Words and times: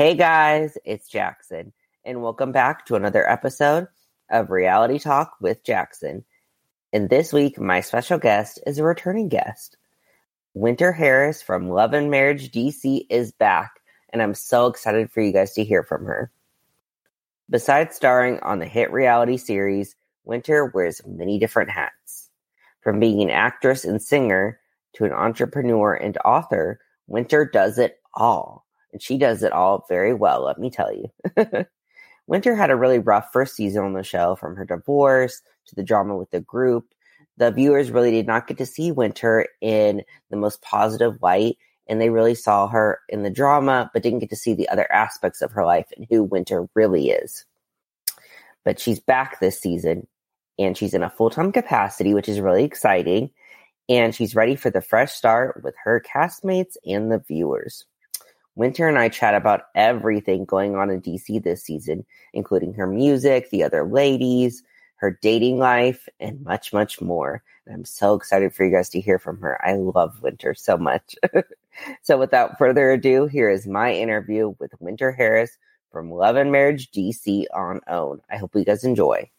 Hey 0.00 0.14
guys, 0.14 0.78
it's 0.84 1.08
Jackson, 1.08 1.74
and 2.06 2.22
welcome 2.22 2.52
back 2.52 2.86
to 2.86 2.94
another 2.94 3.28
episode 3.28 3.86
of 4.30 4.50
Reality 4.50 4.98
Talk 4.98 5.34
with 5.42 5.62
Jackson. 5.62 6.24
And 6.90 7.10
this 7.10 7.34
week, 7.34 7.60
my 7.60 7.82
special 7.82 8.18
guest 8.18 8.60
is 8.66 8.78
a 8.78 8.82
returning 8.82 9.28
guest. 9.28 9.76
Winter 10.54 10.90
Harris 10.90 11.42
from 11.42 11.68
Love 11.68 11.92
and 11.92 12.10
Marriage 12.10 12.50
DC 12.50 13.06
is 13.10 13.32
back, 13.32 13.79
and 14.12 14.22
I'm 14.22 14.34
so 14.34 14.66
excited 14.66 15.10
for 15.10 15.20
you 15.20 15.32
guys 15.32 15.52
to 15.54 15.64
hear 15.64 15.82
from 15.82 16.04
her. 16.04 16.30
Besides 17.48 17.96
starring 17.96 18.38
on 18.40 18.58
the 18.58 18.66
hit 18.66 18.92
reality 18.92 19.36
series, 19.36 19.96
Winter 20.24 20.66
wears 20.66 21.00
many 21.06 21.38
different 21.38 21.70
hats. 21.70 22.30
From 22.80 23.00
being 23.00 23.22
an 23.22 23.30
actress 23.30 23.84
and 23.84 24.00
singer 24.00 24.60
to 24.94 25.04
an 25.04 25.12
entrepreneur 25.12 25.94
and 25.94 26.16
author, 26.24 26.80
Winter 27.06 27.44
does 27.44 27.78
it 27.78 28.00
all. 28.14 28.66
And 28.92 29.02
she 29.02 29.18
does 29.18 29.42
it 29.42 29.52
all 29.52 29.84
very 29.88 30.14
well, 30.14 30.44
let 30.44 30.58
me 30.58 30.70
tell 30.70 30.92
you. 30.92 31.10
Winter 32.26 32.54
had 32.54 32.70
a 32.70 32.76
really 32.76 33.00
rough 33.00 33.32
first 33.32 33.56
season 33.56 33.84
on 33.84 33.92
the 33.92 34.04
show 34.04 34.36
from 34.36 34.54
her 34.56 34.64
divorce 34.64 35.42
to 35.66 35.74
the 35.74 35.82
drama 35.82 36.16
with 36.16 36.30
the 36.30 36.40
group. 36.40 36.86
The 37.36 37.50
viewers 37.50 37.90
really 37.90 38.12
did 38.12 38.26
not 38.26 38.46
get 38.46 38.58
to 38.58 38.66
see 38.66 38.92
Winter 38.92 39.46
in 39.60 40.02
the 40.30 40.36
most 40.36 40.62
positive 40.62 41.20
light, 41.22 41.58
and 41.90 42.00
they 42.00 42.08
really 42.08 42.36
saw 42.36 42.68
her 42.68 43.00
in 43.08 43.24
the 43.24 43.30
drama, 43.30 43.90
but 43.92 44.04
didn't 44.04 44.20
get 44.20 44.30
to 44.30 44.36
see 44.36 44.54
the 44.54 44.68
other 44.68 44.90
aspects 44.92 45.42
of 45.42 45.50
her 45.50 45.66
life 45.66 45.88
and 45.96 46.06
who 46.08 46.22
Winter 46.22 46.68
really 46.76 47.10
is. 47.10 47.44
But 48.64 48.78
she's 48.78 49.00
back 49.00 49.40
this 49.40 49.58
season, 49.58 50.06
and 50.56 50.78
she's 50.78 50.94
in 50.94 51.02
a 51.02 51.10
full 51.10 51.30
time 51.30 51.50
capacity, 51.50 52.14
which 52.14 52.28
is 52.28 52.40
really 52.40 52.62
exciting. 52.62 53.30
And 53.88 54.14
she's 54.14 54.36
ready 54.36 54.54
for 54.54 54.70
the 54.70 54.80
fresh 54.80 55.12
start 55.12 55.62
with 55.64 55.74
her 55.82 56.00
castmates 56.00 56.76
and 56.86 57.10
the 57.10 57.18
viewers. 57.26 57.84
Winter 58.54 58.88
and 58.88 58.96
I 58.96 59.08
chat 59.08 59.34
about 59.34 59.62
everything 59.74 60.44
going 60.44 60.76
on 60.76 60.90
in 60.90 61.02
DC 61.02 61.42
this 61.42 61.64
season, 61.64 62.06
including 62.32 62.72
her 62.74 62.86
music, 62.86 63.50
the 63.50 63.64
other 63.64 63.82
ladies, 63.84 64.62
her 65.00 65.18
dating 65.22 65.58
life, 65.58 66.08
and 66.20 66.44
much, 66.44 66.74
much 66.74 67.00
more. 67.00 67.42
And 67.64 67.74
I'm 67.74 67.84
so 67.86 68.14
excited 68.14 68.54
for 68.54 68.66
you 68.66 68.70
guys 68.70 68.90
to 68.90 69.00
hear 69.00 69.18
from 69.18 69.40
her. 69.40 69.58
I 69.66 69.74
love 69.74 70.20
Winter 70.22 70.52
so 70.52 70.76
much. 70.76 71.16
so 72.02 72.18
without 72.18 72.58
further 72.58 72.92
ado, 72.92 73.26
here 73.26 73.48
is 73.48 73.66
my 73.66 73.94
interview 73.94 74.54
with 74.58 74.72
Winter 74.78 75.10
Harris 75.10 75.56
from 75.90 76.12
Love 76.12 76.36
and 76.36 76.52
Marriage 76.52 76.90
DC 76.90 77.46
on 77.54 77.80
OWN. 77.88 78.20
I 78.30 78.36
hope 78.36 78.54
you 78.54 78.62
guys 78.62 78.84
enjoy. 78.84 79.30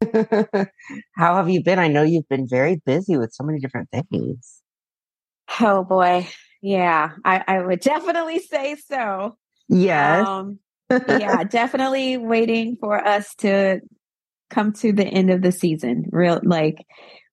How 1.14 1.36
have 1.36 1.48
you 1.48 1.62
been? 1.62 1.78
I 1.78 1.86
know 1.86 2.02
you've 2.02 2.28
been 2.28 2.48
very 2.48 2.82
busy 2.84 3.16
with 3.16 3.32
so 3.32 3.44
many 3.44 3.60
different 3.60 3.88
things. 3.90 4.62
Oh 5.60 5.84
boy. 5.84 6.26
Yeah, 6.62 7.10
I, 7.24 7.42
I 7.46 7.60
would 7.60 7.80
definitely 7.80 8.38
say 8.38 8.76
so. 8.76 9.36
Yes. 9.68 10.26
Um, 10.26 10.58
yeah, 10.90 11.44
definitely 11.44 12.16
waiting 12.16 12.76
for 12.80 13.06
us 13.06 13.34
to 13.36 13.80
come 14.50 14.72
to 14.74 14.92
the 14.92 15.04
end 15.04 15.30
of 15.30 15.42
the 15.42 15.52
season. 15.52 16.06
Real 16.10 16.40
like 16.42 16.84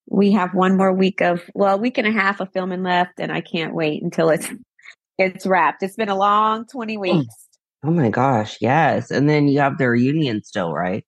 we 0.09 0.31
have 0.31 0.53
one 0.53 0.77
more 0.77 0.93
week 0.93 1.21
of 1.21 1.41
well, 1.53 1.75
a 1.75 1.77
week 1.77 1.97
and 1.97 2.07
a 2.07 2.11
half 2.11 2.39
of 2.39 2.51
filming 2.53 2.83
left, 2.83 3.19
and 3.19 3.31
I 3.31 3.41
can't 3.41 3.73
wait 3.73 4.01
until 4.01 4.29
it's 4.29 4.47
it's 5.17 5.45
wrapped. 5.45 5.83
It's 5.83 5.95
been 5.95 6.09
a 6.09 6.17
long 6.17 6.65
20 6.67 6.97
weeks. 6.97 7.35
Oh 7.83 7.91
my 7.91 8.09
gosh, 8.09 8.57
yes. 8.61 9.11
And 9.11 9.29
then 9.29 9.47
you 9.47 9.59
have 9.59 9.77
the 9.77 9.89
reunion 9.89 10.43
still, 10.43 10.73
right? 10.73 11.05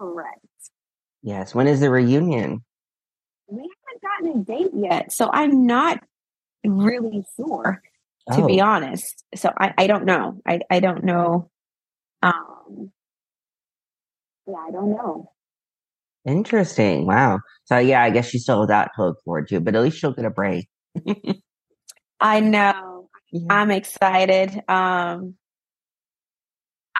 Correct. 0.00 0.40
Yes. 1.22 1.54
When 1.54 1.66
is 1.66 1.80
the 1.80 1.90
reunion? 1.90 2.64
We 3.46 3.62
haven't 3.62 4.02
gotten 4.02 4.40
a 4.40 4.44
date 4.44 4.72
yet, 4.74 5.12
so 5.12 5.30
I'm 5.32 5.66
not 5.66 6.02
really 6.64 7.24
sure, 7.36 7.82
to 8.32 8.42
be 8.42 8.60
Oh, 8.60 8.66
honest. 8.66 9.24
So 9.34 9.52
I, 9.58 9.74
I 9.78 9.86
don't 9.86 10.04
know. 10.04 10.40
I, 10.46 10.60
I 10.70 10.80
don't 10.80 11.04
know. 11.04 11.50
Um, 12.22 12.92
yeah, 14.46 14.64
I 14.68 14.70
don't 14.70 14.90
know. 14.90 15.32
interesting. 16.26 17.06
Wow. 17.06 17.40
So 17.64 17.78
yeah, 17.78 18.02
I 18.02 18.10
guess 18.10 18.32
you 18.34 18.40
still 18.40 18.60
have 18.60 18.68
that 18.68 18.90
to 18.96 19.06
look 19.06 19.18
forward 19.24 19.48
to, 19.48 19.60
but 19.60 19.74
at 19.74 19.82
least 19.82 20.02
you'll 20.02 20.12
get 20.12 20.24
a 20.24 20.30
break. 20.30 20.68
I 22.20 22.40
know. 22.40 23.10
Yeah. 23.32 23.46
I'm 23.50 23.70
excited. 23.70 24.50
Um, 24.68 25.34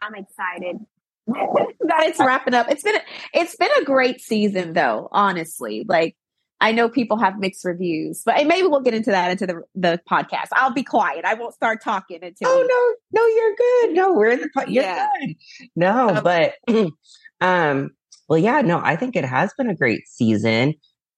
I'm 0.00 0.14
excited 0.14 0.76
that 1.26 2.06
it's 2.06 2.20
wrapping 2.20 2.54
up. 2.54 2.70
It's 2.70 2.82
been 2.82 2.96
a, 2.96 3.00
it's 3.34 3.56
been 3.56 3.70
a 3.80 3.84
great 3.84 4.20
season, 4.20 4.72
though. 4.72 5.08
Honestly, 5.10 5.84
like 5.88 6.16
I 6.60 6.72
know 6.72 6.88
people 6.88 7.16
have 7.18 7.38
mixed 7.38 7.64
reviews, 7.64 8.22
but 8.26 8.44
maybe 8.46 8.66
we'll 8.66 8.80
get 8.80 8.94
into 8.94 9.10
that 9.10 9.30
into 9.30 9.46
the 9.46 9.62
the 9.74 10.00
podcast. 10.10 10.48
I'll 10.54 10.72
be 10.72 10.82
quiet. 10.82 11.24
I 11.24 11.34
won't 11.34 11.54
start 11.54 11.82
talking 11.82 12.18
until. 12.22 12.48
Oh 12.48 12.96
no, 13.12 13.20
no, 13.20 13.26
you're 13.26 13.54
good. 13.56 13.94
No, 13.96 14.12
we're 14.12 14.30
in 14.30 14.40
the 14.40 14.50
po- 14.56 14.68
you're 14.68 14.82
Yeah. 14.84 15.08
good. 15.20 15.34
No, 15.76 16.10
Okay. 16.10 16.52
but 16.66 16.90
um, 17.40 17.90
well, 18.28 18.38
yeah, 18.38 18.60
no, 18.60 18.80
I 18.82 18.96
think 18.96 19.14
it 19.16 19.24
has 19.24 19.52
been 19.56 19.70
a 19.70 19.74
great 19.76 20.06
season, 20.08 20.74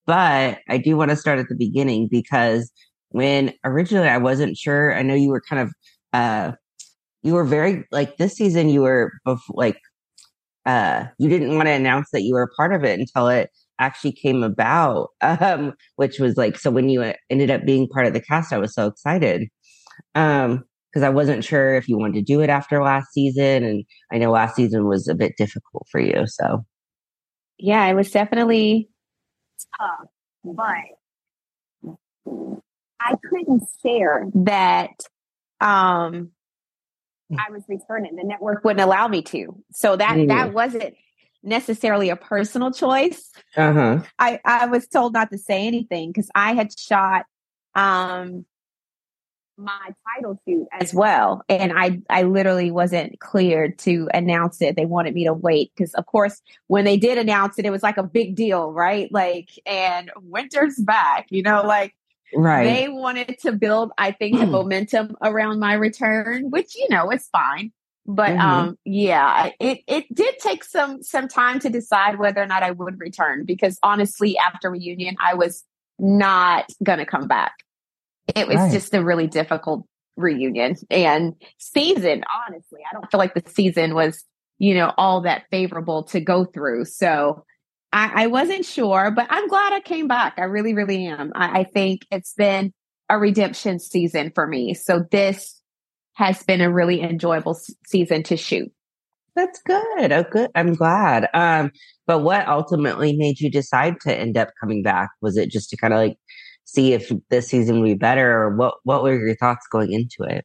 but 0.07 0.59
I 0.69 0.77
do 0.79 0.97
want 0.97 1.11
to 1.11 1.17
start 1.17 1.39
at 1.39 1.49
the 1.49 1.57
beginning 1.57 2.09
because 2.11 2.71
when 3.09 3.53
originally 3.65 4.09
I 4.09 4.19
wasn't 4.19 4.57
sure, 4.57 4.95
I 4.95 5.03
know 5.03 5.15
you 5.15 5.31
were 5.31 5.43
kind 5.49 5.63
of 5.63 5.73
uh, 6.13 6.53
you 7.23 7.33
were 7.35 7.45
very 7.45 7.85
like 7.91 8.19
this 8.19 8.35
season. 8.35 8.69
You 8.69 8.83
were 8.83 9.13
before 9.25 9.55
like 9.57 9.79
uh, 10.67 11.07
you 11.19 11.29
didn't 11.31 11.57
want 11.57 11.67
to 11.67 11.73
announce 11.73 12.11
that 12.13 12.23
you 12.23 12.35
were 12.35 12.43
a 12.43 12.55
part 12.57 12.75
of 12.75 12.85
it 12.85 13.01
until 13.01 13.29
it 13.29 13.51
actually 13.81 14.13
came 14.13 14.43
about, 14.45 15.09
um, 15.21 15.75
which 15.97 16.21
was 16.21 16.37
like 16.37 16.57
so 16.59 16.71
when 16.71 16.89
you 16.89 17.03
uh, 17.03 17.15
ended 17.31 17.51
up 17.51 17.65
being 17.65 17.89
part 17.89 18.07
of 18.07 18.13
the 18.13 18.21
cast, 18.21 18.53
I 18.53 18.59
was 18.59 18.75
so 18.75 18.87
excited. 18.87 19.49
Um, 20.15 20.65
because 20.93 21.05
I 21.05 21.11
wasn't 21.11 21.45
sure 21.45 21.77
if 21.77 21.89
you 21.89 21.97
wanted 21.97 22.15
to 22.15 22.23
do 22.23 22.41
it 22.41 22.51
after 22.51 22.83
last 22.83 23.13
season, 23.13 23.63
and 23.63 23.85
I 24.13 24.19
know 24.19 24.33
last 24.33 24.57
season 24.57 24.89
was 24.89 25.07
a 25.07 25.15
bit 25.15 25.35
difficult 25.39 25.87
for 25.91 26.01
you. 26.01 26.25
So 26.27 26.65
yeah, 27.59 27.87
it 27.87 27.95
was 27.95 28.11
definitely 28.11 28.89
tough, 29.79 30.09
but 30.43 30.85
I 33.01 33.15
couldn't 33.29 33.63
share 33.83 34.27
that 34.35 34.91
um 35.61 36.33
I 37.39 37.53
was 37.53 37.63
returning. 37.69 38.17
The 38.17 38.25
network 38.25 38.65
wouldn't 38.65 38.85
allow 38.85 39.07
me 39.07 39.23
to. 39.23 39.63
So 39.73 39.97
that 39.97 40.17
Mm. 40.17 40.29
that 40.29 40.53
wasn't 40.53 40.95
necessarily 41.43 42.11
a 42.11 42.17
personal 42.17 42.73
choice. 42.73 43.31
uh 43.57 43.73
huh, 43.73 44.01
I 44.19 44.41
I 44.45 44.67
was 44.67 44.87
told 44.87 45.13
not 45.13 45.31
to 45.31 45.39
say 45.39 45.67
anything 45.67 46.11
because 46.11 46.31
I 46.35 46.55
had 46.55 46.79
shot 46.79 47.27
um 47.75 48.45
my 49.61 49.91
title 50.17 50.41
shoot 50.49 50.67
as 50.73 50.95
well 50.95 51.43
and 51.49 51.73
I 51.77 52.01
I 52.09 52.23
literally 52.23 52.71
wasn't 52.71 53.21
cleared 53.21 53.79
to 53.81 54.09
announce 54.15 54.63
it. 54.63 54.75
They 54.75 54.87
wanted 54.87 55.15
me 55.15 55.25
to 55.25 55.35
wait 55.35 55.73
because 55.77 55.95
of 55.95 56.07
course 56.07 56.41
when 56.67 56.85
they 56.85 56.97
did 56.97 57.19
announce 57.19 57.59
it 57.59 57.67
it 57.67 57.71
was 57.71 57.83
like 57.83 57.99
a 57.99 58.03
big 58.03 58.35
deal, 58.35 58.73
right? 58.73 59.13
Like 59.13 59.51
and 59.67 60.11
winter's 60.17 60.79
back, 60.79 61.27
you 61.31 61.43
know, 61.43 61.63
like 61.63 61.95
right, 62.35 62.65
they 62.65 62.89
wanted 62.89 63.39
to 63.41 63.53
build 63.53 63.93
I 63.99 64.13
think 64.13 64.39
the 64.39 64.47
momentum 64.47 65.17
around 65.23 65.61
my 65.61 65.75
return, 65.75 66.51
which 66.51 66.75
you 66.75 66.87
know, 66.91 67.11
is 67.11 67.29
fine. 67.29 67.73
But 68.07 68.33
Mhm. 68.33 68.41
um 68.41 68.79
yeah, 68.85 69.51
it 69.61 69.81
it 69.87 70.15
did 70.15 70.39
take 70.39 70.65
some 70.65 71.03
some 71.03 71.29
time 71.29 71.59
to 71.61 71.71
decide 71.71 72.19
whether 72.19 72.43
or 72.43 72.47
not 72.47 72.63
I 72.63 72.71
would 72.71 72.99
return 72.99 73.45
because 73.45 73.79
honestly 73.83 74.37
after 74.39 74.71
reunion 74.71 75.17
I 75.21 75.35
was 75.35 75.65
not 75.99 76.71
to 76.85 77.07
come 77.07 77.29
back. 77.29 77.53
It 78.35 78.49
was 78.49 78.57
Right. 78.57 78.73
just 78.73 78.95
a 78.95 79.05
really 79.05 79.27
difficult 79.27 79.87
reunion 80.17 80.77
and 80.91 81.35
season 81.59 82.25
honestly. 82.47 82.81
I 82.91 82.95
don't 82.95 83.11
feel 83.11 83.19
like 83.19 83.35
the 83.35 83.43
season 83.51 83.95
was, 83.95 84.25
you 84.59 84.75
know, 84.75 84.93
all 84.97 85.23
that 85.23 85.45
favorable 85.51 86.05
to 86.05 86.21
go 86.21 86.45
through. 86.45 86.87
So 86.87 87.45
I, 87.93 88.25
I 88.25 88.27
wasn't 88.29 88.65
sure, 88.65 89.11
but 89.11 89.27
I'm 89.31 89.49
glad 89.49 89.73
I 89.73 89.81
came 89.81 90.09
back. 90.09 90.35
I 90.39 90.45
really, 90.45 90.75
really 90.75 91.07
am. 91.07 91.33
I, 91.35 91.61
I 91.61 91.65
think 91.65 92.07
it's 92.11 92.35
been 92.35 92.73
a 93.09 93.19
redemption 93.19 93.79
season 93.79 94.31
for 94.35 94.47
me. 94.47 94.75
So 94.75 95.05
this 95.11 95.60
has 96.15 96.43
been 96.43 96.61
a 96.61 96.71
really 96.71 97.01
enjoyable 97.03 97.55
s- 97.55 97.73
season 97.87 98.23
to 98.25 98.37
shoot. 98.37 98.71
that's 99.37 99.61
good. 99.63 100.13
Oh, 100.13 100.25
good. 100.31 100.51
I'm 100.55 100.75
glad. 100.75 101.29
Um, 101.35 101.71
but 102.07 102.21
what 102.21 102.47
ultimately 102.49 103.17
made 103.17 103.41
you 103.41 103.51
decide 103.51 104.01
to 104.03 104.15
end 104.15 104.37
up 104.37 104.49
coming 104.61 104.83
back? 104.83 105.11
Was 105.23 105.37
it 105.37 105.51
just 105.51 105.71
to 105.71 105.77
kind 105.77 105.95
of 105.95 105.99
like 106.01 106.17
see 106.65 106.93
if 106.93 107.11
this 107.31 107.49
season 107.49 107.81
would 107.81 107.87
be 107.87 107.95
better, 107.95 108.43
or 108.43 108.57
what? 108.57 108.75
What 108.85 109.03
were 109.03 109.15
your 109.15 109.37
thoughts 109.37 109.67
going 109.71 109.93
into 109.93 110.25
it? 110.29 110.45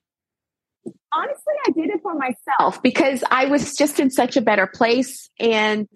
Honestly, 1.13 1.53
I 1.67 1.71
did 1.71 1.89
it 1.89 2.01
for 2.03 2.13
myself 2.13 2.81
because 2.83 3.23
I 3.31 3.45
was 3.45 3.75
just 3.75 3.99
in 3.99 4.11
such 4.11 4.37
a 4.37 4.41
better 4.41 4.67
place 4.67 5.29
and 5.39 5.87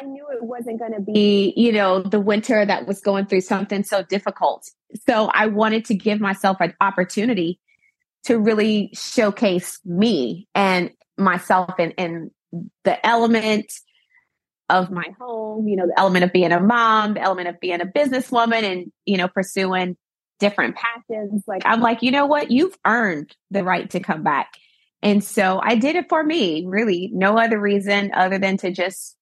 I 0.00 0.04
knew 0.04 0.26
it 0.32 0.42
wasn't 0.42 0.78
going 0.78 0.92
to 0.94 1.00
be, 1.00 1.52
you 1.56 1.72
know, 1.72 2.00
the 2.00 2.20
winter 2.20 2.64
that 2.64 2.86
was 2.86 3.00
going 3.00 3.26
through 3.26 3.40
something 3.42 3.82
so 3.84 4.02
difficult. 4.02 4.64
So 5.06 5.30
I 5.34 5.46
wanted 5.46 5.84
to 5.86 5.94
give 5.94 6.20
myself 6.20 6.58
an 6.60 6.74
opportunity 6.80 7.60
to 8.24 8.38
really 8.38 8.90
showcase 8.92 9.78
me 9.84 10.46
and 10.54 10.90
myself 11.16 11.74
and, 11.78 11.94
and 11.98 12.30
the 12.84 13.04
element 13.06 13.72
of 14.68 14.90
my 14.90 15.06
home, 15.20 15.66
you 15.66 15.76
know, 15.76 15.86
the 15.86 15.98
element 15.98 16.24
of 16.24 16.32
being 16.32 16.52
a 16.52 16.60
mom, 16.60 17.14
the 17.14 17.20
element 17.20 17.48
of 17.48 17.58
being 17.60 17.80
a 17.80 17.86
businesswoman 17.86 18.62
and, 18.62 18.92
you 19.04 19.16
know, 19.16 19.28
pursuing 19.28 19.96
different 20.38 20.76
passions. 20.76 21.44
Like, 21.46 21.62
I'm 21.64 21.80
like, 21.80 22.02
you 22.02 22.10
know 22.10 22.26
what? 22.26 22.50
You've 22.50 22.76
earned 22.86 23.34
the 23.50 23.64
right 23.64 23.88
to 23.90 24.00
come 24.00 24.22
back. 24.22 24.54
And 25.02 25.24
so 25.24 25.60
I 25.62 25.76
did 25.76 25.96
it 25.96 26.08
for 26.08 26.22
me, 26.22 26.64
really, 26.66 27.10
no 27.12 27.38
other 27.38 27.58
reason 27.58 28.12
other 28.14 28.38
than 28.38 28.56
to 28.58 28.70
just 28.70 29.16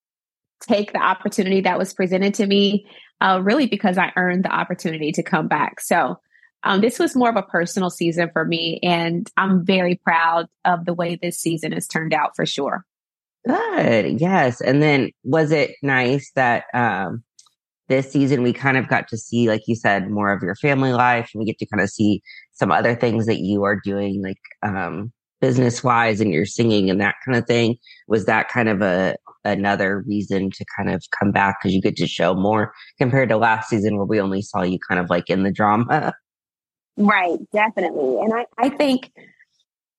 take 0.61 0.93
the 0.93 1.03
opportunity 1.03 1.63
that 1.63 1.79
was 1.79 1.95
presented 1.95 2.35
to 2.35 2.47
me, 2.47 2.87
uh, 3.21 3.41
really 3.43 3.67
because 3.67 3.97
I 3.97 4.13
earned 4.17 4.45
the 4.45 4.53
opportunity 4.53 5.13
to 5.13 5.23
come 5.23 5.49
back. 5.49 5.81
So 5.81 6.19
um, 6.65 6.81
this 6.81 6.99
was 6.99 7.15
more 7.15 7.31
of 7.31 7.37
a 7.37 7.43
personal 7.43 7.91
season 7.91 8.31
for 8.33 8.45
me, 8.45 8.81
and 8.83 9.31
I'm 9.37 9.65
very 9.65 9.97
proud 9.97 10.47
of 10.65 10.85
the 10.85 10.95
way 10.95 11.17
this 11.17 11.39
season 11.39 11.73
has 11.73 11.87
turned 11.87 12.13
out 12.13 12.33
for 12.35 12.47
sure. 12.47 12.85
Good. 13.47 14.21
Yes. 14.21 14.61
And 14.61 14.83
then 14.83 15.11
was 15.25 15.53
it 15.53 15.77
nice 15.83 16.31
that 16.35 16.65
um, 16.75 17.23
this 17.89 18.11
season 18.11 18.43
we 18.43 18.53
kind 18.53 18.77
of 18.77 18.89
got 18.89 19.09
to 19.09 19.17
see, 19.17 19.49
like 19.49 19.63
you 19.67 19.75
said, 19.75 20.11
more 20.11 20.33
of 20.33 20.43
your 20.43 20.55
family 20.57 20.93
life 20.93 21.31
and 21.33 21.41
we 21.41 21.47
get 21.47 21.59
to 21.59 21.67
kind 21.67 21.81
of 21.81 21.89
see 21.89 22.21
some 22.53 22.71
other 22.71 22.95
things 22.95 23.27
that 23.27 23.39
you 23.39 23.65
are 23.65 23.81
doing, 23.83 24.23
like 24.23 24.41
um, 24.63 25.13
business 25.41 25.83
wise 25.83 26.21
and 26.21 26.33
you're 26.33 26.45
singing 26.45 26.91
and 26.91 27.01
that 27.01 27.15
kind 27.25 27.39
of 27.39 27.47
thing. 27.47 27.77
Was 28.07 28.27
that 28.27 28.49
kind 28.49 28.69
of 28.69 28.83
a 28.83 29.17
another 29.45 30.01
reason 30.07 30.51
to 30.51 30.65
kind 30.77 30.91
of 30.91 31.03
come 31.19 31.31
back 31.31 31.59
because 31.59 31.75
you 31.75 31.81
get 31.81 31.97
to 31.97 32.07
show 32.07 32.35
more 32.35 32.75
compared 32.99 33.29
to 33.31 33.37
last 33.37 33.71
season 33.71 33.97
where 33.97 34.05
we 34.05 34.21
only 34.21 34.43
saw 34.43 34.63
you 34.63 34.79
kind 34.87 35.01
of 35.01 35.09
like 35.09 35.31
in 35.31 35.45
the 35.45 35.53
drama? 35.53 36.13
Right, 36.99 37.39
definitely. 37.53 38.19
And 38.21 38.35
I, 38.35 38.47
I 38.59 38.69
think, 38.71 39.13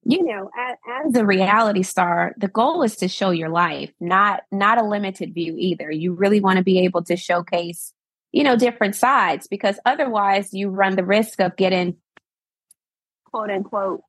you 0.03 0.23
know, 0.23 0.49
as, 0.57 0.77
as 1.05 1.15
a 1.15 1.25
reality 1.25 1.83
star, 1.83 2.33
the 2.37 2.49
goal 2.49 2.83
is 2.83 2.97
to 2.97 3.07
show 3.07 3.29
your 3.29 3.49
life, 3.49 3.91
not 4.01 4.41
not 4.51 4.77
a 4.77 4.83
limited 4.83 5.33
view 5.33 5.55
either. 5.57 5.89
You 5.89 6.13
really 6.13 6.41
want 6.41 6.57
to 6.57 6.63
be 6.63 6.79
able 6.79 7.03
to 7.03 7.15
showcase, 7.15 7.93
you 8.31 8.43
know, 8.43 8.57
different 8.57 8.95
sides 8.95 9.47
because 9.47 9.79
otherwise 9.85 10.53
you 10.53 10.69
run 10.69 10.95
the 10.95 11.05
risk 11.05 11.39
of 11.39 11.55
getting 11.55 11.95
quote 13.25 13.49
unquote 13.49 14.01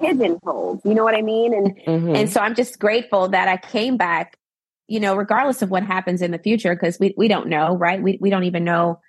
pigeonholed. 0.00 0.80
You 0.84 0.94
know 0.94 1.04
what 1.04 1.14
I 1.14 1.22
mean? 1.22 1.54
And 1.54 1.76
mm-hmm. 1.76 2.16
and 2.16 2.30
so 2.30 2.40
I'm 2.40 2.56
just 2.56 2.78
grateful 2.80 3.28
that 3.28 3.46
I 3.46 3.56
came 3.56 3.96
back, 3.96 4.36
you 4.88 4.98
know, 4.98 5.14
regardless 5.14 5.62
of 5.62 5.70
what 5.70 5.84
happens 5.84 6.22
in 6.22 6.32
the 6.32 6.38
future, 6.38 6.74
because 6.74 6.98
we 6.98 7.14
we 7.16 7.28
don't 7.28 7.48
know, 7.48 7.76
right? 7.76 8.02
We 8.02 8.18
we 8.20 8.30
don't 8.30 8.44
even 8.44 8.64
know 8.64 9.00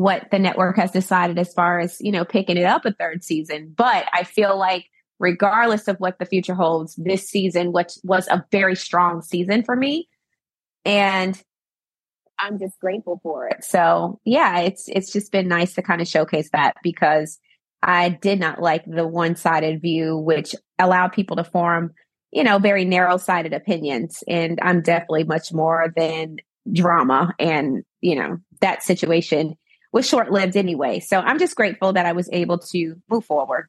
what 0.00 0.30
the 0.30 0.38
network 0.38 0.76
has 0.76 0.90
decided 0.90 1.38
as 1.38 1.52
far 1.52 1.80
as, 1.80 1.96
you 2.00 2.12
know, 2.12 2.24
picking 2.24 2.56
it 2.56 2.64
up 2.64 2.84
a 2.84 2.92
third 2.92 3.24
season. 3.24 3.74
But 3.76 4.06
I 4.12 4.24
feel 4.24 4.58
like 4.58 4.86
regardless 5.18 5.88
of 5.88 5.96
what 5.98 6.18
the 6.18 6.26
future 6.26 6.54
holds, 6.54 6.94
this 6.96 7.28
season, 7.28 7.72
which 7.72 7.92
was 8.04 8.28
a 8.28 8.44
very 8.52 8.76
strong 8.76 9.22
season 9.22 9.62
for 9.64 9.74
me. 9.74 10.08
And 10.84 11.40
I'm 12.38 12.58
just 12.58 12.78
grateful 12.80 13.18
for 13.22 13.48
it. 13.48 13.64
So 13.64 14.20
yeah, 14.24 14.60
it's 14.60 14.88
it's 14.88 15.12
just 15.12 15.32
been 15.32 15.48
nice 15.48 15.74
to 15.74 15.82
kind 15.82 16.00
of 16.00 16.06
showcase 16.06 16.50
that 16.52 16.74
because 16.82 17.38
I 17.82 18.10
did 18.10 18.38
not 18.38 18.62
like 18.62 18.84
the 18.86 19.06
one 19.06 19.36
sided 19.36 19.82
view, 19.82 20.16
which 20.16 20.54
allowed 20.78 21.12
people 21.12 21.36
to 21.36 21.44
form, 21.44 21.92
you 22.30 22.44
know, 22.44 22.58
very 22.58 22.84
narrow 22.84 23.16
sided 23.16 23.52
opinions. 23.52 24.22
And 24.28 24.58
I'm 24.62 24.82
definitely 24.82 25.24
much 25.24 25.52
more 25.52 25.92
than 25.96 26.36
drama. 26.72 27.34
And, 27.38 27.82
you 28.00 28.16
know, 28.16 28.38
that 28.60 28.82
situation 28.82 29.56
was 29.92 30.06
short 30.06 30.30
lived 30.30 30.56
anyway. 30.56 31.00
So 31.00 31.18
I'm 31.18 31.38
just 31.38 31.56
grateful 31.56 31.92
that 31.92 32.06
I 32.06 32.12
was 32.12 32.28
able 32.32 32.58
to 32.58 32.94
move 33.10 33.24
forward. 33.24 33.68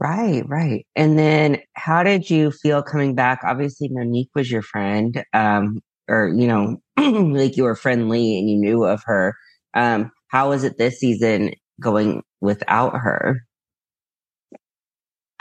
Right, 0.00 0.42
right. 0.48 0.86
And 0.96 1.18
then 1.18 1.58
how 1.74 2.02
did 2.02 2.30
you 2.30 2.50
feel 2.50 2.82
coming 2.82 3.14
back? 3.14 3.40
Obviously, 3.44 3.88
Monique 3.90 4.30
was 4.34 4.50
your 4.50 4.62
friend, 4.62 5.22
um, 5.34 5.80
or, 6.08 6.28
you 6.28 6.46
know, 6.46 6.78
like 6.96 7.56
you 7.56 7.64
were 7.64 7.76
friendly 7.76 8.38
and 8.38 8.48
you 8.48 8.56
knew 8.56 8.84
of 8.84 9.02
her. 9.04 9.34
Um, 9.74 10.10
how 10.28 10.50
was 10.50 10.64
it 10.64 10.78
this 10.78 11.00
season 11.00 11.52
going 11.80 12.22
without 12.40 12.94
her? 12.96 13.42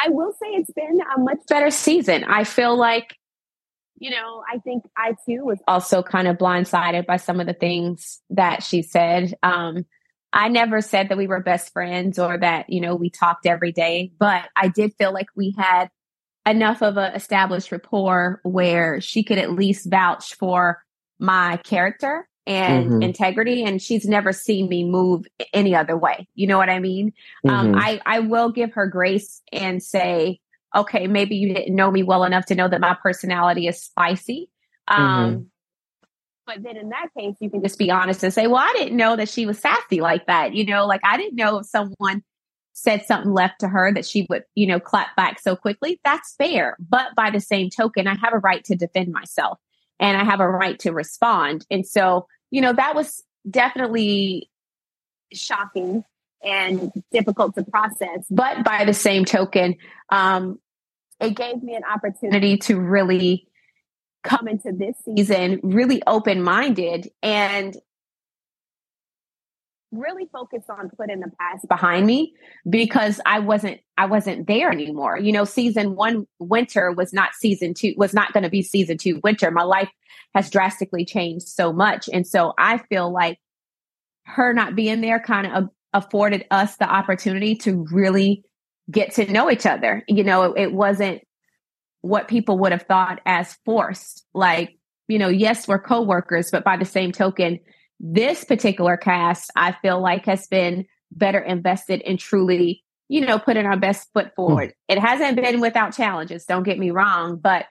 I 0.03 0.09
will 0.09 0.33
say 0.33 0.49
it's 0.49 0.71
been 0.71 0.99
a 1.15 1.19
much 1.19 1.39
better 1.47 1.69
season. 1.69 2.25
I 2.25 2.43
feel 2.43 2.77
like, 2.77 3.15
you 3.97 4.09
know, 4.09 4.43
I 4.51 4.57
think 4.57 4.83
I 4.97 5.15
too 5.25 5.45
was 5.45 5.59
also 5.67 6.03
kind 6.03 6.27
of 6.27 6.37
blindsided 6.37 7.05
by 7.05 7.17
some 7.17 7.39
of 7.39 7.47
the 7.47 7.53
things 7.53 8.21
that 8.31 8.63
she 8.63 8.81
said. 8.81 9.33
Um, 9.43 9.85
I 10.33 10.47
never 10.47 10.81
said 10.81 11.09
that 11.09 11.17
we 11.17 11.27
were 11.27 11.39
best 11.39 11.71
friends 11.71 12.17
or 12.17 12.37
that, 12.39 12.69
you 12.69 12.81
know, 12.81 12.95
we 12.95 13.11
talked 13.11 13.45
every 13.45 13.71
day, 13.71 14.11
but 14.17 14.49
I 14.55 14.67
did 14.67 14.95
feel 14.97 15.13
like 15.13 15.27
we 15.35 15.53
had 15.55 15.89
enough 16.45 16.81
of 16.81 16.97
an 16.97 17.13
established 17.13 17.71
rapport 17.71 18.41
where 18.43 18.99
she 18.99 19.23
could 19.23 19.37
at 19.37 19.51
least 19.51 19.89
vouch 19.89 20.33
for 20.33 20.83
my 21.19 21.57
character 21.57 22.27
and 22.45 22.89
mm-hmm. 22.89 23.01
integrity 23.01 23.63
and 23.63 23.81
she's 23.81 24.05
never 24.05 24.33
seen 24.33 24.67
me 24.67 24.83
move 24.83 25.25
any 25.53 25.73
other 25.73 25.95
way 25.95 26.27
you 26.35 26.45
know 26.45 26.57
what 26.57 26.69
i 26.69 26.79
mean 26.79 27.13
um, 27.47 27.67
mm-hmm. 27.67 27.75
um, 27.75 27.81
i 27.81 28.01
i 28.05 28.19
will 28.19 28.51
give 28.51 28.73
her 28.73 28.85
grace 28.85 29.41
and 29.53 29.81
say 29.81 30.39
okay 30.75 31.07
maybe 31.07 31.37
you 31.37 31.53
didn't 31.53 31.73
know 31.73 31.89
me 31.89 32.03
well 32.03 32.25
enough 32.25 32.45
to 32.45 32.55
know 32.55 32.67
that 32.67 32.81
my 32.81 32.97
personality 33.01 33.67
is 33.67 33.81
spicy 33.81 34.49
um, 34.89 34.99
mm-hmm. 34.99 35.43
But 36.45 36.61
then 36.63 36.77
in 36.77 36.89
that 36.89 37.07
case 37.17 37.35
you 37.39 37.49
can 37.49 37.61
just 37.61 37.77
be 37.77 37.91
honest 37.91 38.23
and 38.23 38.33
say 38.33 38.47
well 38.47 38.61
i 38.61 38.73
didn't 38.77 38.97
know 38.97 39.15
that 39.15 39.29
she 39.29 39.45
was 39.45 39.59
sassy 39.59 40.01
like 40.01 40.25
that 40.27 40.53
you 40.53 40.65
know 40.65 40.85
like 40.85 41.01
i 41.03 41.17
didn't 41.17 41.35
know 41.35 41.59
if 41.59 41.65
someone 41.65 42.23
said 42.75 43.05
something 43.05 43.31
left 43.31 43.59
to 43.59 43.67
her 43.67 43.93
that 43.93 44.05
she 44.05 44.25
would 44.29 44.43
you 44.55 44.65
know 44.65 44.79
clap 44.79 45.15
back 45.15 45.39
so 45.39 45.55
quickly 45.55 45.99
that's 46.03 46.35
fair 46.37 46.75
but 46.79 47.13
by 47.15 47.29
the 47.29 47.39
same 47.39 47.69
token 47.69 48.07
i 48.07 48.15
have 48.15 48.33
a 48.33 48.39
right 48.39 48.63
to 48.63 48.75
defend 48.75 49.11
myself 49.11 49.59
and 49.99 50.17
I 50.17 50.23
have 50.23 50.39
a 50.39 50.47
right 50.47 50.77
to 50.79 50.91
respond. 50.91 51.65
And 51.71 51.87
so, 51.87 52.27
you 52.51 52.61
know, 52.61 52.73
that 52.73 52.93
was 52.95 53.23
definitely 53.49 54.49
shocking 55.31 56.03
and 56.43 56.91
difficult 57.11 57.55
to 57.55 57.63
process. 57.63 58.25
But 58.29 58.65
by 58.65 58.83
the 58.85 58.93
same 58.93 59.23
token, 59.23 59.75
um, 60.09 60.59
it 61.21 61.35
gave 61.35 61.63
me 61.63 61.75
an 61.75 61.83
opportunity 61.85 62.57
to 62.57 62.79
really 62.79 63.47
come 64.23 64.47
into 64.47 64.71
this 64.71 64.95
season 65.05 65.59
really 65.63 66.01
open 66.07 66.41
minded 66.41 67.09
and 67.21 67.75
really 69.91 70.25
focused 70.31 70.69
on 70.69 70.89
putting 70.97 71.19
the 71.19 71.31
past 71.39 71.67
behind 71.67 72.05
me 72.05 72.33
because 72.69 73.21
I 73.25 73.39
wasn't 73.39 73.79
I 73.97 74.07
wasn't 74.07 74.47
there 74.47 74.71
anymore. 74.71 75.17
You 75.19 75.31
know, 75.31 75.45
season 75.45 75.95
1 75.95 76.25
winter 76.39 76.91
was 76.91 77.13
not 77.13 77.35
season 77.35 77.73
2 77.73 77.93
was 77.97 78.13
not 78.13 78.33
going 78.33 78.43
to 78.43 78.49
be 78.49 78.63
season 78.63 78.97
2 78.97 79.21
winter. 79.23 79.51
My 79.51 79.63
life 79.63 79.89
has 80.33 80.49
drastically 80.49 81.05
changed 81.05 81.47
so 81.47 81.71
much 81.71 82.09
and 82.11 82.25
so 82.25 82.53
I 82.57 82.79
feel 82.89 83.11
like 83.11 83.37
her 84.25 84.53
not 84.53 84.75
being 84.75 85.01
there 85.01 85.19
kind 85.19 85.47
of 85.47 85.69
afforded 85.93 86.45
us 86.49 86.77
the 86.77 86.89
opportunity 86.89 87.55
to 87.55 87.85
really 87.91 88.43
get 88.89 89.13
to 89.13 89.31
know 89.31 89.51
each 89.51 89.65
other. 89.65 90.03
You 90.07 90.23
know, 90.23 90.53
it, 90.53 90.63
it 90.63 90.73
wasn't 90.73 91.21
what 92.03 92.27
people 92.27 92.59
would 92.59 92.73
have 92.73 92.83
thought 92.83 93.21
as 93.25 93.57
forced. 93.65 94.27
Like, 94.33 94.77
you 95.07 95.17
know, 95.17 95.29
yes, 95.29 95.69
we're 95.69 95.79
coworkers, 95.79 96.51
but 96.51 96.65
by 96.65 96.75
the 96.75 96.85
same 96.85 97.13
token, 97.13 97.61
this 97.97 98.43
particular 98.43 98.97
cast, 98.97 99.49
I 99.55 99.71
feel 99.81 100.01
like 100.01 100.25
has 100.25 100.45
been 100.47 100.85
better 101.11 101.39
invested 101.39 102.01
in 102.01 102.17
truly, 102.17 102.83
you 103.07 103.21
know, 103.21 103.39
putting 103.39 103.65
our 103.65 103.77
best 103.77 104.09
foot 104.13 104.25
hmm. 104.25 104.35
forward. 104.35 104.69
Mm. 104.69 104.73
It 104.89 104.99
hasn't 104.99 105.37
been 105.37 105.61
without 105.61 105.95
challenges, 105.95 106.43
don't 106.43 106.63
get 106.63 106.77
me 106.77 106.91
wrong, 106.91 107.37
but 107.41 107.67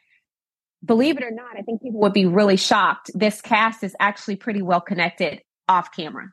believe 0.83 1.19
it 1.19 1.25
or 1.25 1.31
not, 1.31 1.59
I 1.59 1.61
think 1.61 1.83
people 1.83 2.01
would 2.01 2.15
be 2.15 2.27
really 2.27 2.57
shocked. 2.57 3.11
This 3.15 3.43
cast 3.43 3.85
is 3.85 3.95
actually 4.01 4.37
pretty 4.37 4.63
well 4.63 4.81
connected 4.81 5.43
off 5.69 5.93
camera. 5.95 6.33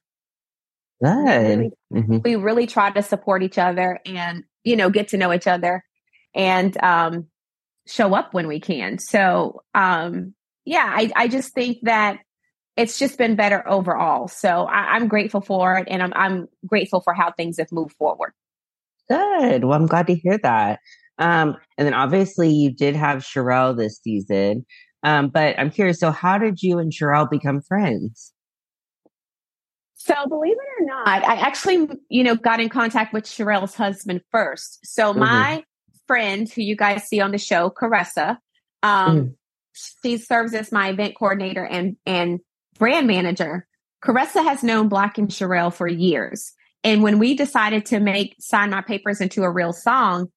Good. 1.03 1.09
We 1.11 1.23
really, 1.25 1.71
mm-hmm. 1.93 2.17
we 2.23 2.35
really 2.37 2.67
try 2.67 2.91
to 2.91 3.03
support 3.03 3.43
each 3.43 3.57
other 3.57 3.99
and, 4.05 4.45
you 4.63 4.77
know, 4.77 4.89
get 4.89 5.09
to 5.09 5.17
know 5.17 5.33
each 5.33 5.47
other 5.47 5.83
and 6.33 6.81
um, 6.81 7.27
show 7.89 8.13
up 8.13 8.33
when 8.33 8.47
we 8.47 8.59
can. 8.59 8.99
So, 8.99 9.63
um, 9.73 10.33
yeah, 10.65 10.85
I, 10.87 11.11
I 11.15 11.27
just 11.27 11.53
think 11.53 11.79
that 11.83 12.19
it's 12.77 12.97
just 12.97 13.17
been 13.17 13.35
better 13.35 13.67
overall. 13.67 14.27
So 14.27 14.65
I, 14.65 14.95
am 14.95 15.07
grateful 15.07 15.41
for 15.41 15.77
it, 15.77 15.87
and 15.89 16.01
I'm 16.01 16.13
I'm 16.15 16.47
grateful 16.65 17.01
for 17.01 17.13
how 17.13 17.31
things 17.31 17.57
have 17.57 17.71
moved 17.71 17.93
forward. 17.93 18.31
Good. 19.09 19.65
Well, 19.65 19.73
I'm 19.73 19.87
glad 19.87 20.07
to 20.07 20.15
hear 20.15 20.37
that. 20.37 20.79
Um, 21.17 21.57
and 21.77 21.85
then 21.85 21.93
obviously 21.93 22.49
you 22.49 22.71
did 22.71 22.95
have 22.95 23.23
Sherelle 23.23 23.75
this 23.75 23.99
season. 24.01 24.65
Um, 25.03 25.29
but 25.29 25.57
I'm 25.57 25.71
curious. 25.71 25.99
So 25.99 26.11
how 26.11 26.37
did 26.37 26.61
you 26.61 26.79
and 26.79 26.91
Sherelle 26.91 27.29
become 27.29 27.61
friends? 27.61 28.33
So 29.95 30.13
believe 30.27 30.55
it 30.55 30.81
or 30.81 30.85
not, 30.85 31.23
I 31.25 31.35
actually, 31.35 31.89
you 32.07 32.23
know, 32.23 32.35
got 32.35 32.61
in 32.61 32.69
contact 32.69 33.13
with 33.13 33.25
Sherelle's 33.25 33.75
husband 33.75 34.21
first. 34.31 34.79
So 34.85 35.11
mm-hmm. 35.11 35.19
my 35.19 35.63
friend 36.09 36.49
who 36.49 36.63
you 36.63 36.75
guys 36.75 37.03
see 37.03 37.21
on 37.21 37.31
the 37.31 37.37
show, 37.37 37.69
Caressa, 37.69 38.37
um, 38.81 39.17
mm 39.17 39.35
she 40.03 40.17
serves 40.17 40.53
as 40.53 40.71
my 40.71 40.89
event 40.89 41.15
coordinator 41.15 41.65
and 41.65 41.95
and 42.05 42.39
brand 42.77 43.07
manager. 43.07 43.67
Caressa 44.03 44.43
has 44.43 44.63
known 44.63 44.89
Black 44.89 45.17
and 45.17 45.29
Cherrelle 45.29 45.73
for 45.73 45.87
years. 45.87 46.53
And 46.83 47.03
when 47.03 47.19
we 47.19 47.35
decided 47.35 47.85
to 47.87 47.99
make 47.99 48.35
Sign 48.39 48.69
My 48.69 48.81
Papers 48.81 49.19
into 49.19 49.43
a 49.43 49.51
real 49.51 49.73
song, 49.73 50.31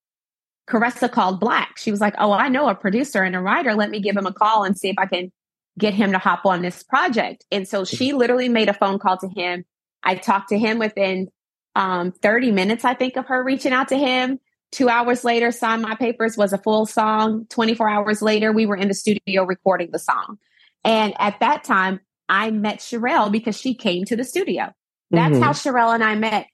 Caressa 0.68 1.10
called 1.10 1.38
Black. 1.38 1.78
She 1.78 1.90
was 1.90 2.00
like, 2.00 2.14
Oh, 2.18 2.32
I 2.32 2.48
know 2.48 2.68
a 2.68 2.74
producer 2.74 3.22
and 3.22 3.36
a 3.36 3.40
writer. 3.40 3.74
Let 3.74 3.90
me 3.90 4.00
give 4.00 4.16
him 4.16 4.26
a 4.26 4.32
call 4.32 4.64
and 4.64 4.76
see 4.76 4.88
if 4.88 4.98
I 4.98 5.06
can 5.06 5.32
get 5.78 5.94
him 5.94 6.12
to 6.12 6.18
hop 6.18 6.44
on 6.44 6.62
this 6.62 6.82
project. 6.82 7.44
And 7.50 7.66
so 7.66 7.84
she 7.84 8.12
literally 8.12 8.48
made 8.48 8.68
a 8.68 8.74
phone 8.74 8.98
call 8.98 9.16
to 9.18 9.28
him. 9.28 9.64
I 10.02 10.16
talked 10.16 10.48
to 10.50 10.58
him 10.58 10.78
within 10.78 11.28
um, 11.74 12.12
30 12.12 12.50
minutes, 12.50 12.84
I 12.84 12.94
think, 12.94 13.16
of 13.16 13.26
her 13.26 13.42
reaching 13.42 13.72
out 13.72 13.88
to 13.88 13.96
him. 13.96 14.38
Two 14.72 14.88
hours 14.88 15.22
later, 15.22 15.52
Sign 15.52 15.82
My 15.82 15.94
Papers 15.94 16.36
was 16.36 16.52
a 16.52 16.58
full 16.58 16.86
song. 16.86 17.46
24 17.50 17.88
hours 17.88 18.22
later, 18.22 18.52
we 18.52 18.66
were 18.66 18.76
in 18.76 18.88
the 18.88 18.94
studio 18.94 19.44
recording 19.44 19.90
the 19.92 19.98
song. 19.98 20.38
And 20.82 21.14
at 21.18 21.38
that 21.40 21.62
time, 21.62 22.00
I 22.28 22.50
met 22.50 22.78
Cherrelle 22.78 23.30
because 23.30 23.56
she 23.56 23.74
came 23.74 24.06
to 24.06 24.16
the 24.16 24.24
studio. 24.24 24.72
That's 25.10 25.34
mm-hmm. 25.34 25.42
how 25.42 25.50
Cherrelle 25.52 25.94
and 25.94 26.02
I 26.02 26.14
met. 26.14 26.46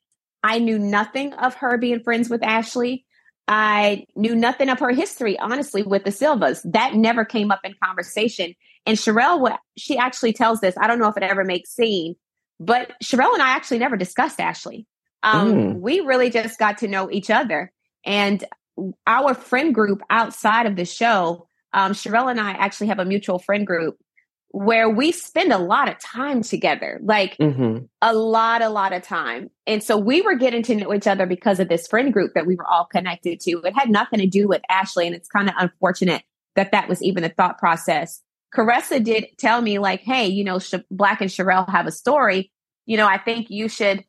I 0.43 0.59
knew 0.59 0.79
nothing 0.79 1.33
of 1.35 1.55
her 1.55 1.79
being 1.79 2.03
friends 2.03 2.29
with 2.29 2.43
Ashley. 2.43 3.07
I 3.47 4.05
knew 4.17 4.35
nothing 4.35 4.69
of 4.69 4.81
her 4.81 4.91
history, 4.91 5.39
honestly, 5.39 5.83
with 5.83 6.05
the 6.05 6.11
Silvas. 6.11 6.61
That 6.63 6.95
never 6.95 7.25
came 7.25 7.51
up 7.53 7.61
in 7.65 7.75
conversation. 7.83 8.55
And 8.85 8.99
Cherrelle, 8.99 9.57
she 9.77 9.97
actually 9.97 10.33
tells 10.33 10.61
this. 10.61 10.77
I 10.77 10.89
don't 10.89 10.99
know 10.99 11.09
if 11.09 11.17
it 11.17 11.23
ever 11.23 11.45
makes 11.45 11.71
scene, 11.71 12.17
but 12.59 12.93
Cherrelle 13.03 13.33
and 13.33 13.43
I 13.43 13.51
actually 13.51 13.79
never 13.79 13.97
discussed 13.97 14.41
Ashley. 14.41 14.87
Um, 15.23 15.53
mm. 15.53 15.81
We 15.81 16.01
really 16.01 16.31
just 16.31 16.59
got 16.59 16.79
to 16.79 16.89
know 16.89 17.11
each 17.11 17.31
other. 17.31 17.73
And 18.05 18.45
our 19.07 19.35
friend 19.35 19.75
group 19.75 20.01
outside 20.11 20.67
of 20.67 20.77
the 20.77 20.85
show, 20.85 21.49
um, 21.73 21.93
Cherrelle 21.93 22.31
and 22.31 22.41
I 22.41 22.53
actually 22.53 22.87
have 22.89 22.99
a 22.99 23.05
mutual 23.05 23.39
friend 23.39 23.67
group 23.67 23.99
where 24.51 24.89
we 24.89 25.13
spend 25.13 25.53
a 25.53 25.59
lot 25.59 25.89
of 25.89 25.99
time 25.99 26.43
together, 26.43 26.99
like 27.03 27.37
mm-hmm. 27.37 27.85
a 28.01 28.15
lot, 28.15 28.63
a 28.63 28.71
lot 28.71 28.95
of 28.95 29.03
time. 29.03 29.51
And 29.67 29.83
so 29.83 29.99
we 29.99 30.23
were 30.23 30.37
getting 30.37 30.63
to 30.63 30.75
know 30.75 30.95
each 30.95 31.07
other 31.07 31.27
because 31.27 31.61
of 31.61 31.69
this 31.69 31.87
friend 31.87 32.13
group 32.13 32.33
that 32.35 32.47
we 32.47 32.57
were 32.57 32.67
all 32.67 32.87
connected 32.87 33.41
to. 33.41 33.61
It 33.65 33.75
had 33.77 33.91
nothing 33.91 34.21
to 34.21 34.27
do 34.27 34.49
with 34.49 34.63
Ashley. 34.71 35.07
And 35.07 35.15
it's 35.15 35.29
kind 35.29 35.49
of 35.49 35.55
unfortunate 35.59 36.23
that 36.57 36.73
that 36.73 36.89
was 36.89 37.03
even 37.03 37.25
a 37.25 37.29
thought 37.29 37.59
process. 37.59 38.23
Caressa 38.55 39.05
did 39.05 39.27
tell 39.37 39.61
me, 39.61 39.79
like, 39.79 40.01
hey, 40.01 40.27
you 40.27 40.45
know, 40.45 40.59
Sh- 40.59 40.75
Black 40.91 41.21
and 41.21 41.31
Cherrelle 41.31 41.69
have 41.69 41.87
a 41.87 41.93
story. 41.93 42.51
You 42.87 42.97
know, 42.97 43.07
I 43.07 43.19
think 43.19 43.51
you 43.51 43.69
should 43.69 44.03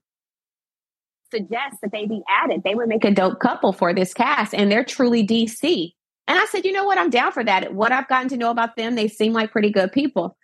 suggest 1.31 1.77
that 1.81 1.91
they 1.91 2.05
be 2.05 2.21
added. 2.29 2.61
They 2.63 2.75
would 2.75 2.89
make 2.89 3.05
a 3.05 3.11
dope 3.11 3.39
couple 3.39 3.73
for 3.73 3.93
this 3.93 4.13
cast, 4.13 4.53
and 4.53 4.71
they're 4.71 4.83
truly 4.83 5.25
DC. 5.25 5.93
And 6.27 6.37
I 6.37 6.45
said, 6.45 6.65
you 6.65 6.71
know 6.71 6.85
what? 6.85 6.97
I'm 6.97 7.09
down 7.09 7.31
for 7.31 7.43
that. 7.43 7.73
What 7.73 7.91
I've 7.91 8.07
gotten 8.07 8.29
to 8.29 8.37
know 8.37 8.51
about 8.51 8.75
them, 8.75 8.95
they 8.95 9.07
seem 9.07 9.33
like 9.33 9.51
pretty 9.51 9.71
good 9.71 9.91
people. 9.91 10.37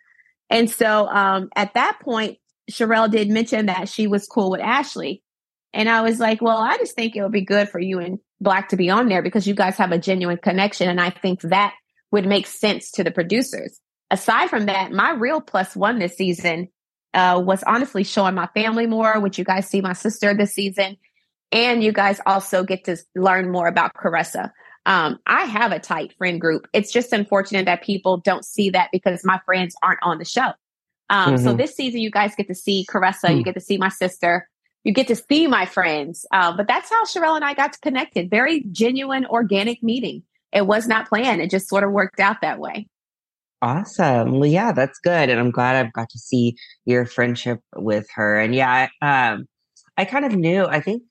And 0.50 0.70
so 0.70 1.06
um, 1.08 1.48
at 1.54 1.74
that 1.74 2.00
point, 2.00 2.38
Cherrelle 2.70 3.10
did 3.10 3.28
mention 3.30 3.66
that 3.66 3.88
she 3.88 4.06
was 4.06 4.26
cool 4.26 4.50
with 4.50 4.60
Ashley. 4.60 5.22
And 5.72 5.88
I 5.88 6.02
was 6.02 6.18
like, 6.18 6.40
well, 6.40 6.58
I 6.58 6.76
just 6.78 6.96
think 6.96 7.14
it 7.14 7.22
would 7.22 7.32
be 7.32 7.44
good 7.44 7.68
for 7.68 7.78
you 7.78 8.00
and 8.00 8.18
Black 8.40 8.70
to 8.70 8.76
be 8.76 8.90
on 8.90 9.08
there 9.08 9.22
because 9.22 9.46
you 9.46 9.54
guys 9.54 9.76
have 9.76 9.92
a 9.92 9.98
genuine 9.98 10.38
connection. 10.38 10.88
And 10.88 11.00
I 11.00 11.10
think 11.10 11.42
that 11.42 11.74
would 12.10 12.26
make 12.26 12.46
sense 12.46 12.90
to 12.92 13.04
the 13.04 13.10
producers. 13.10 13.78
Aside 14.10 14.48
from 14.48 14.66
that, 14.66 14.92
my 14.92 15.12
real 15.12 15.40
plus 15.40 15.76
one 15.76 15.98
this 15.98 16.16
season 16.16 16.68
uh, 17.16 17.40
was 17.40 17.64
honestly 17.64 18.04
showing 18.04 18.34
my 18.34 18.46
family 18.48 18.86
more, 18.86 19.18
which 19.18 19.38
you 19.38 19.44
guys 19.44 19.66
see 19.66 19.80
my 19.80 19.94
sister 19.94 20.34
this 20.34 20.54
season. 20.54 20.98
And 21.50 21.82
you 21.82 21.92
guys 21.92 22.20
also 22.26 22.62
get 22.62 22.84
to 22.84 22.96
learn 23.14 23.50
more 23.50 23.66
about 23.66 23.94
Caressa. 23.94 24.52
Um, 24.84 25.18
I 25.26 25.44
have 25.44 25.72
a 25.72 25.78
tight 25.78 26.14
friend 26.18 26.40
group. 26.40 26.68
It's 26.72 26.92
just 26.92 27.12
unfortunate 27.12 27.64
that 27.64 27.82
people 27.82 28.18
don't 28.18 28.44
see 28.44 28.70
that 28.70 28.90
because 28.92 29.24
my 29.24 29.40
friends 29.46 29.74
aren't 29.82 30.00
on 30.02 30.18
the 30.18 30.24
show. 30.24 30.52
Um, 31.08 31.34
mm-hmm. 31.34 31.44
So 31.44 31.54
this 31.54 31.74
season, 31.74 32.00
you 32.00 32.10
guys 32.10 32.34
get 32.36 32.48
to 32.48 32.54
see 32.54 32.86
Caressa, 32.88 33.28
mm-hmm. 33.28 33.38
you 33.38 33.44
get 33.44 33.54
to 33.54 33.60
see 33.60 33.78
my 33.78 33.88
sister, 33.88 34.48
you 34.84 34.92
get 34.92 35.08
to 35.08 35.16
see 35.16 35.46
my 35.46 35.64
friends. 35.64 36.26
Um, 36.32 36.56
but 36.56 36.68
that's 36.68 36.90
how 36.90 37.04
Cherrelle 37.04 37.36
and 37.36 37.44
I 37.44 37.54
got 37.54 37.80
connected. 37.80 38.28
Very 38.28 38.64
genuine, 38.70 39.24
organic 39.26 39.82
meeting. 39.82 40.22
It 40.52 40.66
was 40.66 40.86
not 40.86 41.08
planned. 41.08 41.40
It 41.40 41.50
just 41.50 41.68
sort 41.68 41.82
of 41.82 41.92
worked 41.92 42.20
out 42.20 42.42
that 42.42 42.58
way. 42.58 42.88
Awesome. 43.62 44.38
Well, 44.38 44.48
yeah, 44.48 44.72
that's 44.72 44.98
good. 44.98 45.30
And 45.30 45.40
I'm 45.40 45.50
glad 45.50 45.76
I've 45.76 45.92
got 45.92 46.10
to 46.10 46.18
see 46.18 46.56
your 46.84 47.06
friendship 47.06 47.60
with 47.74 48.06
her. 48.14 48.38
And 48.38 48.54
yeah, 48.54 48.88
I, 49.02 49.30
um, 49.32 49.46
I 49.96 50.04
kind 50.04 50.24
of 50.24 50.32
knew, 50.32 50.66
I 50.66 50.80
think 50.80 51.02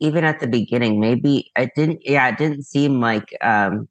even 0.00 0.24
at 0.24 0.40
the 0.40 0.48
beginning, 0.48 0.98
maybe 0.98 1.50
it 1.56 1.70
didn't, 1.76 2.00
yeah, 2.04 2.28
it 2.28 2.38
didn't 2.38 2.64
seem 2.64 3.00
like, 3.00 3.36
um, 3.40 3.88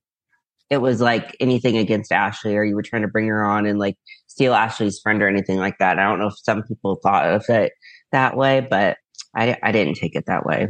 it 0.70 0.80
was 0.80 1.00
like 1.00 1.36
anything 1.40 1.78
against 1.78 2.12
Ashley 2.12 2.56
or 2.56 2.64
you 2.64 2.76
were 2.76 2.84
trying 2.84 3.02
to 3.02 3.08
bring 3.08 3.28
her 3.28 3.44
on 3.44 3.66
and 3.66 3.80
like 3.80 3.98
steal 4.28 4.54
Ashley's 4.54 5.00
friend 5.00 5.22
or 5.22 5.28
anything 5.28 5.58
like 5.58 5.78
that. 5.80 5.98
I 5.98 6.04
don't 6.04 6.20
know 6.20 6.28
if 6.28 6.38
some 6.38 6.64
people 6.64 7.00
thought 7.02 7.28
of 7.28 7.46
it 7.50 7.72
that 8.12 8.36
way, 8.36 8.66
but 8.70 8.98
I, 9.36 9.58
I 9.64 9.72
didn't 9.72 9.96
take 9.96 10.16
it 10.16 10.26
that 10.28 10.46
way. 10.46 10.68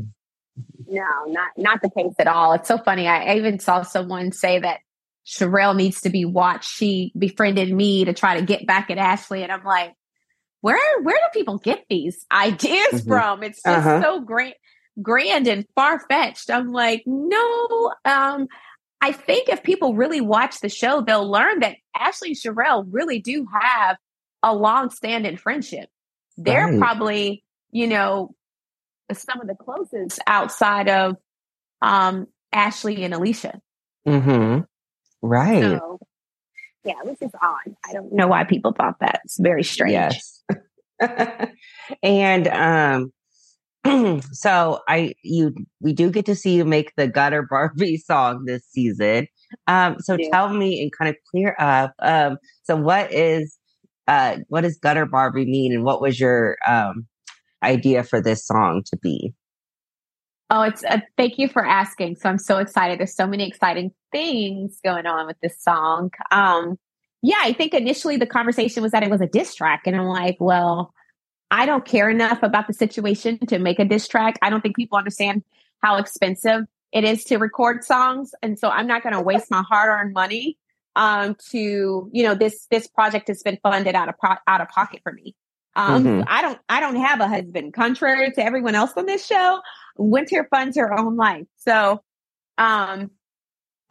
No, 0.87 1.03
not, 1.27 1.49
not 1.57 1.81
the 1.81 1.89
case 1.89 2.13
at 2.19 2.27
all. 2.27 2.53
It's 2.53 2.67
so 2.67 2.77
funny. 2.77 3.07
I 3.07 3.35
even 3.35 3.59
saw 3.59 3.81
someone 3.81 4.31
say 4.31 4.59
that 4.59 4.81
Cherrelle 5.25 5.75
needs 5.75 6.01
to 6.01 6.09
be 6.09 6.25
watched. 6.25 6.69
She 6.69 7.11
befriended 7.17 7.71
me 7.71 8.05
to 8.05 8.13
try 8.13 8.39
to 8.39 8.45
get 8.45 8.65
back 8.65 8.89
at 8.89 8.97
Ashley. 8.97 9.43
And 9.43 9.51
I'm 9.51 9.63
like, 9.63 9.93
where 10.61 10.79
where 11.01 11.15
do 11.15 11.39
people 11.39 11.57
get 11.57 11.85
these 11.89 12.25
ideas 12.31 12.87
mm-hmm. 12.93 13.09
from? 13.09 13.43
It's 13.43 13.61
just 13.63 13.87
uh-huh. 13.87 14.01
so 14.01 14.21
grand 14.21 14.55
grand 15.01 15.47
and 15.47 15.65
far 15.75 15.99
fetched. 15.99 16.49
I'm 16.49 16.71
like, 16.71 17.03
no. 17.05 17.93
Um, 18.05 18.47
I 18.99 19.11
think 19.11 19.49
if 19.49 19.63
people 19.63 19.95
really 19.95 20.21
watch 20.21 20.59
the 20.59 20.69
show, 20.69 21.01
they'll 21.01 21.29
learn 21.29 21.59
that 21.59 21.77
Ashley 21.95 22.29
and 22.29 22.37
Cherrelle 22.37 22.85
really 22.89 23.19
do 23.19 23.47
have 23.51 23.97
a 24.43 24.53
long 24.53 24.91
standing 24.91 25.37
friendship. 25.37 25.89
They're 26.37 26.67
right. 26.67 26.79
probably, 26.79 27.43
you 27.71 27.87
know, 27.87 28.35
some 29.11 29.41
of 29.41 29.47
the 29.47 29.55
closest 29.55 30.19
outside 30.27 30.87
of 30.87 31.15
um, 31.81 32.27
Ashley 32.53 33.03
and 33.03 33.13
Alicia. 33.13 33.59
Mm-hmm. 34.07 34.61
Right. 35.21 35.61
So, 35.61 35.99
yeah, 36.83 36.93
it 37.05 37.17
is 37.21 37.31
odd. 37.41 37.75
I 37.87 37.93
don't 37.93 38.13
know 38.13 38.27
why 38.27 38.43
people 38.43 38.73
thought 38.73 38.99
that. 38.99 39.21
It's 39.25 39.39
very 39.39 39.63
strange. 39.63 39.93
Yes. 39.93 40.43
and 42.03 42.47
um 42.47 43.11
so 44.31 44.79
I 44.87 45.13
you 45.23 45.53
we 45.79 45.93
do 45.93 46.11
get 46.11 46.25
to 46.27 46.35
see 46.35 46.55
you 46.55 46.65
make 46.65 46.93
the 46.95 47.07
gutter 47.07 47.45
Barbie 47.49 47.97
song 48.05 48.45
this 48.45 48.65
season. 48.69 49.27
Um, 49.67 49.97
so 49.99 50.15
yeah. 50.17 50.29
tell 50.31 50.49
me 50.53 50.81
and 50.81 50.91
kind 50.91 51.09
of 51.09 51.15
clear 51.29 51.55
up. 51.59 51.93
Um, 51.99 52.37
so 52.63 52.75
what 52.75 53.11
is 53.11 53.57
uh 54.07 54.37
what 54.49 54.61
does 54.61 54.77
gutter 54.77 55.05
Barbie 55.05 55.45
mean, 55.45 55.73
and 55.73 55.83
what 55.83 56.01
was 56.01 56.19
your 56.19 56.57
um 56.67 57.07
idea 57.63 58.03
for 58.03 58.21
this 58.21 58.45
song 58.45 58.83
to 58.87 58.97
be? 58.97 59.33
Oh, 60.53 60.63
it's 60.63 60.83
uh, 60.83 60.99
thank 61.17 61.39
you 61.39 61.47
for 61.47 61.65
asking. 61.65 62.17
So 62.17 62.29
I'm 62.29 62.37
so 62.37 62.57
excited. 62.57 62.99
There's 62.99 63.15
so 63.15 63.25
many 63.25 63.47
exciting 63.47 63.91
things 64.11 64.79
going 64.83 65.05
on 65.05 65.25
with 65.25 65.39
this 65.41 65.57
song. 65.63 66.11
Um, 66.29 66.77
yeah, 67.21 67.39
I 67.39 67.53
think 67.53 67.73
initially 67.73 68.17
the 68.17 68.25
conversation 68.25 68.83
was 68.83 68.91
that 68.91 69.01
it 69.01 69.09
was 69.09 69.21
a 69.21 69.27
diss 69.27 69.55
track, 69.55 69.83
and 69.85 69.95
I'm 69.95 70.07
like, 70.07 70.35
well, 70.41 70.93
I 71.51 71.65
don't 71.65 71.85
care 71.85 72.09
enough 72.09 72.43
about 72.43 72.67
the 72.67 72.73
situation 72.73 73.39
to 73.47 73.59
make 73.59 73.79
a 73.79 73.85
diss 73.85 74.07
track. 74.09 74.39
I 74.41 74.49
don't 74.49 74.61
think 74.61 74.75
people 74.75 74.97
understand 74.97 75.43
how 75.81 75.97
expensive 75.97 76.65
it 76.91 77.03
is 77.05 77.23
to 77.25 77.37
record 77.37 77.83
songs. 77.83 78.33
And 78.41 78.59
so 78.59 78.69
I'm 78.69 78.87
not 78.87 79.03
going 79.03 79.13
to 79.13 79.21
waste 79.21 79.49
my 79.49 79.61
hard 79.61 79.89
earned 79.89 80.13
money 80.13 80.57
um, 80.95 81.35
to, 81.51 82.09
you 82.11 82.23
know, 82.23 82.35
this, 82.35 82.67
this 82.69 82.87
project 82.87 83.27
has 83.29 83.43
been 83.43 83.57
funded 83.63 83.95
out 83.95 84.09
of, 84.09 84.15
po- 84.17 84.41
out 84.47 84.61
of 84.61 84.67
pocket 84.69 85.01
for 85.03 85.13
me. 85.13 85.35
Um, 85.75 86.03
mm-hmm. 86.03 86.23
I 86.27 86.41
don't, 86.41 86.59
I 86.67 86.79
don't 86.81 86.97
have 86.97 87.21
a 87.21 87.27
husband 87.27 87.73
contrary 87.73 88.31
to 88.31 88.43
everyone 88.43 88.75
else 88.75 88.91
on 88.97 89.05
this 89.05 89.25
show. 89.25 89.59
Winter 89.97 90.47
funds 90.49 90.77
her 90.77 90.97
own 90.97 91.15
life. 91.15 91.47
So, 91.57 92.01
um, 92.57 93.11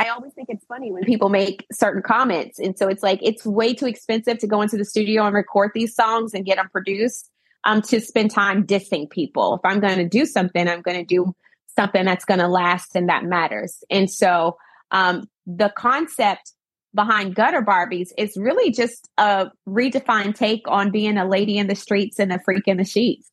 I 0.01 0.09
always 0.09 0.33
think 0.33 0.49
it's 0.49 0.65
funny 0.65 0.91
when 0.91 1.05
people 1.05 1.29
make 1.29 1.67
certain 1.71 2.03
comments. 2.03 2.59
And 2.59 2.77
so 2.79 2.89
it's 2.89 3.03
like, 3.03 3.21
it's 3.23 3.45
way 3.45 3.75
too 3.75 3.87
expensive 3.87 4.39
to 4.39 4.47
go 4.47 4.63
into 4.63 4.79
the 4.79 4.85
studio 4.85 5.27
and 5.27 5.35
record 5.35 5.73
these 5.75 5.95
songs 5.95 6.33
and 6.33 6.47
get 6.47 6.57
them 6.57 6.71
produced 6.71 7.31
um, 7.65 7.83
to 7.83 8.01
spend 8.01 8.31
time 8.31 8.67
dissing 8.67 9.11
people. 9.11 9.57
If 9.57 9.61
I'm 9.71 9.79
going 9.79 9.99
to 9.99 10.09
do 10.09 10.25
something, 10.25 10.67
I'm 10.67 10.81
going 10.81 10.97
to 10.97 11.05
do 11.05 11.35
something 11.77 12.07
that's 12.07 12.25
going 12.25 12.41
to 12.41 12.49
last 12.49 12.97
and 12.97 13.11
that 13.11 13.25
matters. 13.25 13.85
And 13.91 14.11
so 14.11 14.57
um, 14.91 15.29
the 15.47 15.71
concept 15.77 16.53
behind 16.95 17.35
gutter 17.35 17.61
Barbies 17.61 18.09
is 18.17 18.39
really 18.39 18.73
just 18.73 19.09
a 19.19 19.51
redefined 19.69 20.35
take 20.35 20.63
on 20.67 20.91
being 20.91 21.19
a 21.19 21.29
lady 21.29 21.59
in 21.59 21.67
the 21.67 21.77
streets 21.77 22.19
and 22.19 22.33
a 22.33 22.41
freak 22.43 22.67
in 22.67 22.79
the 22.79 22.85
sheets. 22.85 23.31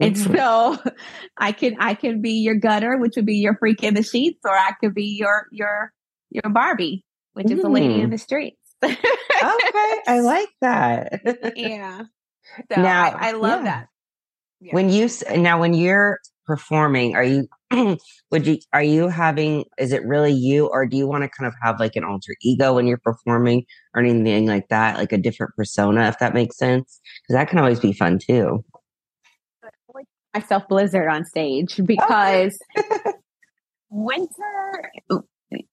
And 0.00 0.16
so 0.18 0.78
I 1.36 1.52
can 1.52 1.76
I 1.78 1.94
can 1.94 2.20
be 2.20 2.32
your 2.32 2.54
gutter, 2.54 2.96
which 2.96 3.16
would 3.16 3.26
be 3.26 3.36
your 3.36 3.56
freak 3.56 3.82
in 3.82 3.94
the 3.94 4.02
sheets, 4.02 4.40
or 4.44 4.52
I 4.52 4.72
could 4.80 4.94
be 4.94 5.04
your 5.04 5.46
your 5.52 5.92
your 6.30 6.50
Barbie, 6.50 7.04
which 7.34 7.50
is 7.50 7.62
a 7.62 7.68
lady 7.68 8.00
in 8.00 8.08
mm. 8.08 8.12
the 8.12 8.18
streets. 8.18 8.56
okay, 8.82 8.98
I 9.42 10.20
like 10.24 10.48
that. 10.60 11.20
yeah. 11.56 12.02
So 12.72 12.80
now, 12.80 13.10
I, 13.10 13.28
I 13.28 13.32
love 13.32 13.64
yeah. 13.64 13.70
that. 13.70 13.88
Yeah. 14.60 14.74
When 14.74 14.90
you 14.90 15.08
now 15.36 15.60
when 15.60 15.74
you're 15.74 16.18
performing, 16.46 17.14
are 17.14 17.24
you 17.24 17.46
would 18.30 18.46
you 18.46 18.58
are 18.72 18.82
you 18.82 19.08
having 19.08 19.64
is 19.78 19.92
it 19.92 20.04
really 20.04 20.32
you 20.32 20.66
or 20.66 20.86
do 20.86 20.96
you 20.96 21.06
want 21.06 21.22
to 21.22 21.28
kind 21.28 21.46
of 21.46 21.54
have 21.62 21.78
like 21.78 21.96
an 21.96 22.04
alter 22.04 22.34
ego 22.42 22.74
when 22.74 22.86
you're 22.86 22.98
performing 22.98 23.64
or 23.94 24.02
anything 24.02 24.46
like 24.46 24.68
that, 24.68 24.96
like 24.96 25.12
a 25.12 25.18
different 25.18 25.54
persona, 25.56 26.08
if 26.08 26.18
that 26.18 26.34
makes 26.34 26.56
sense? 26.56 27.00
Because 27.22 27.40
that 27.40 27.48
can 27.48 27.58
always 27.58 27.80
be 27.80 27.92
fun 27.92 28.18
too. 28.18 28.64
Myself 30.34 30.64
Blizzard 30.68 31.08
on 31.08 31.24
stage 31.24 31.80
because 31.84 32.58
winter, 33.90 34.92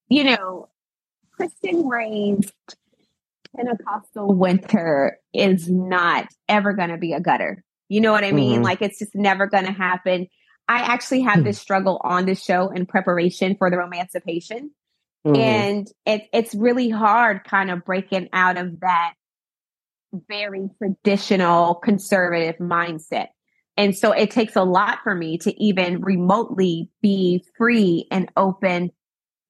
you 0.09 0.23
know, 0.23 0.69
Christian 1.31 1.87
raised 1.87 2.53
Pentecostal 3.55 4.33
winter 4.33 5.19
is 5.33 5.69
not 5.69 6.27
ever 6.49 6.73
going 6.73 6.89
to 6.89 6.97
be 6.97 7.13
a 7.13 7.19
gutter. 7.19 7.63
You 7.89 8.01
know 8.01 8.11
what 8.11 8.23
I 8.23 8.31
mean? 8.31 8.55
Mm-hmm. 8.55 8.63
Like 8.63 8.81
it's 8.81 8.99
just 8.99 9.15
never 9.15 9.47
going 9.47 9.65
to 9.65 9.71
happen. 9.71 10.27
I 10.67 10.79
actually 10.79 11.21
have 11.21 11.43
this 11.43 11.59
struggle 11.59 12.01
on 12.03 12.25
the 12.25 12.35
show 12.35 12.69
in 12.69 12.85
preparation 12.85 13.55
for 13.57 13.69
the 13.69 13.77
romancipation. 13.77 14.71
Mm-hmm. 15.25 15.35
And 15.35 15.87
it, 16.05 16.27
it's 16.33 16.53
really 16.53 16.89
hard 16.89 17.43
kind 17.45 17.71
of 17.71 17.85
breaking 17.85 18.29
out 18.33 18.57
of 18.57 18.81
that 18.81 19.13
very 20.13 20.69
traditional 20.77 21.75
conservative 21.75 22.57
mindset. 22.59 23.27
And 23.77 23.95
so 23.95 24.11
it 24.11 24.31
takes 24.31 24.55
a 24.55 24.63
lot 24.63 24.99
for 25.03 25.13
me 25.13 25.37
to 25.39 25.63
even 25.63 26.01
remotely 26.01 26.89
be 27.01 27.45
free 27.57 28.07
and 28.11 28.29
open 28.35 28.91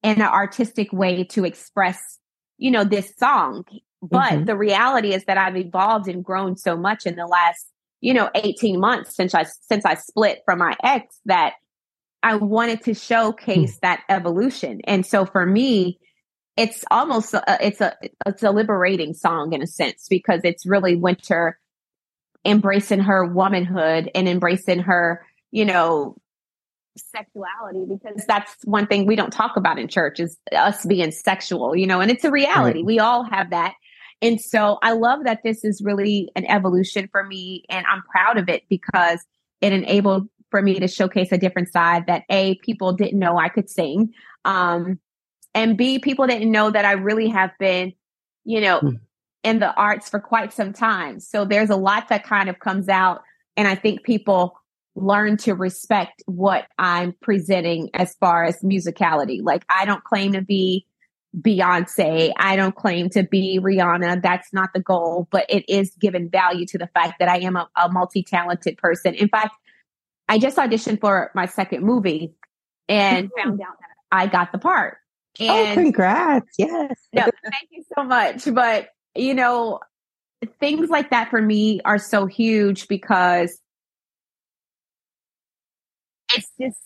in 0.03 0.21
an 0.21 0.21
artistic 0.21 0.91
way 0.91 1.23
to 1.23 1.45
express, 1.45 2.19
you 2.57 2.69
know, 2.69 2.83
this 2.83 3.13
song. 3.17 3.63
But 4.01 4.31
mm-hmm. 4.33 4.45
the 4.45 4.57
reality 4.57 5.13
is 5.13 5.23
that 5.25 5.37
I've 5.37 5.57
evolved 5.57 6.07
and 6.07 6.23
grown 6.23 6.57
so 6.57 6.75
much 6.77 7.05
in 7.05 7.15
the 7.15 7.25
last 7.25 7.65
you 8.01 8.13
know 8.13 8.29
18 8.35 8.79
months 8.79 9.15
since 9.15 9.33
i 9.33 9.43
since 9.43 9.85
i 9.85 9.95
split 9.95 10.41
from 10.45 10.59
my 10.59 10.75
ex 10.83 11.19
that 11.25 11.53
i 12.23 12.35
wanted 12.35 12.83
to 12.83 12.93
showcase 12.93 13.73
hmm. 13.73 13.79
that 13.81 14.01
evolution 14.09 14.81
and 14.85 15.05
so 15.05 15.25
for 15.25 15.45
me 15.45 15.99
it's 16.55 16.83
almost 16.89 17.33
a, 17.33 17.43
it's 17.61 17.81
a 17.81 17.95
it's 18.25 18.43
a 18.43 18.51
liberating 18.51 19.13
song 19.13 19.53
in 19.53 19.61
a 19.61 19.67
sense 19.67 20.07
because 20.09 20.41
it's 20.43 20.65
really 20.65 20.95
winter 20.95 21.59
embracing 22.47 22.99
her 22.99 23.25
womanhood 23.25 24.09
and 24.15 24.27
embracing 24.27 24.79
her 24.79 25.23
you 25.51 25.65
know 25.65 26.15
sexuality 26.97 27.85
because 27.87 28.25
that's 28.25 28.55
one 28.63 28.87
thing 28.87 29.05
we 29.05 29.15
don't 29.15 29.29
talk 29.29 29.55
about 29.55 29.77
in 29.77 29.87
church 29.87 30.19
is 30.19 30.35
us 30.55 30.83
being 30.85 31.11
sexual 31.11 31.75
you 31.75 31.85
know 31.85 32.01
and 32.01 32.09
it's 32.09 32.23
a 32.23 32.31
reality 32.31 32.79
right. 32.79 32.85
we 32.85 32.97
all 32.97 33.23
have 33.23 33.51
that 33.51 33.75
and 34.21 34.41
so 34.41 34.79
I 34.81 34.93
love 34.93 35.25
that 35.25 35.41
this 35.43 35.63
is 35.63 35.81
really 35.81 36.31
an 36.35 36.45
evolution 36.45 37.07
for 37.11 37.23
me. 37.23 37.63
And 37.69 37.85
I'm 37.85 38.01
proud 38.03 38.37
of 38.37 38.49
it 38.49 38.63
because 38.69 39.23
it 39.61 39.73
enabled 39.73 40.27
for 40.49 40.61
me 40.61 40.79
to 40.79 40.87
showcase 40.87 41.31
a 41.31 41.37
different 41.37 41.71
side 41.71 42.07
that 42.07 42.23
A, 42.29 42.55
people 42.55 42.93
didn't 42.93 43.19
know 43.19 43.37
I 43.37 43.49
could 43.49 43.69
sing. 43.69 44.13
Um, 44.45 44.99
and 45.53 45.77
B, 45.77 45.99
people 45.99 46.25
didn't 46.25 46.51
know 46.51 46.71
that 46.71 46.85
I 46.85 46.93
really 46.93 47.29
have 47.29 47.51
been, 47.59 47.93
you 48.43 48.61
know, 48.61 48.79
mm. 48.79 48.99
In 49.43 49.59
the 49.59 49.73
arts 49.73 50.09
for 50.09 50.19
quite 50.19 50.53
some 50.53 50.73
time. 50.73 51.19
So 51.19 51.45
there's 51.45 51.69
a 51.69 51.75
lot 51.75 52.09
that 52.09 52.23
kind 52.23 52.49
of 52.49 52.59
comes 52.59 52.89
out. 52.89 53.21
And 53.55 53.67
I 53.67 53.75
think 53.75 54.03
people 54.03 54.57
learn 54.95 55.37
to 55.37 55.53
respect 55.53 56.23
what 56.25 56.65
I'm 56.77 57.13
presenting 57.21 57.89
as 57.93 58.15
far 58.15 58.43
as 58.43 58.59
musicality. 58.61 59.41
Like 59.41 59.63
I 59.69 59.85
don't 59.85 60.03
claim 60.03 60.33
to 60.33 60.41
be 60.41 60.85
Beyonce. 61.39 62.31
I 62.37 62.55
don't 62.55 62.75
claim 62.75 63.09
to 63.11 63.23
be 63.23 63.59
Rihanna. 63.61 64.21
That's 64.21 64.51
not 64.53 64.69
the 64.73 64.79
goal, 64.79 65.27
but 65.31 65.45
it 65.49 65.69
is 65.69 65.93
given 65.99 66.29
value 66.29 66.65
to 66.67 66.77
the 66.77 66.87
fact 66.87 67.19
that 67.19 67.29
I 67.29 67.39
am 67.39 67.55
a, 67.55 67.69
a 67.75 67.89
multi 67.89 68.23
talented 68.23 68.77
person. 68.77 69.13
In 69.13 69.29
fact, 69.29 69.55
I 70.27 70.39
just 70.39 70.57
auditioned 70.57 70.99
for 70.99 71.31
my 71.35 71.45
second 71.45 71.83
movie 71.83 72.33
and 72.89 73.29
found 73.37 73.61
out 73.61 73.77
that 73.79 73.87
I 74.11 74.27
got 74.27 74.51
the 74.51 74.57
part. 74.57 74.97
Oh, 75.39 75.45
and 75.45 75.79
oh, 75.79 75.83
congrats. 75.83 76.51
Yes. 76.57 76.95
no, 77.13 77.21
thank 77.23 77.69
you 77.69 77.83
so 77.95 78.03
much. 78.03 78.51
But, 78.51 78.89
you 79.17 79.33
know, 79.33 79.79
things 80.59 80.89
like 80.89 81.09
that 81.09 81.29
for 81.29 81.41
me 81.41 81.81
are 81.85 81.97
so 81.97 82.25
huge 82.25 82.87
because 82.87 83.59
it's 86.35 86.51
just 86.59 86.77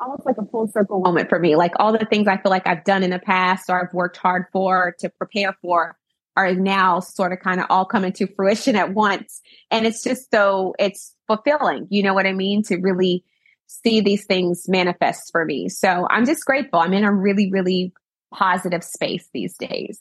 almost 0.00 0.26
like 0.26 0.36
a 0.38 0.46
full 0.46 0.68
circle 0.68 1.00
moment 1.00 1.28
for 1.28 1.38
me. 1.38 1.56
Like 1.56 1.72
all 1.76 1.92
the 1.92 2.06
things 2.06 2.28
I 2.28 2.36
feel 2.36 2.50
like 2.50 2.66
I've 2.66 2.84
done 2.84 3.02
in 3.02 3.10
the 3.10 3.18
past 3.18 3.68
or 3.68 3.80
I've 3.80 3.94
worked 3.94 4.16
hard 4.16 4.46
for 4.52 4.94
to 5.00 5.08
prepare 5.08 5.56
for 5.60 5.96
are 6.36 6.54
now 6.54 7.00
sort 7.00 7.32
of 7.32 7.40
kind 7.40 7.60
of 7.60 7.66
all 7.68 7.84
coming 7.84 8.12
to 8.12 8.26
fruition 8.34 8.76
at 8.76 8.94
once. 8.94 9.40
And 9.70 9.86
it's 9.86 10.02
just 10.02 10.30
so 10.30 10.74
it's 10.78 11.14
fulfilling. 11.26 11.86
You 11.90 12.02
know 12.02 12.14
what 12.14 12.26
I 12.26 12.32
mean? 12.32 12.62
To 12.64 12.76
really 12.76 13.24
see 13.66 14.00
these 14.00 14.24
things 14.24 14.68
manifest 14.68 15.30
for 15.32 15.44
me. 15.44 15.68
So 15.68 16.06
I'm 16.10 16.24
just 16.24 16.44
grateful. 16.44 16.78
I'm 16.78 16.94
in 16.94 17.04
a 17.04 17.12
really, 17.12 17.50
really 17.50 17.92
positive 18.32 18.84
space 18.84 19.28
these 19.32 19.56
days. 19.56 20.00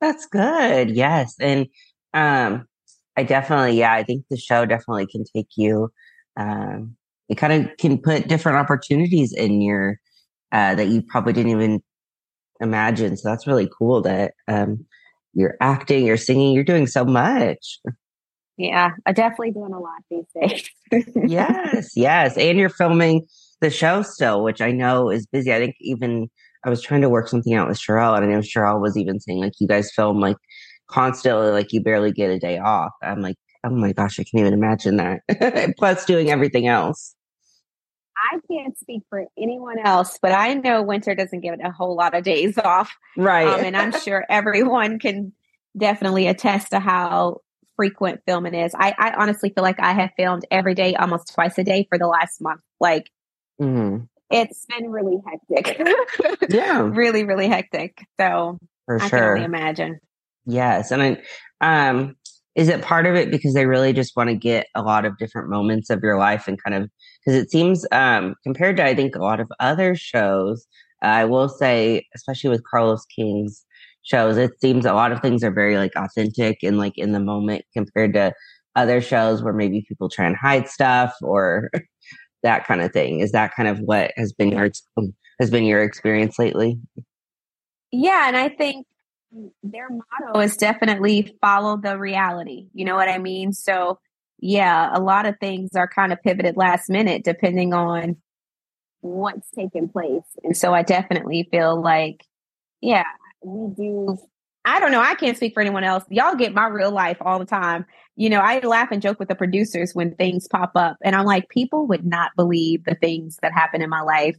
That's 0.00 0.26
good. 0.26 0.90
Yes. 0.90 1.34
And 1.40 1.66
um 2.14 2.66
I 3.16 3.24
definitely, 3.24 3.78
yeah, 3.78 3.92
I 3.92 4.04
think 4.04 4.24
the 4.30 4.36
show 4.36 4.64
definitely 4.64 5.06
can 5.06 5.24
take 5.34 5.48
you 5.56 5.90
um 6.36 6.96
it 7.28 7.36
kind 7.36 7.52
of 7.52 7.76
can 7.76 7.98
put 7.98 8.28
different 8.28 8.58
opportunities 8.58 9.32
in 9.32 9.60
your 9.60 9.98
uh, 10.52 10.74
that 10.74 10.88
you 10.88 11.02
probably 11.02 11.32
didn't 11.32 11.52
even 11.52 11.82
imagine. 12.60 13.16
So 13.16 13.28
that's 13.28 13.46
really 13.46 13.68
cool 13.78 14.02
that 14.02 14.32
um, 14.46 14.86
you're 15.34 15.56
acting, 15.60 16.06
you're 16.06 16.16
singing, 16.16 16.54
you're 16.54 16.64
doing 16.64 16.86
so 16.86 17.04
much. 17.04 17.80
Yeah, 18.56 18.92
I'm 19.06 19.14
definitely 19.14 19.52
doing 19.52 19.72
a 19.72 19.78
lot 19.78 20.02
these 20.10 20.24
days. 20.90 21.04
yes, 21.28 21.92
yes. 21.94 22.36
And 22.36 22.58
you're 22.58 22.70
filming 22.70 23.26
the 23.60 23.70
show 23.70 24.02
still, 24.02 24.42
which 24.42 24.60
I 24.60 24.72
know 24.72 25.10
is 25.10 25.26
busy. 25.26 25.52
I 25.52 25.58
think 25.58 25.76
even 25.80 26.28
I 26.68 26.70
was 26.70 26.82
trying 26.82 27.00
to 27.00 27.08
work 27.08 27.28
something 27.28 27.54
out 27.54 27.66
with 27.66 27.78
Sherelle, 27.78 28.14
and 28.14 28.26
I 28.26 28.28
know 28.28 28.40
Sherelle 28.40 28.78
was 28.78 28.94
even 28.98 29.18
saying 29.20 29.40
like 29.40 29.54
you 29.58 29.66
guys 29.66 29.90
film 29.90 30.20
like 30.20 30.36
constantly, 30.86 31.50
like 31.50 31.72
you 31.72 31.82
barely 31.82 32.12
get 32.12 32.28
a 32.28 32.38
day 32.38 32.58
off. 32.58 32.92
I'm 33.02 33.22
like, 33.22 33.36
oh 33.64 33.70
my 33.70 33.94
gosh, 33.94 34.20
I 34.20 34.24
can't 34.24 34.42
even 34.42 34.52
imagine 34.52 34.98
that. 34.98 35.74
Plus 35.78 36.04
doing 36.04 36.30
everything 36.30 36.66
else. 36.66 37.14
I 38.30 38.38
can't 38.52 38.76
speak 38.76 39.02
for 39.08 39.24
anyone 39.38 39.78
else, 39.78 40.18
but 40.20 40.32
I 40.32 40.52
know 40.52 40.82
winter 40.82 41.14
doesn't 41.14 41.40
give 41.40 41.54
it 41.54 41.60
a 41.64 41.70
whole 41.70 41.96
lot 41.96 42.14
of 42.14 42.22
days 42.22 42.58
off. 42.58 42.94
Right. 43.16 43.46
Um, 43.46 43.64
and 43.64 43.74
I'm 43.74 43.92
sure 44.04 44.26
everyone 44.28 44.98
can 44.98 45.32
definitely 45.74 46.26
attest 46.26 46.72
to 46.72 46.80
how 46.80 47.40
frequent 47.76 48.20
filming 48.26 48.54
is. 48.54 48.74
I, 48.74 48.94
I, 48.98 49.14
honestly 49.16 49.48
feel 49.54 49.64
like 49.64 49.80
I 49.80 49.92
have 49.92 50.10
filmed 50.18 50.44
every 50.50 50.74
day, 50.74 50.96
almost 50.96 51.32
twice 51.32 51.56
a 51.56 51.64
day 51.64 51.86
for 51.88 51.96
the 51.96 52.08
last 52.08 52.42
month. 52.42 52.60
Like, 52.78 53.08
mm-hmm. 53.58 54.04
It's 54.30 54.66
been 54.66 54.90
really 54.90 55.18
hectic. 55.26 55.80
yeah. 56.50 56.80
really, 56.80 57.24
really 57.24 57.48
hectic. 57.48 58.04
So 58.20 58.58
for 58.86 59.00
I 59.00 59.08
sure. 59.08 59.18
can 59.18 59.28
only 59.28 59.44
imagine. 59.44 60.00
Yes. 60.46 60.90
And 60.90 61.02
I, 61.02 61.16
um, 61.60 62.16
is 62.54 62.68
it 62.68 62.82
part 62.82 63.06
of 63.06 63.14
it 63.14 63.30
because 63.30 63.54
they 63.54 63.66
really 63.66 63.92
just 63.92 64.16
want 64.16 64.30
to 64.30 64.36
get 64.36 64.66
a 64.74 64.82
lot 64.82 65.04
of 65.04 65.16
different 65.16 65.48
moments 65.48 65.90
of 65.90 66.02
your 66.02 66.18
life 66.18 66.48
and 66.48 66.62
kind 66.62 66.74
of 66.74 66.90
because 67.24 67.40
it 67.40 67.50
seems 67.50 67.86
um, 67.92 68.34
compared 68.42 68.76
to 68.78 68.84
I 68.84 68.94
think 68.94 69.14
a 69.14 69.22
lot 69.22 69.38
of 69.38 69.48
other 69.60 69.94
shows, 69.94 70.66
I 71.02 71.24
will 71.24 71.48
say, 71.48 72.06
especially 72.16 72.50
with 72.50 72.64
Carlos 72.68 73.04
King's 73.14 73.64
shows, 74.02 74.36
it 74.36 74.60
seems 74.60 74.84
a 74.84 74.94
lot 74.94 75.12
of 75.12 75.20
things 75.20 75.44
are 75.44 75.52
very 75.52 75.76
like 75.76 75.92
authentic 75.94 76.58
and 76.62 76.78
like 76.78 76.96
in 76.96 77.12
the 77.12 77.20
moment 77.20 77.64
compared 77.74 78.14
to 78.14 78.32
other 78.74 79.00
shows 79.00 79.42
where 79.42 79.52
maybe 79.52 79.84
people 79.86 80.08
try 80.08 80.26
and 80.26 80.36
hide 80.36 80.68
stuff 80.68 81.14
or 81.22 81.70
that 82.42 82.66
kind 82.66 82.80
of 82.80 82.92
thing. 82.92 83.20
Is 83.20 83.32
that 83.32 83.54
kind 83.54 83.68
of 83.68 83.78
what 83.78 84.12
has 84.16 84.32
been 84.32 84.50
your 84.50 84.70
um, 84.96 85.14
has 85.40 85.50
been 85.50 85.64
your 85.64 85.82
experience 85.82 86.38
lately? 86.38 86.78
Yeah, 87.90 88.28
and 88.28 88.36
I 88.36 88.48
think 88.48 88.86
their 89.62 89.88
motto 89.90 90.40
is 90.40 90.56
definitely 90.56 91.36
follow 91.40 91.76
the 91.76 91.98
reality. 91.98 92.68
You 92.72 92.84
know 92.84 92.96
what 92.96 93.08
I 93.08 93.18
mean? 93.18 93.52
So 93.52 93.98
yeah, 94.38 94.90
a 94.92 95.00
lot 95.00 95.26
of 95.26 95.36
things 95.40 95.70
are 95.74 95.88
kind 95.88 96.12
of 96.12 96.22
pivoted 96.22 96.56
last 96.56 96.88
minute 96.88 97.24
depending 97.24 97.74
on 97.74 98.16
what's 99.00 99.50
taking 99.50 99.88
place. 99.88 100.22
And 100.44 100.56
so 100.56 100.72
I 100.72 100.82
definitely 100.82 101.48
feel 101.50 101.80
like, 101.80 102.24
yeah, 102.80 103.04
we 103.42 103.74
do. 103.74 104.18
I 104.68 104.80
don't 104.80 104.92
know. 104.92 105.00
I 105.00 105.14
can't 105.14 105.36
speak 105.36 105.54
for 105.54 105.60
anyone 105.60 105.84
else. 105.84 106.04
Y'all 106.10 106.34
get 106.34 106.54
my 106.54 106.66
real 106.66 106.90
life 106.90 107.16
all 107.20 107.38
the 107.38 107.46
time. 107.46 107.86
You 108.16 108.28
know, 108.28 108.40
I 108.40 108.58
laugh 108.60 108.90
and 108.90 109.00
joke 109.00 109.18
with 109.18 109.28
the 109.28 109.34
producers 109.34 109.94
when 109.94 110.14
things 110.14 110.46
pop 110.46 110.72
up. 110.74 110.96
And 111.02 111.16
I'm 111.16 111.24
like, 111.24 111.48
people 111.48 111.86
would 111.86 112.04
not 112.04 112.32
believe 112.36 112.84
the 112.84 112.94
things 112.94 113.38
that 113.42 113.52
happen 113.52 113.80
in 113.80 113.88
my 113.88 114.02
life 114.02 114.36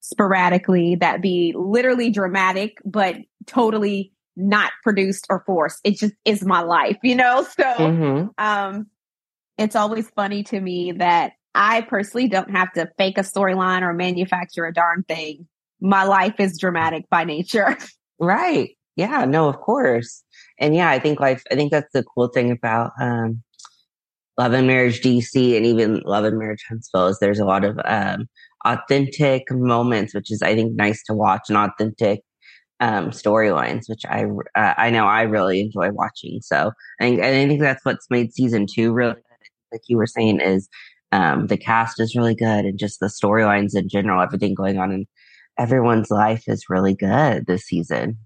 sporadically 0.00 0.96
that 0.96 1.22
be 1.22 1.54
literally 1.56 2.10
dramatic, 2.10 2.78
but 2.84 3.16
totally 3.46 4.12
not 4.36 4.72
produced 4.82 5.26
or 5.30 5.44
forced. 5.46 5.80
It 5.84 5.98
just 5.98 6.14
is 6.24 6.44
my 6.44 6.62
life, 6.62 6.96
you 7.02 7.14
know? 7.14 7.44
So, 7.44 7.64
mm-hmm. 7.64 8.28
um, 8.38 8.86
it's 9.58 9.76
always 9.76 10.08
funny 10.10 10.42
to 10.44 10.60
me 10.60 10.92
that 10.92 11.32
I 11.54 11.82
personally 11.82 12.28
don't 12.28 12.50
have 12.50 12.72
to 12.72 12.90
fake 12.96 13.18
a 13.18 13.22
storyline 13.22 13.82
or 13.82 13.92
manufacture 13.92 14.64
a 14.64 14.72
darn 14.72 15.04
thing. 15.06 15.46
My 15.80 16.04
life 16.04 16.34
is 16.38 16.58
dramatic 16.58 17.08
by 17.08 17.24
nature. 17.24 17.76
Right. 18.22 18.76
Yeah, 19.00 19.24
no, 19.24 19.48
of 19.48 19.58
course. 19.60 20.22
And 20.58 20.74
yeah, 20.74 20.90
I 20.90 20.98
think 20.98 21.20
life 21.20 21.42
I 21.50 21.54
think 21.54 21.70
that's 21.72 21.92
the 21.94 22.04
cool 22.04 22.28
thing 22.28 22.50
about 22.50 22.92
um 23.00 23.42
Love 24.38 24.52
and 24.52 24.66
Marriage 24.66 25.00
DC 25.02 25.56
and 25.56 25.64
even 25.66 26.00
Love 26.04 26.24
and 26.24 26.38
Marriage 26.38 26.64
Huntsville 26.68 27.06
is 27.08 27.18
there's 27.18 27.38
a 27.40 27.46
lot 27.46 27.64
of 27.64 27.78
um, 27.86 28.28
authentic 28.66 29.50
moments, 29.50 30.14
which 30.14 30.30
is 30.30 30.42
I 30.42 30.54
think 30.54 30.74
nice 30.76 31.02
to 31.04 31.14
watch 31.14 31.44
and 31.48 31.56
authentic 31.58 32.20
um, 32.80 33.10
storylines, 33.10 33.88
which 33.88 34.04
I 34.06 34.24
uh, 34.54 34.74
I 34.76 34.90
know 34.90 35.06
I 35.06 35.22
really 35.22 35.60
enjoy 35.60 35.90
watching. 35.92 36.40
So 36.42 36.72
I 37.00 37.04
think 37.04 37.20
I 37.20 37.30
think 37.30 37.60
that's 37.60 37.84
what's 37.86 38.10
made 38.10 38.34
season 38.34 38.66
two 38.72 38.92
really 38.92 39.14
like 39.72 39.82
you 39.88 39.96
were 39.96 40.06
saying 40.06 40.40
is 40.40 40.68
um, 41.12 41.46
the 41.46 41.56
cast 41.58 42.00
is 42.00 42.14
really 42.16 42.34
good 42.34 42.66
and 42.66 42.78
just 42.78 43.00
the 43.00 43.06
storylines 43.06 43.74
in 43.76 43.88
general, 43.88 44.22
everything 44.22 44.54
going 44.54 44.78
on 44.78 44.92
in 44.92 45.06
everyone's 45.58 46.10
life 46.10 46.44
is 46.48 46.70
really 46.70 46.94
good 46.94 47.46
this 47.46 47.64
season 47.64 48.18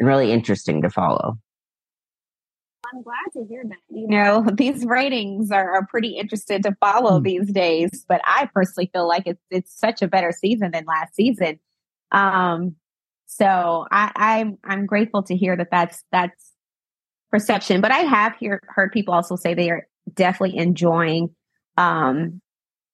and 0.00 0.08
really 0.08 0.32
interesting 0.32 0.82
to 0.82 0.90
follow. 0.90 1.38
I'm 2.92 3.02
glad 3.02 3.14
to 3.34 3.44
hear 3.48 3.62
that. 3.68 3.76
You 3.88 4.08
know, 4.08 4.44
these 4.54 4.84
ratings 4.84 5.52
are, 5.52 5.74
are 5.74 5.86
pretty 5.86 6.16
interested 6.16 6.62
to 6.64 6.76
follow 6.80 7.20
mm. 7.20 7.24
these 7.24 7.52
days, 7.52 8.04
but 8.08 8.20
I 8.24 8.48
personally 8.52 8.90
feel 8.92 9.06
like 9.06 9.24
it's 9.26 9.42
it's 9.50 9.78
such 9.78 10.02
a 10.02 10.08
better 10.08 10.32
season 10.32 10.72
than 10.72 10.84
last 10.86 11.14
season. 11.14 11.60
Um, 12.10 12.74
so 13.26 13.86
I, 13.92 14.10
I'm 14.16 14.58
I'm 14.64 14.86
grateful 14.86 15.22
to 15.24 15.36
hear 15.36 15.56
that 15.56 15.68
that's 15.70 16.02
that's 16.10 16.52
perception. 17.30 17.80
But 17.80 17.92
I 17.92 17.98
have 17.98 18.34
hear, 18.36 18.60
heard 18.66 18.90
people 18.90 19.14
also 19.14 19.36
say 19.36 19.54
they 19.54 19.70
are 19.70 19.86
definitely 20.12 20.58
enjoying 20.58 21.30
um, 21.76 22.40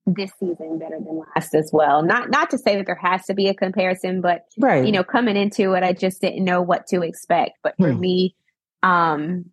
this 0.07 0.31
season 0.39 0.79
better 0.79 0.99
than 0.99 1.23
last 1.35 1.55
as 1.55 1.71
well. 1.73 2.03
Not 2.03 2.31
not 2.31 2.51
to 2.51 2.59
say 2.59 2.77
that 2.77 2.87
there 2.87 2.95
has 2.95 3.27
to 3.27 3.35
be 3.35 3.49
a 3.49 3.55
comparison, 3.55 4.21
but 4.21 4.45
right. 4.59 4.85
you 4.87 4.93
know, 4.93 5.03
coming 5.03 5.37
into 5.37 5.73
it, 5.73 5.83
I 5.83 5.93
just 5.93 6.21
didn't 6.21 6.45
know 6.45 6.63
what 6.63 6.87
to 6.89 7.03
expect. 7.03 7.59
But 7.63 7.75
for 7.77 7.93
hmm. 7.93 8.01
me, 8.01 8.37
um, 8.83 9.47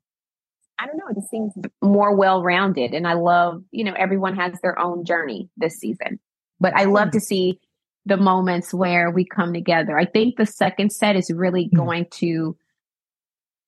I 0.78 0.86
don't 0.86 0.98
know, 0.98 1.08
it 1.10 1.16
just 1.16 1.30
seems 1.30 1.54
more 1.82 2.16
well 2.16 2.44
rounded, 2.44 2.94
and 2.94 3.08
I 3.08 3.14
love 3.14 3.64
you 3.72 3.84
know 3.84 3.94
everyone 3.98 4.36
has 4.36 4.60
their 4.62 4.78
own 4.78 5.06
journey 5.06 5.50
this 5.58 5.78
season. 5.78 6.20
But 6.60 6.76
I 6.76 6.86
love 6.86 7.08
hmm. 7.08 7.14
to 7.14 7.20
see 7.20 7.60
the 8.06 8.18
moments 8.18 8.74
where 8.74 9.10
we 9.10 9.26
come 9.26 9.54
together. 9.54 9.98
I 9.98 10.06
think 10.06 10.36
the 10.36 10.46
second 10.46 10.92
set 10.92 11.16
is 11.16 11.32
really 11.32 11.66
hmm. 11.66 11.78
going 11.78 12.06
to 12.12 12.56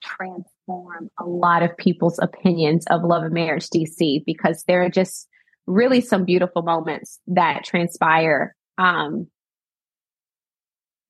transform 0.04 1.10
a 1.20 1.26
lot 1.26 1.64
of 1.64 1.76
people's 1.78 2.20
opinions 2.22 2.86
of 2.92 3.04
Love 3.04 3.24
and 3.24 3.34
Marriage 3.34 3.70
DC 3.70 4.24
because 4.24 4.64
there 4.68 4.84
are 4.84 4.90
just 4.90 5.28
really 5.68 6.02
some 6.02 6.26
beautiful 6.26 6.62
moments 6.62 7.20
that 7.28 7.64
transpire 7.64 8.56
um, 8.78 9.28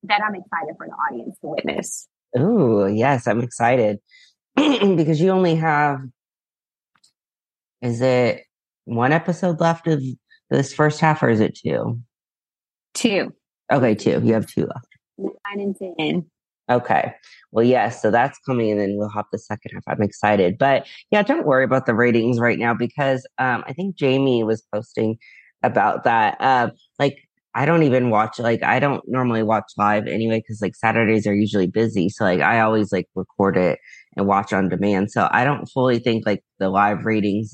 that 0.04 0.22
I'm 0.26 0.36
excited 0.36 0.76
for 0.78 0.88
the 0.88 0.94
audience 0.94 1.38
to 1.40 1.48
witness. 1.48 2.08
Oh, 2.36 2.86
yes, 2.86 3.28
I'm 3.28 3.42
excited 3.42 4.00
because 4.56 5.20
you 5.20 5.30
only 5.30 5.56
have, 5.56 6.00
is 7.82 8.02
it 8.02 8.44
one 8.86 9.12
episode 9.12 9.60
left 9.60 9.88
of 9.88 10.02
this 10.50 10.74
first 10.74 11.00
half 11.00 11.24
or 11.24 11.30
is 11.30 11.40
it 11.40 11.58
two? 11.58 12.00
Two. 12.94 13.34
Okay, 13.72 13.96
two. 13.96 14.22
You 14.24 14.34
have 14.34 14.48
two 14.48 14.68
left. 14.68 14.88
Nine 15.18 15.60
and 15.60 15.98
10. 16.00 16.26
Okay. 16.70 17.14
Well, 17.52 17.66
yes. 17.66 18.02
So 18.02 18.10
that's 18.12 18.40
coming, 18.46 18.72
and 18.72 18.80
then 18.80 18.96
we'll 18.98 19.10
have 19.10 19.26
the 19.32 19.38
second 19.38 19.72
half. 19.74 19.84
I'm 19.88 20.02
excited, 20.02 20.58
but 20.58 20.88
yeah, 21.12 21.22
don't 21.22 21.46
worry 21.46 21.64
about 21.64 21.86
the 21.86 21.94
ratings 21.94 22.40
right 22.40 22.58
now 22.58 22.74
because 22.74 23.26
um, 23.38 23.64
I 23.68 23.74
think 23.74 23.96
Jamie 23.96 24.44
was 24.44 24.64
posting 24.74 25.18
about 25.64 26.04
that. 26.06 26.40
Uh, 26.42 26.72
like, 27.00 27.18
I 27.54 27.66
don't 27.66 27.84
even 27.84 28.10
watch. 28.10 28.40
Like, 28.40 28.64
I 28.64 28.80
don't 28.80 29.04
normally 29.08 29.44
watch 29.44 29.66
live 29.78 30.08
anyway 30.08 30.40
because 30.40 30.62
like 30.62 30.76
Saturdays 30.76 31.28
are 31.28 31.36
usually 31.36 31.68
busy. 31.68 32.10
So 32.10 32.26
like, 32.26 32.42
I 32.42 32.60
always 32.62 32.92
like 32.92 33.08
record 33.16 33.58
it 33.58 33.80
and 34.18 34.28
watch 34.28 34.52
on 34.52 34.68
demand. 34.70 35.12
So 35.12 35.28
I 35.32 35.44
don't 35.46 35.68
fully 35.68 36.00
think 36.00 36.26
like 36.26 36.44
the 36.60 36.70
live 36.70 37.06
ratings 37.06 37.54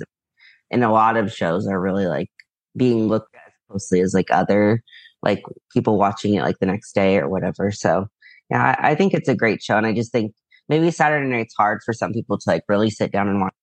in 0.72 0.84
a 0.84 0.92
lot 0.92 1.18
of 1.18 1.34
shows 1.34 1.68
are 1.68 1.80
really 1.80 2.08
like 2.08 2.30
being 2.78 3.08
looked 3.08 3.36
at 3.36 3.54
closely 3.70 4.02
as 4.02 4.14
like 4.14 4.32
other 4.32 4.82
like 5.22 5.44
people 5.72 5.98
watching 5.98 6.34
it 6.36 6.42
like 6.42 6.58
the 6.60 6.66
next 6.66 6.94
day 6.94 7.18
or 7.18 7.30
whatever. 7.30 7.72
So 7.72 8.08
yeah, 8.52 8.76
I, 8.80 8.92
I, 8.92 8.96
think 8.96 9.14
it's 9.14 9.30
a 9.30 9.36
great 9.36 9.64
show, 9.64 9.78
and 9.78 9.88
I 9.88 9.94
just 9.94 10.12
think 10.12 10.34
maybe 10.68 10.92
Saturday 10.92 11.28
night's 11.28 11.56
hard 11.58 11.82
for 11.86 11.94
some 11.94 12.12
people 12.12 12.38
to 12.38 12.44
like 12.48 12.64
really 12.68 12.90
sit 12.90 13.12
down 13.12 13.30
and 13.30 13.40
watch. 13.40 13.54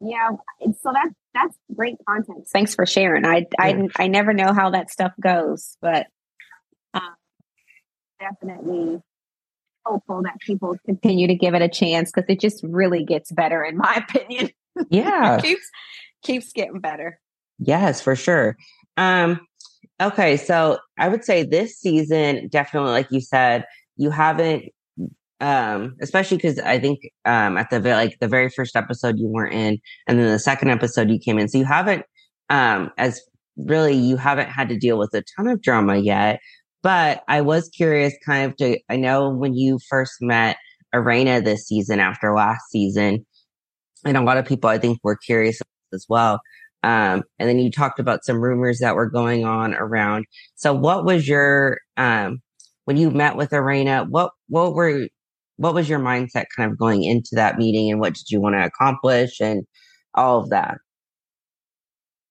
Yeah, 0.00 0.30
so 0.60 0.92
that's 0.92 1.14
that's 1.32 1.56
great 1.74 1.96
content. 2.06 2.46
Thanks 2.52 2.74
for 2.74 2.84
sharing. 2.84 3.24
I 3.24 3.38
yeah. 3.38 3.44
I 3.58 3.88
I 3.98 4.06
never 4.08 4.34
know 4.34 4.52
how 4.52 4.70
that 4.70 4.90
stuff 4.90 5.12
goes, 5.20 5.78
but 5.80 6.06
um, 6.92 7.14
definitely 8.20 9.00
hopeful 9.86 10.22
that 10.24 10.38
people 10.40 10.76
continue 10.84 11.28
to 11.28 11.34
give 11.34 11.54
it 11.54 11.62
a 11.62 11.68
chance 11.68 12.10
because 12.12 12.28
it 12.28 12.40
just 12.40 12.62
really 12.62 13.04
gets 13.04 13.32
better, 13.32 13.64
in 13.64 13.78
my 13.78 14.04
opinion. 14.08 14.50
Yeah, 14.90 15.40
keeps 15.40 15.70
keeps 16.22 16.52
getting 16.52 16.80
better. 16.80 17.18
Yes, 17.58 18.02
for 18.02 18.16
sure. 18.16 18.56
Um, 18.98 19.40
Okay, 20.00 20.36
so 20.36 20.78
I 20.98 21.08
would 21.08 21.24
say 21.24 21.42
this 21.42 21.78
season 21.78 22.48
definitely, 22.48 22.90
like 22.90 23.10
you 23.10 23.20
said, 23.20 23.64
you 23.96 24.10
haven't, 24.10 24.64
um, 25.40 25.96
especially 26.02 26.36
because 26.36 26.58
I 26.58 26.78
think 26.78 27.00
um, 27.24 27.56
at 27.56 27.70
the 27.70 27.80
like 27.80 28.18
the 28.20 28.28
very 28.28 28.50
first 28.50 28.76
episode 28.76 29.18
you 29.18 29.26
weren't 29.28 29.54
in, 29.54 29.78
and 30.06 30.18
then 30.18 30.26
the 30.26 30.38
second 30.38 30.68
episode 30.70 31.10
you 31.10 31.18
came 31.18 31.38
in, 31.38 31.48
so 31.48 31.56
you 31.58 31.64
haven't, 31.64 32.04
um, 32.50 32.90
as 32.98 33.22
really 33.56 33.94
you 33.94 34.18
haven't 34.18 34.50
had 34.50 34.68
to 34.68 34.78
deal 34.78 34.98
with 34.98 35.14
a 35.14 35.22
ton 35.36 35.48
of 35.48 35.62
drama 35.62 35.96
yet. 35.96 36.40
But 36.82 37.22
I 37.28 37.40
was 37.40 37.68
curious, 37.70 38.14
kind 38.24 38.50
of 38.50 38.56
to 38.58 38.78
I 38.90 38.96
know 38.96 39.30
when 39.30 39.54
you 39.54 39.78
first 39.88 40.16
met 40.20 40.58
Erana 40.94 41.42
this 41.42 41.66
season 41.66 42.00
after 42.00 42.34
last 42.34 42.62
season, 42.70 43.24
and 44.04 44.16
a 44.18 44.22
lot 44.22 44.36
of 44.36 44.44
people 44.46 44.68
I 44.68 44.78
think 44.78 44.98
were 45.02 45.16
curious 45.16 45.60
as 45.94 46.04
well. 46.08 46.40
Um, 46.82 47.24
and 47.38 47.48
then 47.48 47.58
you 47.58 47.70
talked 47.70 47.98
about 47.98 48.24
some 48.24 48.40
rumors 48.40 48.78
that 48.78 48.94
were 48.94 49.10
going 49.10 49.44
on 49.44 49.74
around. 49.74 50.26
So 50.54 50.72
what 50.72 51.04
was 51.04 51.26
your, 51.26 51.80
um, 51.96 52.40
when 52.84 52.96
you 52.96 53.10
met 53.10 53.36
with 53.36 53.50
Erana, 53.50 54.08
what, 54.08 54.30
what 54.48 54.74
were, 54.74 55.08
what 55.56 55.74
was 55.74 55.88
your 55.88 55.98
mindset 55.98 56.44
kind 56.54 56.70
of 56.70 56.78
going 56.78 57.02
into 57.02 57.30
that 57.32 57.58
meeting 57.58 57.90
and 57.90 58.00
what 58.00 58.14
did 58.14 58.30
you 58.30 58.40
want 58.40 58.54
to 58.54 58.64
accomplish 58.64 59.40
and 59.40 59.64
all 60.14 60.40
of 60.40 60.50
that? 60.50 60.78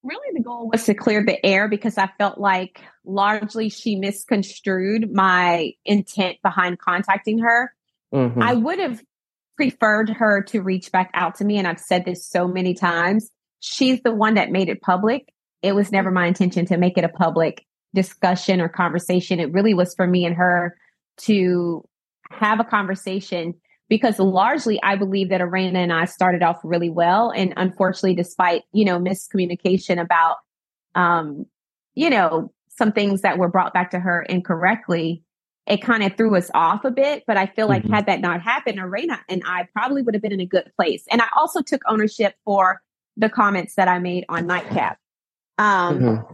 Really, 0.03 0.37
the 0.37 0.43
goal 0.43 0.69
was 0.71 0.85
to 0.85 0.93
clear 0.93 1.25
the 1.25 1.43
air 1.43 1.67
because 1.67 1.97
I 1.97 2.07
felt 2.19 2.37
like 2.37 2.79
largely 3.03 3.69
she 3.69 3.95
misconstrued 3.95 5.11
my 5.11 5.71
intent 5.83 6.37
behind 6.43 6.77
contacting 6.77 7.39
her. 7.39 7.73
Mm-hmm. 8.13 8.41
I 8.41 8.53
would 8.53 8.79
have 8.79 9.01
preferred 9.57 10.09
her 10.09 10.43
to 10.43 10.61
reach 10.61 10.91
back 10.91 11.09
out 11.13 11.35
to 11.35 11.45
me. 11.45 11.57
And 11.57 11.67
I've 11.67 11.79
said 11.79 12.05
this 12.05 12.27
so 12.27 12.47
many 12.47 12.73
times 12.73 13.31
she's 13.65 13.99
the 14.03 14.13
one 14.13 14.35
that 14.35 14.51
made 14.51 14.69
it 14.69 14.81
public. 14.81 15.33
It 15.61 15.73
was 15.73 15.91
never 15.91 16.11
my 16.11 16.27
intention 16.27 16.65
to 16.67 16.77
make 16.77 16.97
it 16.97 17.03
a 17.03 17.09
public 17.09 17.65
discussion 17.95 18.61
or 18.61 18.69
conversation. 18.69 19.39
It 19.39 19.51
really 19.51 19.73
was 19.73 19.95
for 19.95 20.05
me 20.05 20.25
and 20.25 20.35
her 20.35 20.77
to 21.17 21.83
have 22.29 22.59
a 22.59 22.63
conversation 22.63 23.55
because 23.89 24.19
largely 24.19 24.79
I 24.83 24.95
believe 24.95 25.29
that 25.29 25.41
Erana 25.41 25.77
and 25.77 25.93
I 25.93 26.05
started 26.05 26.43
off 26.43 26.59
really 26.63 26.89
well. 26.89 27.31
And 27.31 27.53
unfortunately, 27.57 28.15
despite, 28.15 28.63
you 28.71 28.85
know, 28.85 28.99
miscommunication 28.99 29.99
about, 29.99 30.37
um, 30.93 31.45
you 31.95 32.09
know, 32.09 32.51
some 32.69 32.91
things 32.91 33.21
that 33.21 33.37
were 33.37 33.49
brought 33.49 33.73
back 33.73 33.91
to 33.91 33.99
her 33.99 34.21
incorrectly, 34.21 35.23
it 35.65 35.81
kind 35.81 36.03
of 36.03 36.15
threw 36.17 36.35
us 36.35 36.51
off 36.53 36.83
a 36.83 36.91
bit. 36.91 37.23
But 37.25 37.37
I 37.37 37.47
feel 37.47 37.67
like 37.67 37.83
mm-hmm. 37.83 37.93
had 37.93 38.05
that 38.07 38.21
not 38.21 38.41
happened, 38.41 38.77
Erana 38.77 39.19
and 39.29 39.41
I 39.45 39.67
probably 39.73 40.03
would 40.03 40.13
have 40.13 40.21
been 40.21 40.33
in 40.33 40.41
a 40.41 40.45
good 40.45 40.71
place. 40.75 41.05
And 41.09 41.21
I 41.21 41.27
also 41.35 41.61
took 41.61 41.81
ownership 41.87 42.35
for 42.43 42.81
the 43.17 43.29
comments 43.29 43.75
that 43.75 43.87
I 43.87 43.99
made 43.99 44.25
on 44.29 44.47
Nightcap. 44.47 44.97
Um, 45.57 45.99
mm-hmm. 45.99 46.33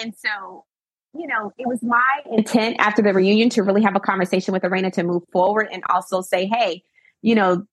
And 0.00 0.14
so, 0.16 0.64
you 1.12 1.26
know, 1.26 1.52
it 1.58 1.66
was 1.66 1.82
my 1.82 2.02
intent 2.30 2.76
after 2.78 3.02
the 3.02 3.12
reunion 3.12 3.50
to 3.50 3.62
really 3.62 3.82
have 3.82 3.96
a 3.96 4.00
conversation 4.00 4.52
with 4.52 4.62
Erana 4.62 4.92
to 4.92 5.02
move 5.02 5.24
forward 5.32 5.68
and 5.72 5.82
also 5.88 6.20
say, 6.20 6.46
hey, 6.46 6.82
you 7.22 7.34
know, 7.34 7.64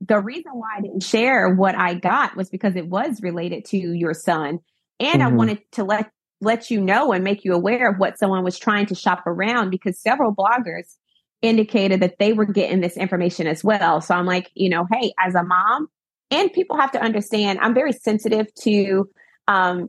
the 0.00 0.20
reason 0.20 0.52
why 0.52 0.68
I 0.78 0.80
didn't 0.80 1.02
share 1.02 1.54
what 1.54 1.74
I 1.74 1.94
got 1.94 2.36
was 2.36 2.48
because 2.48 2.76
it 2.76 2.88
was 2.88 3.20
related 3.22 3.64
to 3.66 3.76
your 3.76 4.14
son. 4.14 4.60
And 5.00 5.20
mm-hmm. 5.20 5.22
I 5.22 5.36
wanted 5.36 5.58
to 5.72 5.84
let 5.84 6.10
let 6.40 6.70
you 6.70 6.80
know 6.80 7.12
and 7.12 7.24
make 7.24 7.44
you 7.44 7.52
aware 7.52 7.90
of 7.90 7.98
what 7.98 8.16
someone 8.16 8.44
was 8.44 8.58
trying 8.58 8.86
to 8.86 8.94
shop 8.94 9.26
around 9.26 9.70
because 9.70 9.98
several 9.98 10.32
bloggers 10.32 10.94
indicated 11.42 12.00
that 12.00 12.18
they 12.18 12.32
were 12.32 12.44
getting 12.44 12.80
this 12.80 12.96
information 12.96 13.46
as 13.46 13.64
well. 13.64 14.00
So 14.00 14.14
I'm 14.14 14.26
like, 14.26 14.50
you 14.54 14.68
know, 14.68 14.86
hey, 14.92 15.12
as 15.18 15.34
a 15.34 15.42
mom, 15.42 15.88
and 16.30 16.52
people 16.52 16.76
have 16.76 16.92
to 16.92 17.00
understand 17.00 17.58
i'm 17.60 17.74
very 17.74 17.92
sensitive 17.92 18.52
to 18.54 19.08
um 19.46 19.88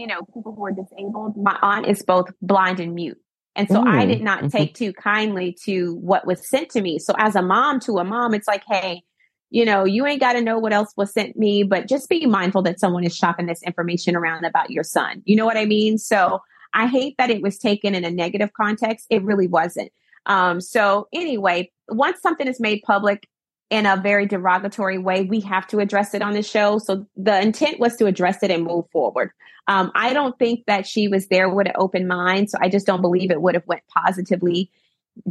you 0.00 0.06
know 0.06 0.22
people 0.34 0.54
who 0.54 0.64
are 0.64 0.72
disabled. 0.72 1.36
My 1.36 1.58
aunt 1.60 1.86
is 1.86 2.02
both 2.02 2.30
blind 2.40 2.80
and 2.80 2.94
mute. 2.94 3.18
And 3.56 3.68
so 3.68 3.82
mm. 3.82 3.88
i 3.88 4.06
did 4.06 4.22
not 4.22 4.38
mm-hmm. 4.38 4.56
take 4.56 4.74
too 4.74 4.92
kindly 4.92 5.56
to 5.64 5.94
what 5.96 6.26
was 6.26 6.48
sent 6.48 6.70
to 6.70 6.80
me. 6.80 6.98
So 6.98 7.14
as 7.18 7.36
a 7.36 7.42
mom 7.42 7.80
to 7.80 7.98
a 7.98 8.04
mom 8.04 8.34
it's 8.34 8.48
like 8.48 8.62
hey 8.66 9.02
you 9.50 9.64
know 9.64 9.84
you 9.84 10.06
ain't 10.06 10.20
got 10.20 10.34
to 10.34 10.40
know 10.40 10.58
what 10.58 10.72
else 10.72 10.92
was 10.96 11.12
sent 11.12 11.36
me 11.36 11.64
but 11.64 11.88
just 11.88 12.08
be 12.08 12.24
mindful 12.26 12.62
that 12.62 12.80
someone 12.80 13.04
is 13.04 13.14
shopping 13.14 13.46
this 13.46 13.62
information 13.62 14.16
around 14.16 14.44
about 14.44 14.70
your 14.70 14.84
son. 14.84 15.22
You 15.24 15.36
know 15.36 15.44
what 15.44 15.56
i 15.56 15.66
mean? 15.66 15.98
So 15.98 16.40
i 16.72 16.86
hate 16.86 17.16
that 17.18 17.30
it 17.30 17.42
was 17.42 17.58
taken 17.58 17.94
in 17.94 18.04
a 18.04 18.10
negative 18.10 18.52
context. 18.54 19.06
It 19.10 19.22
really 19.22 19.48
wasn't. 19.48 19.92
Um, 20.26 20.60
so 20.60 21.08
anyway, 21.12 21.70
once 21.88 22.20
something 22.20 22.46
is 22.46 22.60
made 22.60 22.82
public 22.86 23.26
in 23.70 23.86
a 23.86 23.96
very 23.96 24.26
derogatory 24.26 24.98
way, 24.98 25.22
we 25.22 25.40
have 25.40 25.66
to 25.68 25.78
address 25.78 26.12
it 26.12 26.22
on 26.22 26.32
the 26.32 26.42
show. 26.42 26.78
So 26.78 27.06
the 27.16 27.40
intent 27.40 27.78
was 27.78 27.96
to 27.96 28.06
address 28.06 28.42
it 28.42 28.50
and 28.50 28.64
move 28.64 28.86
forward. 28.90 29.30
Um, 29.68 29.92
I 29.94 30.12
don't 30.12 30.36
think 30.38 30.66
that 30.66 30.86
she 30.86 31.06
was 31.06 31.28
there 31.28 31.48
with 31.48 31.68
an 31.68 31.74
open 31.76 32.08
mind, 32.08 32.50
so 32.50 32.58
I 32.60 32.68
just 32.68 32.86
don't 32.86 33.00
believe 33.00 33.30
it 33.30 33.40
would 33.40 33.54
have 33.54 33.66
went 33.66 33.82
positively, 33.88 34.70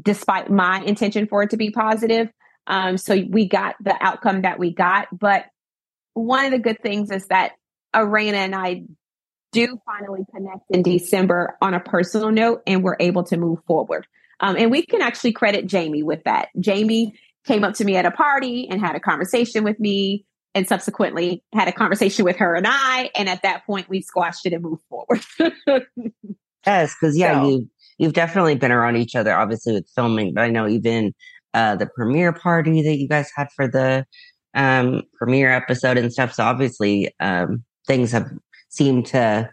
despite 0.02 0.50
my 0.50 0.80
intention 0.80 1.28
for 1.28 1.44
it 1.44 1.50
to 1.50 1.58
be 1.58 1.72
positive. 1.72 2.30
Um, 2.66 2.98
so 2.98 3.22
we 3.30 3.48
got 3.48 3.76
the 3.82 3.96
outcome 4.00 4.44
that 4.44 4.58
we 4.58 4.74
got. 4.74 5.08
But 5.12 5.46
one 6.14 6.46
of 6.46 6.52
the 6.52 6.60
good 6.60 6.82
things 6.82 7.12
is 7.12 7.28
that 7.28 7.54
Erana 7.94 8.34
and 8.34 8.56
I 8.56 8.84
do 9.52 9.82
finally 9.86 10.26
connect 10.34 10.64
in 10.70 10.84
December 10.84 11.58
on 11.62 11.74
a 11.74 11.80
personal 11.82 12.32
note, 12.32 12.62
and 12.66 12.84
we're 12.84 12.98
able 13.00 13.24
to 13.26 13.36
move 13.36 13.60
forward. 13.68 14.08
Um, 14.40 14.56
and 14.56 14.72
we 14.72 14.86
can 14.86 15.02
actually 15.02 15.34
credit 15.34 15.68
Jamie 15.68 16.04
with 16.04 16.24
that. 16.24 16.48
Jamie 16.58 17.16
came 17.46 17.64
up 17.64 17.74
to 17.76 17.86
me 17.86 17.96
at 17.96 18.06
a 18.06 18.12
party 18.12 18.68
and 18.70 18.80
had 18.80 18.96
a 18.96 19.00
conversation 19.00 19.64
with 19.64 19.80
me, 19.80 20.26
and 20.56 20.68
subsequently 20.68 21.44
had 21.54 21.68
a 21.68 21.72
conversation 21.72 22.26
with 22.26 22.38
her 22.38 22.56
and 22.56 22.66
I. 22.68 23.10
And 23.16 23.30
at 23.30 23.42
that 23.44 23.66
point, 23.66 23.90
we 23.90 24.02
squashed 24.02 24.46
it 24.46 24.54
and 24.54 24.64
moved 24.64 24.84
forward. 24.90 25.22
yes, 26.66 26.96
because 27.00 27.18
yeah, 27.18 27.42
so, 27.42 27.50
you 27.50 27.70
you've 27.98 28.14
definitely 28.14 28.56
been 28.56 28.72
around 28.72 28.96
each 28.96 29.16
other, 29.16 29.36
obviously 29.36 29.74
with 29.74 29.90
filming, 29.96 30.34
but 30.34 30.44
I 30.44 30.50
know 30.50 30.68
even 30.68 31.14
uh, 31.54 31.76
the 31.76 31.88
premiere 31.88 32.34
party 32.34 32.82
that 32.82 32.98
you 32.98 33.08
guys 33.08 33.30
had 33.36 33.48
for 33.56 33.68
the 33.68 34.06
um, 34.54 35.04
premiere 35.14 35.52
episode 35.52 35.98
and 35.98 36.12
stuff. 36.12 36.34
So 36.34 36.44
obviously, 36.44 37.14
um, 37.20 37.64
things 37.88 38.12
have 38.12 38.30
seemed 38.70 39.06
to 39.08 39.50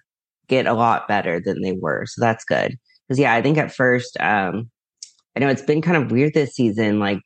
get 0.48 0.66
a 0.66 0.74
lot 0.74 1.08
better 1.08 1.40
than 1.40 1.60
they 1.62 1.72
were. 1.72 2.04
So 2.06 2.20
that's 2.20 2.44
good. 2.44 2.76
Because 3.06 3.18
yeah, 3.18 3.34
I 3.34 3.42
think 3.42 3.58
at 3.58 3.74
first, 3.74 4.16
um, 4.20 4.70
I 5.36 5.40
know 5.40 5.48
it's 5.48 5.62
been 5.62 5.82
kind 5.82 5.96
of 5.96 6.10
weird 6.10 6.34
this 6.34 6.54
season. 6.54 6.98
Like 6.98 7.20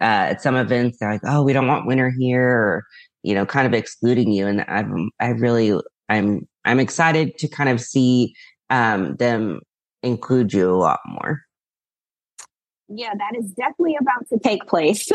uh, 0.00 0.32
at 0.32 0.42
some 0.42 0.56
events, 0.56 0.98
they're 0.98 1.12
like, 1.12 1.20
"Oh, 1.24 1.42
we 1.42 1.52
don't 1.52 1.66
want 1.66 1.86
winter 1.86 2.10
here," 2.18 2.48
or 2.48 2.84
you 3.22 3.34
know, 3.34 3.46
kind 3.46 3.66
of 3.66 3.74
excluding 3.74 4.32
you. 4.32 4.46
And 4.46 4.64
I'm, 4.68 5.10
I 5.20 5.28
really, 5.28 5.78
I'm, 6.08 6.48
I'm 6.64 6.80
excited 6.80 7.38
to 7.38 7.48
kind 7.48 7.68
of 7.68 7.80
see 7.80 8.34
um, 8.70 9.16
them 9.16 9.60
include 10.02 10.52
you 10.52 10.70
a 10.70 10.76
lot 10.76 11.00
more. 11.06 11.42
Yeah, 12.88 13.12
that 13.16 13.38
is 13.38 13.52
definitely 13.52 13.96
about 14.00 14.28
to 14.30 14.38
take 14.38 14.66
place. 14.66 15.08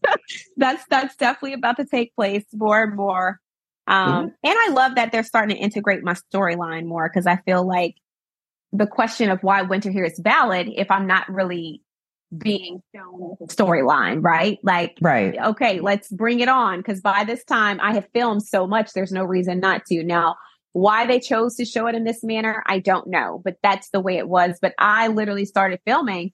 that's 0.56 0.84
that's 0.90 1.14
definitely 1.14 1.52
about 1.52 1.76
to 1.76 1.84
take 1.84 2.14
place 2.16 2.44
more 2.52 2.82
and 2.82 2.96
more. 2.96 3.38
Um, 3.86 4.12
mm-hmm. 4.12 4.28
And 4.42 4.58
I 4.58 4.68
love 4.72 4.96
that 4.96 5.12
they're 5.12 5.22
starting 5.22 5.56
to 5.56 5.62
integrate 5.62 6.02
my 6.02 6.14
storyline 6.14 6.86
more 6.86 7.08
because 7.08 7.28
I 7.28 7.36
feel 7.36 7.64
like 7.64 7.94
the 8.72 8.88
question 8.88 9.30
of 9.30 9.40
why 9.42 9.62
winter 9.62 9.92
here 9.92 10.04
is 10.04 10.18
valid 10.18 10.68
if 10.74 10.90
I'm 10.90 11.06
not 11.06 11.28
really 11.28 11.82
being 12.36 12.82
shown 12.94 13.36
storyline, 13.48 14.22
right? 14.22 14.58
Like, 14.62 14.96
right. 15.00 15.36
Okay, 15.38 15.80
let's 15.80 16.08
bring 16.08 16.40
it 16.40 16.48
on. 16.48 16.78
Because 16.78 17.00
by 17.00 17.24
this 17.24 17.44
time, 17.44 17.78
I 17.80 17.94
have 17.94 18.08
filmed 18.12 18.42
so 18.42 18.66
much, 18.66 18.92
there's 18.92 19.12
no 19.12 19.24
reason 19.24 19.60
not 19.60 19.84
to. 19.86 20.02
Now, 20.02 20.36
why 20.72 21.06
they 21.06 21.20
chose 21.20 21.56
to 21.56 21.64
show 21.64 21.86
it 21.86 21.94
in 21.94 22.04
this 22.04 22.24
manner, 22.24 22.62
I 22.66 22.78
don't 22.78 23.08
know, 23.08 23.40
but 23.44 23.56
that's 23.62 23.90
the 23.90 24.00
way 24.00 24.16
it 24.16 24.28
was. 24.28 24.58
But 24.60 24.74
I 24.78 25.08
literally 25.08 25.44
started 25.44 25.80
filming 25.84 26.32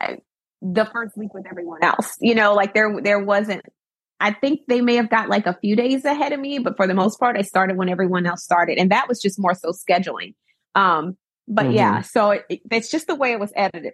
uh, 0.00 0.14
the 0.60 0.84
first 0.86 1.16
week 1.16 1.32
with 1.32 1.46
everyone 1.48 1.84
else. 1.84 2.16
You 2.20 2.34
know, 2.34 2.54
like 2.54 2.74
there 2.74 3.00
there 3.00 3.22
wasn't. 3.22 3.62
I 4.20 4.32
think 4.32 4.60
they 4.68 4.80
may 4.80 4.96
have 4.96 5.10
got 5.10 5.28
like 5.28 5.46
a 5.46 5.58
few 5.60 5.76
days 5.76 6.04
ahead 6.04 6.32
of 6.32 6.40
me, 6.40 6.58
but 6.58 6.76
for 6.76 6.86
the 6.86 6.94
most 6.94 7.20
part, 7.20 7.36
I 7.36 7.42
started 7.42 7.76
when 7.76 7.88
everyone 7.88 8.26
else 8.26 8.42
started, 8.42 8.78
and 8.78 8.90
that 8.90 9.08
was 9.08 9.20
just 9.20 9.38
more 9.38 9.54
so 9.54 9.70
scheduling. 9.70 10.34
Um, 10.74 11.16
but 11.46 11.66
mm-hmm. 11.66 11.74
yeah, 11.74 12.00
so 12.00 12.30
it, 12.30 12.46
it's 12.48 12.90
just 12.90 13.06
the 13.06 13.14
way 13.14 13.32
it 13.32 13.40
was 13.40 13.52
edited. 13.54 13.92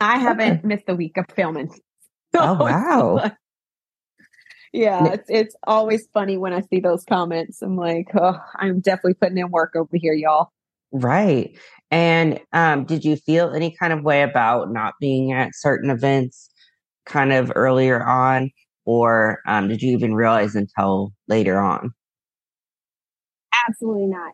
I 0.00 0.18
haven't 0.18 0.64
missed 0.64 0.84
a 0.88 0.94
week 0.94 1.16
of 1.16 1.26
filming. 1.34 1.70
So 2.34 2.42
oh 2.42 2.64
wow! 2.64 3.30
yeah, 4.72 5.12
it's 5.12 5.30
it's 5.30 5.56
always 5.62 6.06
funny 6.12 6.36
when 6.36 6.52
I 6.52 6.60
see 6.62 6.80
those 6.80 7.02
comments. 7.04 7.62
I'm 7.62 7.76
like, 7.76 8.08
oh, 8.14 8.36
I'm 8.56 8.80
definitely 8.80 9.14
putting 9.14 9.38
in 9.38 9.50
work 9.50 9.74
over 9.74 9.88
here, 9.94 10.12
y'all. 10.12 10.50
Right. 10.92 11.56
And 11.90 12.40
um, 12.52 12.84
did 12.84 13.04
you 13.04 13.16
feel 13.16 13.54
any 13.54 13.74
kind 13.74 13.92
of 13.92 14.02
way 14.02 14.22
about 14.22 14.70
not 14.70 14.94
being 15.00 15.32
at 15.32 15.52
certain 15.54 15.88
events, 15.88 16.50
kind 17.06 17.32
of 17.32 17.52
earlier 17.54 18.04
on, 18.04 18.50
or 18.84 19.38
um, 19.46 19.68
did 19.68 19.80
you 19.80 19.92
even 19.92 20.14
realize 20.14 20.56
until 20.56 21.14
later 21.28 21.58
on? 21.58 21.94
Absolutely 23.66 24.08
not 24.08 24.32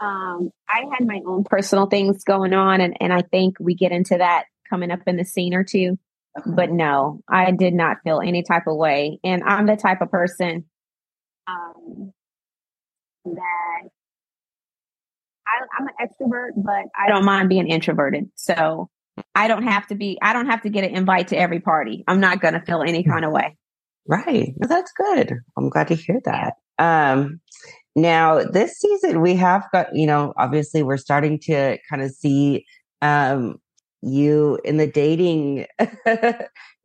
um, 0.00 0.50
I 0.68 0.84
had 0.92 1.06
my 1.06 1.20
own 1.26 1.44
personal 1.44 1.86
things 1.86 2.22
going 2.24 2.52
on, 2.52 2.80
and, 2.80 2.96
and 3.00 3.12
I 3.12 3.22
think 3.22 3.56
we 3.58 3.74
get 3.74 3.92
into 3.92 4.16
that 4.16 4.44
coming 4.68 4.90
up 4.90 5.00
in 5.06 5.16
the 5.16 5.24
scene 5.24 5.54
or 5.54 5.64
two. 5.64 5.98
Okay. 6.38 6.50
But 6.54 6.70
no, 6.70 7.20
I 7.28 7.50
did 7.50 7.74
not 7.74 7.98
feel 8.04 8.20
any 8.20 8.42
type 8.42 8.66
of 8.66 8.76
way. 8.76 9.18
And 9.24 9.42
I'm 9.44 9.66
the 9.66 9.76
type 9.76 10.00
of 10.00 10.10
person 10.10 10.64
um, 11.46 12.12
that 13.24 13.88
I, 15.46 15.78
I'm 15.78 15.88
an 15.88 15.94
extrovert, 16.00 16.50
but 16.56 16.84
I 16.96 17.08
don't 17.08 17.24
mind 17.24 17.48
being 17.48 17.68
introverted. 17.68 18.30
So 18.36 18.88
I 19.34 19.48
don't 19.48 19.64
have 19.64 19.86
to 19.88 19.94
be, 19.94 20.18
I 20.22 20.32
don't 20.32 20.46
have 20.46 20.62
to 20.62 20.68
get 20.68 20.84
an 20.84 20.94
invite 20.94 21.28
to 21.28 21.36
every 21.36 21.60
party. 21.60 22.04
I'm 22.06 22.20
not 22.20 22.40
going 22.40 22.54
to 22.54 22.60
feel 22.60 22.82
any 22.82 23.02
kind 23.02 23.24
of 23.24 23.32
way. 23.32 23.56
Right. 24.06 24.52
Well, 24.56 24.68
that's 24.68 24.92
good. 24.92 25.34
I'm 25.56 25.68
glad 25.70 25.88
to 25.88 25.94
hear 25.94 26.20
that. 26.24 26.54
Um, 26.78 27.40
now, 27.96 28.44
this 28.44 28.78
season, 28.78 29.20
we 29.20 29.34
have 29.34 29.66
got, 29.72 29.94
you 29.94 30.06
know, 30.06 30.32
obviously 30.36 30.82
we're 30.82 30.98
starting 30.98 31.40
to 31.40 31.78
kind 31.90 32.02
of 32.02 32.12
see 32.12 32.64
um, 33.02 33.56
you 34.02 34.58
in 34.64 34.76
the 34.76 34.86
dating 34.86 35.66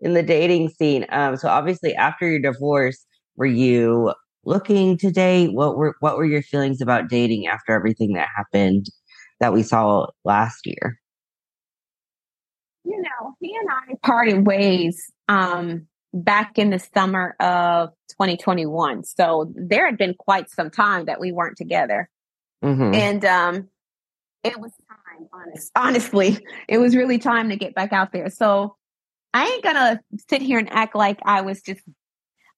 in 0.01 0.13
the 0.13 0.23
dating 0.23 0.69
scene. 0.69 1.05
Um, 1.09 1.37
so 1.37 1.47
obviously 1.47 1.95
after 1.95 2.29
your 2.29 2.39
divorce, 2.39 3.05
were 3.35 3.45
you 3.45 4.13
looking 4.45 4.97
to 4.97 5.11
date? 5.11 5.53
What 5.53 5.77
were 5.77 5.95
what 5.99 6.17
were 6.17 6.25
your 6.25 6.43
feelings 6.43 6.81
about 6.81 7.09
dating 7.09 7.47
after 7.47 7.73
everything 7.73 8.13
that 8.13 8.27
happened 8.35 8.87
that 9.39 9.53
we 9.53 9.63
saw 9.63 10.07
last 10.25 10.65
year? 10.65 10.99
You 12.83 13.01
know, 13.01 13.35
he 13.39 13.55
and 13.55 13.69
I 13.69 13.93
parted 14.05 14.45
ways 14.45 15.11
um 15.27 15.87
back 16.13 16.59
in 16.59 16.69
the 16.69 16.79
summer 16.79 17.35
of 17.39 17.89
2021. 18.11 19.03
So 19.03 19.51
there 19.55 19.85
had 19.85 19.97
been 19.97 20.13
quite 20.13 20.49
some 20.49 20.69
time 20.69 21.05
that 21.05 21.19
we 21.19 21.31
weren't 21.31 21.57
together. 21.57 22.09
Mm-hmm. 22.63 22.93
And 22.93 23.25
um, 23.25 23.69
it 24.43 24.59
was 24.59 24.71
time, 24.87 24.99
honest, 25.31 25.71
honestly, 25.75 26.45
it 26.67 26.77
was 26.77 26.95
really 26.95 27.17
time 27.17 27.49
to 27.49 27.55
get 27.55 27.75
back 27.75 27.93
out 27.93 28.11
there. 28.11 28.29
So 28.29 28.75
I 29.33 29.45
ain't 29.45 29.63
gonna 29.63 29.99
sit 30.29 30.41
here 30.41 30.59
and 30.59 30.71
act 30.71 30.95
like 30.95 31.19
I 31.23 31.41
was 31.41 31.61
just 31.61 31.81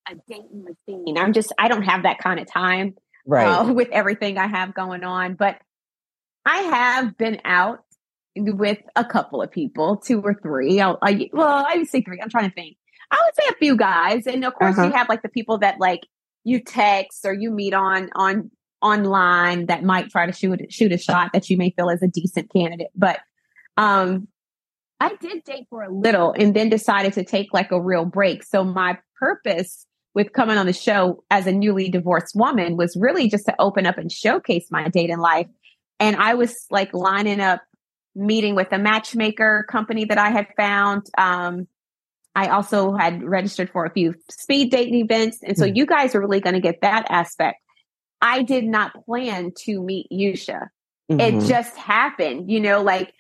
a 0.10 0.16
dating 0.28 0.66
machine. 0.66 1.18
I'm 1.18 1.34
just, 1.34 1.52
I 1.58 1.68
don't 1.68 1.84
have 1.84 2.04
that 2.04 2.20
kind 2.20 2.40
of 2.40 2.48
time 2.52 2.96
right. 3.26 3.48
Uh, 3.48 3.74
with 3.74 3.90
everything 3.92 4.38
I 4.38 4.48
have 4.48 4.74
going 4.74 5.04
on. 5.04 5.36
But 5.36 5.58
I 6.46 6.58
have 6.58 7.18
been 7.18 7.42
out 7.44 7.80
with 8.36 8.80
a 8.96 9.06
couple 9.06 9.42
of 9.42 9.52
people, 9.52 9.98
two 9.98 10.22
or 10.22 10.34
three. 10.34 10.80
I'll, 10.80 10.98
I, 11.02 11.30
well, 11.34 11.66
I 11.68 11.78
would 11.78 11.88
say 11.88 12.02
three. 12.02 12.20
I'm 12.22 12.30
trying 12.30 12.50
to 12.50 12.54
think. 12.54 12.78
I 13.12 13.22
would 13.24 13.36
say 13.36 13.50
a 13.50 13.56
few 13.58 13.78
guys, 13.78 14.28
and 14.28 14.44
of 14.44 14.56
course 14.56 14.78
uh-huh. 14.78 14.88
you 14.88 14.94
have 14.94 15.10
like 15.10 15.22
the 15.22 15.30
people 15.30 15.60
that 15.60 15.80
like 15.80 16.02
you 16.44 16.60
text 16.60 17.26
or 17.26 17.34
you 17.34 17.52
meet 17.52 17.74
on 17.74 18.10
on 18.16 18.52
online 18.82 19.68
that 19.68 19.84
might 19.84 20.10
try 20.10 20.26
to 20.26 20.32
shoot 20.32 20.62
shoot 20.72 20.92
a 20.92 20.98
shot 20.98 21.32
that 21.34 21.50
you 21.50 21.58
may 21.58 21.72
feel 21.72 21.90
as 21.90 22.02
a 22.02 22.08
decent 22.08 22.52
candidate. 22.52 22.92
But 22.96 23.20
um, 23.78 24.28
I 25.00 25.16
did 25.16 25.44
date 25.44 25.68
for 25.70 25.84
a 25.84 25.92
little 25.92 26.34
and 26.38 26.56
then 26.56 26.70
decided 26.70 27.14
to 27.14 27.24
take 27.24 27.54
like 27.54 27.72
a 27.72 27.82
real 27.82 28.06
break. 28.06 28.44
So 28.44 28.64
my 28.64 28.98
purpose 29.20 29.86
with 30.14 30.32
coming 30.34 30.58
on 30.58 30.66
the 30.66 30.74
show 30.74 31.24
as 31.30 31.46
a 31.46 31.52
newly 31.52 31.90
divorced 31.90 32.36
woman 32.36 32.78
was 32.78 32.96
really 32.96 33.30
just 33.30 33.46
to 33.46 33.56
open 33.60 33.86
up 33.86 33.98
and 33.98 34.12
showcase 34.12 34.68
my 34.72 34.88
dating 34.88 35.20
life. 35.20 35.48
And 36.00 36.16
I 36.16 36.36
was 36.36 36.56
like 36.70 36.94
lining 36.94 37.42
up 37.42 37.62
meeting 38.16 38.56
with 38.56 38.72
a 38.72 38.80
matchmaker 38.80 39.66
company 39.70 40.06
that 40.06 40.18
I 40.18 40.30
had 40.30 40.48
found. 40.56 41.08
Um, 41.18 41.68
I 42.34 42.48
also 42.48 42.94
had 42.94 43.24
registered 43.24 43.70
for 43.70 43.86
a 43.86 43.92
few 43.92 44.16
speed 44.30 44.72
dating 44.72 44.96
events. 44.96 45.40
And 45.44 45.58
so 45.58 45.66
mm-hmm. 45.66 45.76
you 45.76 45.86
guys 45.86 46.16
are 46.16 46.22
really 46.22 46.40
going 46.40 46.56
to 46.56 46.62
get 46.62 46.82
that 46.82 47.08
aspect. 47.10 47.58
I 48.22 48.44
did 48.44 48.66
not 48.66 49.06
plan 49.06 49.52
to 49.66 49.82
meet 49.82 50.08
Yusha. 50.12 50.68
Mm-hmm. 51.12 51.20
It 51.20 51.48
just 51.48 51.76
happened, 51.76 52.50
you 52.50 52.60
know, 52.60 52.82
like 52.82 53.14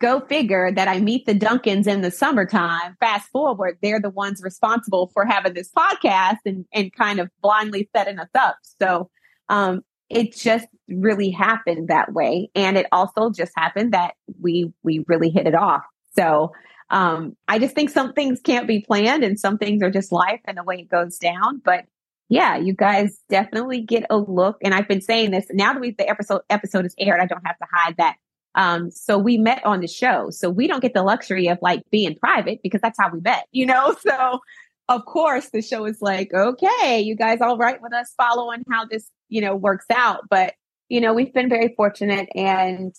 go 0.00 0.20
figure 0.20 0.70
that 0.72 0.88
I 0.88 0.98
meet 0.98 1.26
the 1.26 1.34
Duncans 1.34 1.86
in 1.86 2.00
the 2.02 2.10
summertime. 2.10 2.96
Fast 3.00 3.28
forward, 3.30 3.78
they're 3.82 4.00
the 4.00 4.10
ones 4.10 4.42
responsible 4.42 5.10
for 5.14 5.24
having 5.24 5.54
this 5.54 5.70
podcast 5.70 6.38
and, 6.44 6.66
and 6.72 6.92
kind 6.92 7.20
of 7.20 7.30
blindly 7.40 7.88
setting 7.94 8.18
us 8.18 8.28
up. 8.34 8.56
So, 8.80 9.10
um, 9.48 9.82
it 10.10 10.34
just 10.34 10.66
really 10.88 11.30
happened 11.30 11.88
that 11.88 12.12
way. 12.12 12.50
And 12.54 12.76
it 12.76 12.86
also 12.92 13.30
just 13.30 13.52
happened 13.56 13.92
that 13.94 14.14
we, 14.40 14.72
we 14.82 15.04
really 15.08 15.30
hit 15.30 15.46
it 15.46 15.54
off. 15.54 15.82
So, 16.14 16.52
um, 16.90 17.36
I 17.48 17.58
just 17.58 17.74
think 17.74 17.88
some 17.88 18.12
things 18.12 18.40
can't 18.40 18.66
be 18.68 18.80
planned 18.80 19.24
and 19.24 19.40
some 19.40 19.56
things 19.56 19.82
are 19.82 19.90
just 19.90 20.12
life 20.12 20.40
and 20.44 20.58
the 20.58 20.62
way 20.62 20.80
it 20.80 20.90
goes 20.90 21.16
down. 21.16 21.62
But 21.64 21.86
yeah, 22.28 22.56
you 22.56 22.72
guys 22.74 23.18
definitely 23.28 23.82
get 23.82 24.06
a 24.10 24.16
look. 24.16 24.56
And 24.62 24.74
I've 24.74 24.88
been 24.88 25.02
saying 25.02 25.30
this 25.32 25.46
now 25.52 25.72
that 25.74 25.80
we 25.80 25.90
the 25.92 26.08
episode 26.08 26.42
episode 26.48 26.86
is 26.86 26.94
aired, 26.98 27.20
I 27.20 27.26
don't 27.26 27.46
have 27.46 27.58
to 27.58 27.66
hide 27.72 27.96
that 27.98 28.16
Um, 28.54 28.90
so 28.90 29.18
we 29.18 29.38
met 29.38 29.64
on 29.64 29.80
the 29.80 29.88
show. 29.88 30.30
So 30.30 30.50
we 30.50 30.66
don't 30.66 30.80
get 30.80 30.94
the 30.94 31.02
luxury 31.02 31.48
of 31.48 31.58
like 31.62 31.82
being 31.90 32.16
private 32.16 32.60
because 32.62 32.80
that's 32.80 32.98
how 33.00 33.10
we 33.10 33.20
met, 33.20 33.46
you 33.52 33.66
know? 33.66 33.94
So 34.06 34.40
of 34.88 35.04
course 35.06 35.50
the 35.50 35.62
show 35.62 35.84
is 35.86 36.02
like, 36.02 36.34
okay, 36.34 37.00
you 37.00 37.14
guys 37.16 37.40
all 37.40 37.56
right 37.56 37.80
with 37.80 37.94
us 37.94 38.12
following 38.16 38.64
how 38.70 38.84
this, 38.84 39.08
you 39.28 39.40
know, 39.40 39.54
works 39.54 39.86
out. 39.90 40.24
But, 40.28 40.54
you 40.88 41.00
know, 41.00 41.14
we've 41.14 41.32
been 41.32 41.48
very 41.48 41.72
fortunate 41.76 42.28
and 42.34 42.94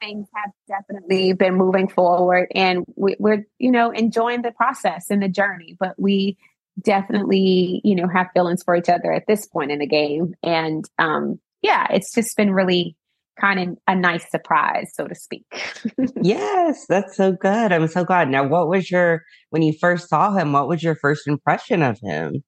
things 0.00 0.26
have 0.34 0.52
definitely 0.68 1.32
been 1.32 1.54
moving 1.54 1.88
forward 1.88 2.48
and 2.54 2.84
we, 2.96 3.16
we're, 3.18 3.44
you 3.58 3.70
know, 3.70 3.90
enjoying 3.90 4.42
the 4.42 4.52
process 4.52 5.10
and 5.10 5.22
the 5.22 5.28
journey, 5.28 5.76
but 5.78 5.94
we 5.98 6.36
definitely, 6.80 7.80
you 7.84 7.94
know, 7.94 8.08
have 8.08 8.28
feelings 8.34 8.62
for 8.62 8.74
each 8.76 8.88
other 8.88 9.12
at 9.12 9.26
this 9.26 9.46
point 9.46 9.70
in 9.70 9.78
the 9.78 9.86
game. 9.86 10.34
And, 10.42 10.84
um, 10.98 11.38
yeah, 11.60 11.86
it's 11.90 12.12
just 12.14 12.36
been 12.36 12.52
really 12.52 12.96
kind 13.40 13.60
of 13.60 13.78
a 13.88 13.94
nice 13.94 14.30
surprise, 14.30 14.92
so 14.94 15.06
to 15.06 15.14
speak. 15.14 15.44
yes, 16.22 16.86
that's 16.88 17.16
so 17.16 17.32
good. 17.32 17.72
I'm 17.72 17.88
so 17.88 18.04
glad. 18.04 18.28
Now, 18.28 18.46
what 18.46 18.68
was 18.68 18.90
your, 18.90 19.22
when 19.50 19.62
you 19.62 19.72
first 19.80 20.08
saw 20.08 20.32
him, 20.32 20.52
what 20.52 20.68
was 20.68 20.82
your 20.82 20.94
first 20.94 21.26
impression 21.26 21.82
of 21.82 21.98
him? 22.00 22.42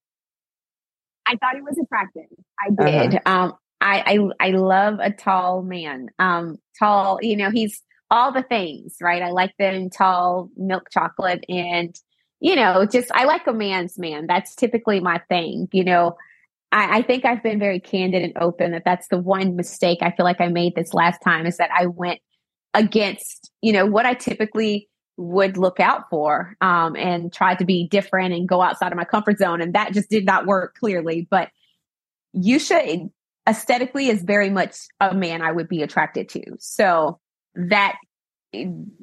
I 1.27 1.37
thought 1.37 1.55
he 1.55 1.63
was 1.63 1.79
attractive. 1.83 2.25
I 2.61 2.71
did. 2.91 3.15
Uh-huh. 3.17 3.45
Um, 3.45 3.53
I, 3.81 4.19
I, 4.41 4.49
I 4.49 4.51
love 4.51 4.99
a 5.01 5.11
tall 5.11 5.63
man. 5.63 6.09
Um, 6.19 6.59
tall, 6.79 7.19
you 7.23 7.37
know, 7.37 7.51
he's 7.51 7.83
all 8.11 8.33
the 8.33 8.43
things, 8.43 8.97
right? 9.01 9.23
I 9.23 9.31
like 9.31 9.55
them 9.59 9.91
tall, 9.91 10.51
milk 10.57 10.89
chocolate, 10.91 11.45
and 11.49 11.95
you 12.45 12.57
know, 12.57 12.85
just 12.85 13.11
I 13.15 13.25
like 13.25 13.47
a 13.47 13.55
man's 13.55 13.99
man. 13.99 14.27
That's 14.27 14.55
typically 14.55 15.01
my 15.01 15.17
thing. 15.31 15.67
You 15.73 15.83
know, 15.83 16.19
I, 16.71 16.99
I 16.99 17.03
think 17.03 17.25
I've 17.25 17.43
been 17.43 17.59
very 17.59 17.81
candid 17.81 18.23
and 18.23 18.35
open 18.39 18.73
that 18.73 18.85
that's 18.85 19.09
the 19.09 19.17
one 19.17 19.57
mistake 19.57 20.01
I 20.03 20.11
feel 20.11 20.25
like 20.25 20.43
I 20.43 20.49
made 20.49 20.75
this 20.75 20.93
last 20.93 21.21
time 21.25 21.47
is 21.47 21.57
that 21.57 21.71
I 21.75 21.87
went 21.87 22.21
against, 22.75 23.51
you 23.63 23.73
know, 23.73 23.87
what 23.87 24.05
I 24.05 24.13
typically 24.13 24.91
would 25.17 25.57
look 25.57 25.81
out 25.81 26.11
for 26.11 26.55
um, 26.61 26.97
and 26.97 27.33
try 27.33 27.55
to 27.55 27.65
be 27.65 27.89
different 27.89 28.35
and 28.35 28.47
go 28.47 28.61
outside 28.61 28.93
of 28.93 28.99
my 28.99 29.07
comfort 29.07 29.39
zone. 29.39 29.63
And 29.63 29.75
that 29.75 29.95
just 29.95 30.11
did 30.11 30.27
not 30.27 30.45
work 30.45 30.75
clearly. 30.75 31.27
But 31.31 31.49
Yusha, 32.37 33.09
aesthetically, 33.49 34.09
is 34.09 34.23
very 34.23 34.51
much 34.51 34.77
a 35.01 35.15
man 35.15 35.41
I 35.41 35.51
would 35.51 35.69
be 35.69 35.81
attracted 35.81 36.29
to. 36.31 36.43
So 36.59 37.21
that 37.55 37.97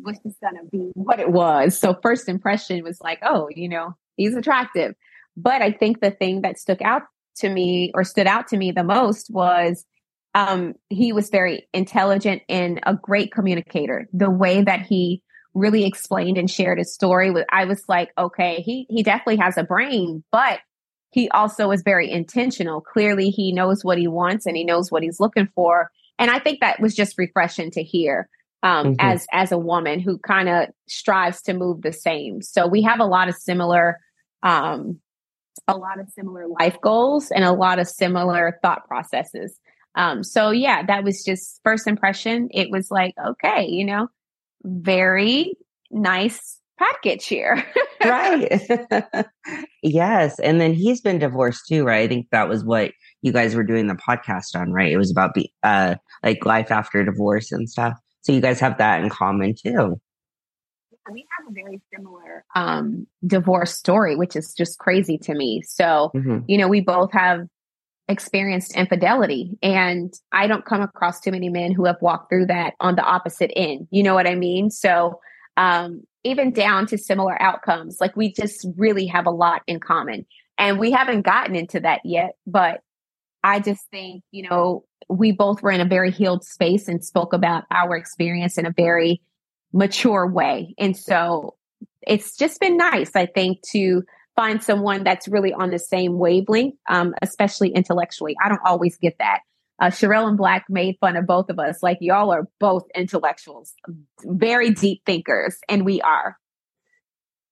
was 0.01 0.19
just 0.23 0.39
to 0.39 0.49
be 0.71 0.91
what 0.93 1.19
it 1.19 1.31
was. 1.31 1.77
So, 1.77 1.97
first 2.01 2.29
impression 2.29 2.83
was 2.83 2.99
like, 3.01 3.19
oh, 3.23 3.49
you 3.53 3.69
know, 3.69 3.95
he's 4.17 4.35
attractive. 4.35 4.95
But 5.37 5.61
I 5.61 5.71
think 5.71 6.01
the 6.01 6.11
thing 6.11 6.41
that 6.41 6.59
stuck 6.59 6.81
out 6.81 7.03
to 7.37 7.49
me 7.49 7.91
or 7.93 8.03
stood 8.03 8.27
out 8.27 8.47
to 8.49 8.57
me 8.57 8.71
the 8.71 8.83
most 8.83 9.29
was 9.29 9.85
um, 10.33 10.75
he 10.89 11.13
was 11.13 11.29
very 11.29 11.67
intelligent 11.73 12.41
and 12.47 12.79
a 12.85 12.93
great 12.93 13.31
communicator. 13.31 14.07
The 14.13 14.29
way 14.29 14.63
that 14.63 14.81
he 14.81 15.23
really 15.53 15.85
explained 15.85 16.37
and 16.37 16.49
shared 16.49 16.77
his 16.77 16.93
story, 16.93 17.33
I 17.51 17.65
was 17.65 17.83
like, 17.87 18.11
okay, 18.17 18.61
he 18.61 18.85
he 18.89 19.03
definitely 19.03 19.37
has 19.37 19.57
a 19.57 19.63
brain, 19.63 20.23
but 20.31 20.59
he 21.11 21.29
also 21.29 21.71
is 21.71 21.83
very 21.83 22.09
intentional. 22.09 22.79
Clearly, 22.81 23.29
he 23.29 23.51
knows 23.51 23.83
what 23.83 23.97
he 23.97 24.07
wants 24.07 24.45
and 24.45 24.55
he 24.55 24.63
knows 24.63 24.91
what 24.91 25.03
he's 25.03 25.19
looking 25.19 25.49
for. 25.53 25.91
And 26.17 26.31
I 26.31 26.39
think 26.39 26.61
that 26.61 26.79
was 26.79 26.95
just 26.95 27.17
refreshing 27.17 27.71
to 27.71 27.83
hear 27.83 28.29
um, 28.63 28.87
mm-hmm. 28.87 28.95
as 28.99 29.25
as 29.31 29.51
a 29.51 29.57
woman 29.57 29.99
who 29.99 30.17
kind 30.19 30.49
of 30.49 30.67
strives 30.87 31.41
to 31.43 31.53
move 31.53 31.81
the 31.81 31.93
same. 31.93 32.41
So 32.41 32.67
we 32.67 32.81
have 32.83 32.99
a 32.99 33.05
lot 33.05 33.29
of 33.29 33.35
similar 33.35 33.99
um, 34.43 34.99
a 35.67 35.77
lot 35.77 35.99
of 35.99 36.09
similar 36.09 36.47
life 36.47 36.77
goals 36.81 37.31
and 37.31 37.43
a 37.43 37.53
lot 37.53 37.79
of 37.79 37.87
similar 37.87 38.59
thought 38.61 38.87
processes. 38.87 39.59
Um, 39.95 40.23
so 40.23 40.51
yeah, 40.51 40.83
that 40.85 41.03
was 41.03 41.23
just 41.23 41.59
first 41.63 41.87
impression. 41.87 42.47
It 42.51 42.69
was 42.71 42.89
like, 42.89 43.13
okay, 43.25 43.65
you 43.67 43.85
know, 43.85 44.07
very 44.63 45.53
nice 45.89 46.59
package 46.79 47.27
here. 47.27 47.63
right. 48.03 48.61
yes. 49.83 50.39
And 50.39 50.59
then 50.59 50.73
he's 50.73 51.01
been 51.01 51.19
divorced 51.19 51.67
too, 51.67 51.83
right? 51.83 52.03
I 52.03 52.07
think 52.07 52.27
that 52.31 52.49
was 52.49 52.63
what 52.63 52.91
you 53.21 53.31
guys 53.31 53.55
were 53.55 53.63
doing 53.63 53.87
the 53.87 53.95
podcast 53.95 54.55
on, 54.55 54.71
right? 54.71 54.91
It 54.91 54.97
was 54.97 55.11
about 55.11 55.33
be, 55.33 55.53
uh, 55.63 55.95
like 56.23 56.45
life 56.45 56.71
after 56.71 57.03
divorce 57.03 57.51
and 57.51 57.69
stuff. 57.69 57.93
So 58.21 58.31
you 58.31 58.41
guys 58.41 58.59
have 58.59 58.77
that 58.77 59.01
in 59.01 59.09
common 59.09 59.55
too 59.55 59.99
we 61.11 61.25
have 61.37 61.49
a 61.49 61.53
very 61.53 61.81
similar 61.93 62.45
um, 62.55 63.07
divorce 63.25 63.77
story, 63.77 64.15
which 64.15 64.35
is 64.35 64.53
just 64.53 64.77
crazy 64.77 65.17
to 65.19 65.33
me. 65.33 65.61
So, 65.63 66.11
mm-hmm. 66.15 66.39
you 66.47 66.57
know, 66.57 66.67
we 66.67 66.81
both 66.81 67.11
have 67.13 67.47
experienced 68.07 68.75
infidelity, 68.75 69.57
and 69.61 70.13
I 70.31 70.47
don't 70.47 70.65
come 70.65 70.81
across 70.81 71.19
too 71.19 71.31
many 71.31 71.49
men 71.49 71.71
who 71.71 71.85
have 71.85 71.97
walked 72.01 72.29
through 72.29 72.47
that 72.47 72.73
on 72.79 72.95
the 72.95 73.03
opposite 73.03 73.51
end. 73.55 73.87
You 73.91 74.03
know 74.03 74.13
what 74.13 74.27
I 74.27 74.35
mean? 74.35 74.69
So, 74.69 75.19
um, 75.57 76.03
even 76.23 76.51
down 76.51 76.85
to 76.87 76.97
similar 76.97 77.41
outcomes, 77.41 77.97
like 77.99 78.15
we 78.15 78.31
just 78.33 78.67
really 78.77 79.07
have 79.07 79.25
a 79.25 79.31
lot 79.31 79.63
in 79.67 79.79
common. 79.79 80.25
And 80.57 80.77
we 80.77 80.91
haven't 80.91 81.23
gotten 81.23 81.55
into 81.55 81.79
that 81.79 82.01
yet, 82.05 82.35
but 82.45 82.81
I 83.43 83.59
just 83.59 83.89
think, 83.89 84.23
you 84.31 84.47
know, 84.47 84.85
we 85.09 85.31
both 85.31 85.61
were 85.61 85.71
in 85.71 85.81
a 85.81 85.85
very 85.85 86.11
healed 86.11 86.43
space 86.43 86.87
and 86.87 87.03
spoke 87.03 87.33
about 87.33 87.63
our 87.71 87.95
experience 87.95 88.57
in 88.57 88.65
a 88.65 88.73
very 88.75 89.21
mature 89.73 90.27
way. 90.27 90.73
And 90.77 90.95
so 90.95 91.55
it's 92.05 92.37
just 92.37 92.59
been 92.59 92.77
nice, 92.77 93.11
I 93.15 93.25
think, 93.25 93.59
to 93.71 94.03
find 94.35 94.63
someone 94.63 95.03
that's 95.03 95.27
really 95.27 95.53
on 95.53 95.69
the 95.69 95.79
same 95.79 96.17
wavelength, 96.17 96.75
um, 96.89 97.13
especially 97.21 97.69
intellectually. 97.69 98.35
I 98.43 98.49
don't 98.49 98.61
always 98.65 98.97
get 98.97 99.17
that. 99.19 99.39
Uh, 99.79 99.87
Sherelle 99.87 100.27
and 100.27 100.37
Black 100.37 100.65
made 100.69 100.97
fun 101.01 101.17
of 101.17 101.25
both 101.25 101.49
of 101.49 101.57
us. 101.57 101.81
Like, 101.81 101.97
y'all 102.01 102.31
are 102.31 102.47
both 102.59 102.83
intellectuals, 102.95 103.73
very 104.23 104.69
deep 104.71 105.01
thinkers, 105.05 105.57
and 105.67 105.85
we 105.85 106.01
are. 106.01 106.37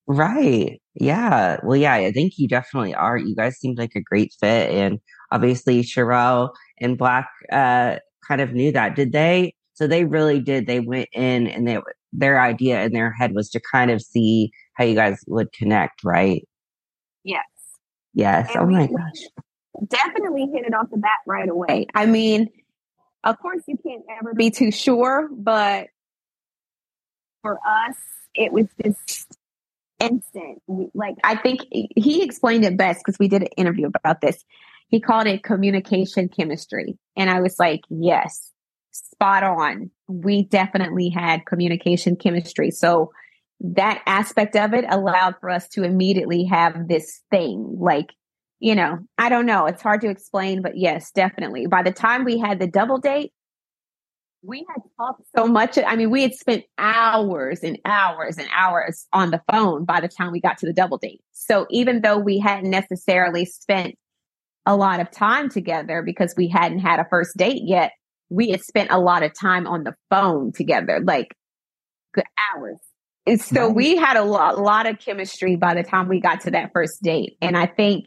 Right. 0.10 0.82
Yeah. 0.95 1.58
Well, 1.63 1.78
yeah, 1.78 1.93
I 1.93 2.12
think 2.12 2.34
you 2.39 2.48
definitely 2.48 2.95
are. 2.95 3.15
You 3.15 3.36
guys 3.36 3.58
seemed 3.58 3.78
like 3.78 3.95
a 3.95 4.02
great 4.02 4.34
fit. 4.39 4.72
And 4.72 5.00
obviously, 5.32 5.84
Sherelle 5.84 6.50
and 6.82 6.98
Black 6.98 7.30
uh, 7.52 7.98
kind 8.28 8.41
of 8.41 8.52
knew 8.52 8.72
that. 8.72 8.95
Did 8.95 9.12
they? 9.12 9.54
So 9.76 9.86
they 9.86 10.06
really 10.06 10.39
did. 10.39 10.65
They 10.65 10.80
went 10.80 11.10
in 11.13 11.45
and 11.45 11.67
they 11.67 11.78
their 12.12 12.41
idea 12.41 12.84
in 12.84 12.91
their 12.91 13.13
head 13.13 13.36
was 13.36 13.52
to 13.52 13.62
kind 13.72 13.91
of 13.91 14.02
see 14.02 14.50
how 14.74 14.84
you 14.84 14.95
guys 14.95 15.24
would 15.28 15.54
connect, 15.54 16.04
right? 16.04 16.41
Yes. 17.24 17.45
Yes. 18.15 18.50
And 18.56 18.63
oh 18.63 18.65
my 18.65 18.88
gosh. 18.88 19.88
Definitely 19.88 20.48
hit 20.52 20.65
it 20.65 20.74
off 20.74 20.88
the 20.89 20.98
bat 20.98 21.19
right 21.28 21.48
away. 21.48 21.86
I 21.93 22.08
mean, 22.08 22.48
of 23.24 23.38
course, 23.38 23.62
you 23.67 23.78
can't 23.86 24.04
ever 24.19 24.34
be 24.34 24.50
too 24.50 24.72
sure, 24.72 25.30
but 25.32 25.88
for 27.43 27.60
us, 27.60 27.95
it 28.34 28.52
was 28.52 28.65
just 28.84 29.38
instant. 30.00 30.62
Like, 30.94 31.16
I 31.24 31.36
think 31.36 31.62
he 31.72 32.24
explained 32.24 32.66
it 32.66 32.78
best 32.78 33.02
because 33.06 33.20
we 33.20 33.28
did 33.28 33.44
an 33.44 33.50
interview 33.58 33.88
about 33.88 34.22
this. 34.22 34.44
He 34.88 35.00
called 35.00 35.28
it 35.28 35.44
communication 35.44 36.30
chemistry. 36.30 36.98
And 37.16 37.30
I 37.30 37.42
was 37.42 37.60
like, 37.60 37.82
yes, 37.90 38.52
spot 38.92 39.44
on. 39.44 39.92
We 40.08 40.44
definitely 40.46 41.10
had 41.10 41.46
communication 41.46 42.16
chemistry. 42.16 42.72
So 42.72 43.12
that 43.62 44.02
aspect 44.06 44.56
of 44.56 44.74
it 44.74 44.86
allowed 44.90 45.36
for 45.40 45.50
us 45.50 45.68
to 45.70 45.84
immediately 45.84 46.46
have 46.46 46.88
this 46.88 47.22
thing. 47.30 47.78
Like, 47.80 48.08
you 48.60 48.76
know, 48.76 49.00
I 49.18 49.30
don't 49.30 49.46
know. 49.46 49.66
It's 49.66 49.82
hard 49.82 50.02
to 50.02 50.10
explain, 50.10 50.62
but 50.62 50.78
yes, 50.78 51.12
definitely. 51.12 51.68
By 51.68 51.84
the 51.84 51.92
time 51.92 52.24
we 52.24 52.40
had 52.40 52.60
the 52.60 52.68
double 52.68 52.98
date, 52.98 53.32
we 54.41 54.65
had 54.69 54.82
talked 54.97 55.23
so 55.36 55.47
much. 55.47 55.78
I 55.78 55.95
mean, 55.95 56.10
we 56.10 56.21
had 56.21 56.34
spent 56.34 56.63
hours 56.78 57.60
and 57.62 57.78
hours 57.86 58.38
and 58.38 58.47
hours 58.56 59.08
on 59.12 59.32
the 59.32 59.41
phone 59.52 59.86
by 59.86 59.99
the 59.99 60.08
time 60.08 60.32
we 60.32 60.39
got 60.39 60.58
to 60.60 60.65
the 60.65 60.73
double 60.73 60.97
date. 60.97 61.21
So 61.32 61.67
even 61.69 62.02
though 62.02 62.17
we 62.17 62.39
hadn't 62.39 62.69
necessarily 62.69 63.45
spent 63.45 63.95
a 64.65 64.75
lot 64.75 64.99
of 64.99 65.12
time 65.12 65.49
together 65.49 66.02
because 66.02 66.34
we 66.38 66.47
hadn't 66.47 66.80
had 66.80 66.99
a 66.99 67.08
first 67.10 67.36
date 67.38 67.63
yet, 67.65 67.91
we 68.30 68.52
had 68.52 68.62
spent 68.62 68.91
a 68.91 68.99
lot 68.99 69.23
of 69.23 69.34
time 69.34 69.67
on 69.67 69.84
the 69.84 69.95
phone 70.10 70.52
together, 70.52 71.02
like 71.04 71.36
good 72.13 72.25
hours. 72.54 72.78
And 73.25 73.41
so 73.41 73.67
nice. 73.67 73.75
we 73.75 73.95
had 73.95 74.17
a 74.17 74.23
lot, 74.23 74.58
a 74.58 74.62
lot 74.62 74.88
of 74.88 74.99
chemistry 74.99 75.56
by 75.56 75.73
the 75.73 75.84
time 75.84 76.08
we 76.08 76.21
got 76.21 76.41
to 76.41 76.52
that 76.52 76.71
first 76.73 77.02
date. 77.02 77.38
And 77.41 77.58
I 77.58 77.65
think 77.65 78.06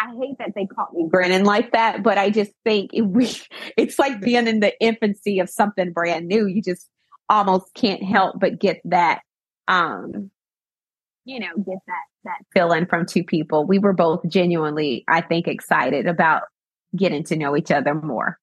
I 0.00 0.14
hate 0.20 0.38
that 0.38 0.52
they 0.54 0.66
caught 0.66 0.92
me 0.92 1.08
grinning 1.10 1.44
like 1.44 1.72
that, 1.72 2.02
but 2.02 2.18
I 2.18 2.30
just 2.30 2.52
think 2.64 2.90
it, 2.92 3.02
we, 3.02 3.30
it's 3.76 3.98
like 3.98 4.20
being 4.20 4.46
in 4.46 4.60
the 4.60 4.78
infancy 4.80 5.38
of 5.38 5.48
something 5.48 5.92
brand 5.92 6.26
new. 6.26 6.46
You 6.46 6.62
just 6.62 6.88
almost 7.28 7.72
can't 7.74 8.02
help 8.02 8.38
but 8.38 8.60
get 8.60 8.80
that, 8.84 9.20
um, 9.68 10.30
you 11.24 11.40
know, 11.40 11.54
get 11.56 11.78
that, 11.86 12.04
that 12.24 12.38
feeling 12.52 12.86
from 12.86 13.06
two 13.06 13.24
people. 13.24 13.66
We 13.66 13.78
were 13.78 13.94
both 13.94 14.20
genuinely, 14.28 15.04
I 15.08 15.22
think, 15.22 15.48
excited 15.48 16.06
about 16.06 16.42
getting 16.94 17.24
to 17.24 17.36
know 17.36 17.56
each 17.56 17.70
other 17.70 17.94
more. 17.94 18.38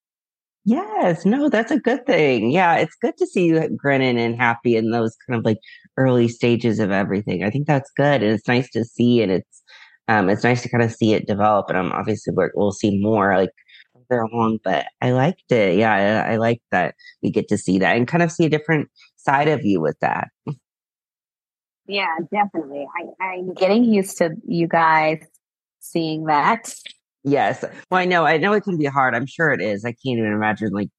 Yes, 0.66 1.26
no, 1.26 1.50
that's 1.50 1.72
a 1.72 1.80
good 1.80 2.06
thing. 2.06 2.50
Yeah, 2.52 2.76
it's 2.76 2.96
good 3.02 3.18
to 3.18 3.28
see 3.28 3.48
you 3.48 3.70
grinning 3.76 4.18
and 4.18 4.36
happy 4.36 4.78
in 4.78 4.92
those 4.92 5.16
kind 5.28 5.38
of 5.38 5.44
like 5.44 5.58
early 5.98 6.30
stages 6.30 6.80
of 6.80 6.90
everything. 6.90 7.44
I 7.44 7.50
think 7.50 7.68
that's 7.68 7.92
good, 7.98 8.24
and 8.24 8.32
it's 8.32 8.48
nice 8.48 8.70
to 8.72 8.86
see, 8.86 9.22
and 9.22 9.32
it's 9.32 9.63
um, 10.08 10.30
it's 10.30 10.44
nice 10.44 10.62
to 10.64 10.70
kind 10.70 10.84
of 10.84 10.92
see 10.92 11.14
it 11.14 11.28
develop. 11.28 11.70
And 11.70 11.78
I'm 11.78 11.92
obviously 11.92 12.34
we'll 12.56 12.72
see 12.72 13.00
more 13.00 13.38
like 13.38 13.52
further 13.94 14.22
along, 14.22 14.60
but 14.64 14.88
I 15.02 15.12
liked 15.12 15.52
it. 15.52 15.78
Yeah, 15.78 16.26
I, 16.28 16.34
I 16.34 16.36
like 16.38 16.62
that 16.72 16.96
we 17.22 17.32
get 17.32 17.48
to 17.50 17.58
see 17.58 17.80
that 17.80 17.96
and 17.96 18.08
kind 18.08 18.24
of 18.24 18.32
see 18.32 18.46
a 18.46 18.50
different 18.50 18.90
side 19.16 19.48
of 19.48 19.64
you 19.64 19.82
with 19.82 19.98
that. 20.02 20.30
Yeah, 21.88 22.16
definitely. 22.32 22.88
I, 22.98 23.26
I'm 23.26 23.54
getting 23.54 23.84
used 23.84 24.18
to 24.20 24.32
you 24.48 24.68
guys 24.68 25.20
seeing 25.80 26.26
that. 26.26 26.74
Yes. 27.26 27.64
Well, 27.90 28.00
I 28.00 28.06
know. 28.06 28.26
I 28.26 28.38
know 28.38 28.54
it 28.54 28.64
can 28.64 28.78
be 28.78 28.86
hard. 28.86 29.16
I'm 29.16 29.26
sure 29.26 29.52
it 29.52 29.62
is. 29.62 29.86
I 29.86 29.90
can't 29.90 30.18
even 30.20 30.32
imagine 30.34 30.70
like 30.72 30.90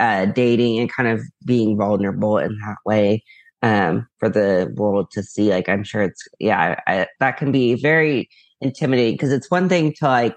uh, 0.00 0.26
dating 0.26 0.78
and 0.78 0.92
kind 0.92 1.08
of 1.08 1.22
being 1.44 1.76
vulnerable 1.76 2.38
in 2.38 2.58
that 2.66 2.76
way 2.84 3.22
um, 3.62 4.06
for 4.18 4.28
the 4.28 4.72
world 4.76 5.10
to 5.12 5.22
see. 5.22 5.50
Like, 5.50 5.68
I'm 5.68 5.84
sure 5.84 6.02
it's, 6.02 6.26
yeah, 6.38 6.80
I, 6.86 7.06
that 7.20 7.36
can 7.36 7.52
be 7.52 7.74
very 7.74 8.28
intimidating 8.60 9.14
because 9.14 9.32
it's 9.32 9.50
one 9.50 9.68
thing 9.68 9.92
to 9.98 10.06
like, 10.06 10.36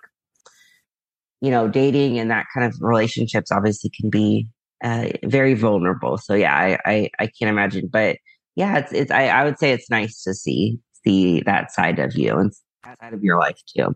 you 1.41 1.51
know, 1.51 1.67
dating 1.67 2.17
and 2.17 2.31
that 2.31 2.45
kind 2.53 2.65
of 2.65 2.75
relationships 2.79 3.51
obviously 3.51 3.89
can 3.89 4.09
be 4.09 4.47
uh, 4.83 5.09
very 5.23 5.53
vulnerable. 5.53 6.17
So 6.17 6.33
yeah, 6.33 6.55
I, 6.55 6.77
I, 6.85 7.09
I 7.19 7.27
can't 7.27 7.49
imagine, 7.49 7.89
but 7.91 8.17
yeah, 8.55 8.77
it's, 8.77 8.93
it's, 8.93 9.11
I, 9.11 9.27
I 9.27 9.43
would 9.43 9.59
say 9.59 9.71
it's 9.71 9.89
nice 9.89 10.23
to 10.23 10.33
see, 10.33 10.79
see 11.03 11.41
that 11.41 11.71
side 11.71 11.99
of 11.99 12.15
you 12.15 12.37
and 12.37 12.51
that 12.83 12.99
side 12.99 13.13
of 13.13 13.23
your 13.23 13.37
life 13.37 13.59
too. 13.75 13.93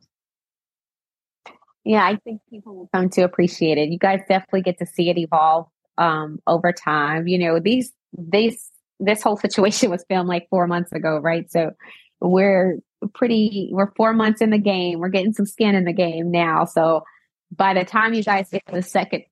Yeah, 1.85 2.05
I 2.05 2.17
think 2.17 2.41
people 2.49 2.75
will 2.75 2.89
come 2.93 3.09
to 3.11 3.21
appreciate 3.21 3.77
it. 3.77 3.89
You 3.89 3.97
guys 3.97 4.19
definitely 4.27 4.61
get 4.61 4.77
to 4.79 4.85
see 4.85 5.09
it 5.09 5.17
evolve 5.17 5.67
um, 5.97 6.39
over 6.45 6.71
time. 6.73 7.27
You 7.27 7.39
know, 7.39 7.59
these, 7.59 7.93
these, 8.15 8.68
this 8.99 9.21
whole 9.21 9.37
situation 9.37 9.89
was 9.91 10.05
filmed 10.07 10.29
like 10.29 10.47
four 10.49 10.67
months 10.67 10.91
ago, 10.91 11.17
right? 11.17 11.49
So 11.51 11.71
we're 12.19 12.79
pretty, 13.13 13.69
we're 13.71 13.93
four 13.95 14.13
months 14.13 14.41
in 14.41 14.49
the 14.49 14.57
game. 14.57 14.99
We're 14.99 15.09
getting 15.09 15.33
some 15.33 15.45
skin 15.45 15.75
in 15.75 15.85
the 15.85 15.93
game 15.93 16.31
now. 16.31 16.65
So 16.65 17.03
by 17.51 17.73
the 17.73 17.85
time 17.85 18.13
you 18.13 18.23
guys 18.23 18.49
get 18.49 18.65
to 18.67 18.75
the 18.75 18.81
second, 18.81 19.23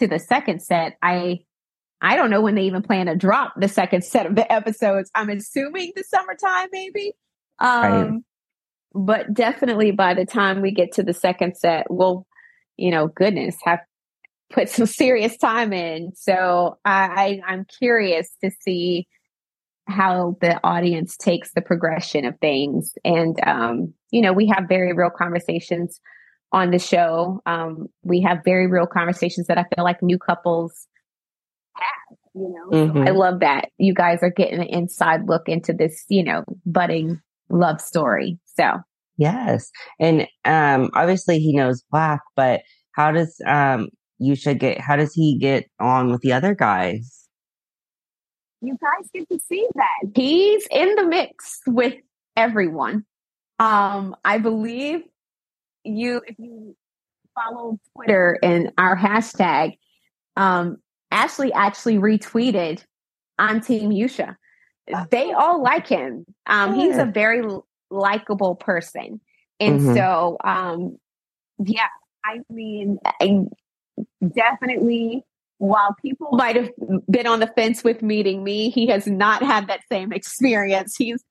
to 0.00 0.08
the 0.08 0.18
second 0.18 0.60
set, 0.60 0.96
I, 1.02 1.40
I 2.00 2.16
don't 2.16 2.30
know 2.30 2.40
when 2.40 2.56
they 2.56 2.64
even 2.64 2.82
plan 2.82 3.06
to 3.06 3.16
drop 3.16 3.54
the 3.56 3.68
second 3.68 4.04
set 4.04 4.26
of 4.26 4.34
the 4.34 4.50
episodes. 4.52 5.10
I'm 5.14 5.30
assuming 5.30 5.92
the 5.94 6.04
summertime, 6.04 6.68
maybe. 6.72 7.12
Um. 7.58 8.24
But 8.96 9.34
definitely 9.34 9.90
by 9.90 10.14
the 10.14 10.24
time 10.24 10.62
we 10.62 10.70
get 10.70 10.92
to 10.92 11.02
the 11.02 11.12
second 11.12 11.56
set, 11.56 11.86
we'll, 11.90 12.28
you 12.76 12.92
know, 12.92 13.08
goodness, 13.08 13.56
have 13.64 13.80
put 14.50 14.68
some 14.68 14.86
serious 14.86 15.36
time 15.36 15.72
in. 15.72 16.12
So 16.14 16.78
I, 16.84 17.40
I 17.46 17.52
I'm 17.52 17.66
curious 17.78 18.30
to 18.42 18.50
see 18.60 19.06
how 19.86 20.36
the 20.40 20.58
audience 20.64 21.16
takes 21.16 21.52
the 21.52 21.60
progression 21.60 22.24
of 22.24 22.38
things. 22.40 22.94
And 23.04 23.38
um, 23.46 23.94
you 24.10 24.22
know, 24.22 24.32
we 24.32 24.46
have 24.48 24.64
very 24.68 24.92
real 24.92 25.10
conversations 25.10 26.00
on 26.52 26.70
the 26.70 26.78
show. 26.78 27.40
Um, 27.46 27.88
we 28.02 28.22
have 28.22 28.38
very 28.44 28.66
real 28.66 28.86
conversations 28.86 29.48
that 29.48 29.58
I 29.58 29.64
feel 29.74 29.84
like 29.84 30.02
new 30.02 30.18
couples 30.18 30.86
have, 31.74 32.18
you 32.34 32.48
know. 32.48 32.76
Mm-hmm. 32.76 33.04
So 33.04 33.10
I 33.10 33.14
love 33.14 33.40
that. 33.40 33.70
You 33.78 33.92
guys 33.92 34.20
are 34.22 34.30
getting 34.30 34.60
an 34.60 34.68
inside 34.68 35.26
look 35.26 35.48
into 35.48 35.72
this, 35.72 36.04
you 36.08 36.22
know, 36.22 36.44
budding 36.64 37.20
love 37.50 37.80
story. 37.80 38.38
So 38.44 38.78
Yes. 39.16 39.70
And 40.00 40.26
um 40.44 40.90
obviously 40.94 41.38
he 41.38 41.54
knows 41.54 41.84
black, 41.90 42.20
but 42.36 42.62
how 42.92 43.12
does 43.12 43.36
um 43.46 43.88
you 44.18 44.34
should 44.34 44.58
get 44.58 44.80
how 44.80 44.96
does 44.96 45.12
he 45.14 45.38
get 45.38 45.68
on 45.80 46.10
with 46.10 46.20
the 46.22 46.32
other 46.32 46.54
guys? 46.54 47.28
You 48.60 48.78
guys 48.80 49.10
get 49.12 49.28
to 49.28 49.38
see 49.46 49.66
that. 49.74 50.12
He's 50.14 50.66
in 50.70 50.94
the 50.94 51.04
mix 51.04 51.60
with 51.66 51.94
everyone. 52.36 53.04
Um 53.58 54.16
I 54.24 54.38
believe 54.38 55.02
you 55.84 56.22
if 56.26 56.36
you 56.38 56.74
follow 57.34 57.78
Twitter 57.94 58.38
and 58.42 58.72
our 58.78 58.96
hashtag, 58.96 59.78
um, 60.36 60.78
Ashley 61.10 61.52
actually 61.52 61.96
retweeted 61.96 62.84
on 63.38 63.60
Team 63.60 63.90
Yusha. 63.90 64.36
They 65.10 65.32
all 65.32 65.62
like 65.62 65.86
him. 65.86 66.26
Um, 66.46 66.74
he's 66.74 66.98
a 66.98 67.06
very 67.06 67.42
likable 67.90 68.54
person. 68.54 69.20
And 69.60 69.80
mm-hmm. 69.80 69.94
so, 69.94 70.36
um, 70.44 70.98
yeah, 71.58 71.86
I 72.24 72.40
mean, 72.50 72.98
I 73.04 73.46
definitely 74.32 75.24
while 75.58 75.94
people 76.02 76.30
might 76.32 76.56
have 76.56 76.70
been 77.08 77.26
on 77.26 77.40
the 77.40 77.46
fence 77.46 77.84
with 77.84 78.02
meeting 78.02 78.42
me, 78.42 78.70
he 78.70 78.88
has 78.88 79.06
not 79.06 79.42
had 79.42 79.68
that 79.68 79.80
same 79.90 80.12
experience. 80.12 80.96
He's 80.96 81.22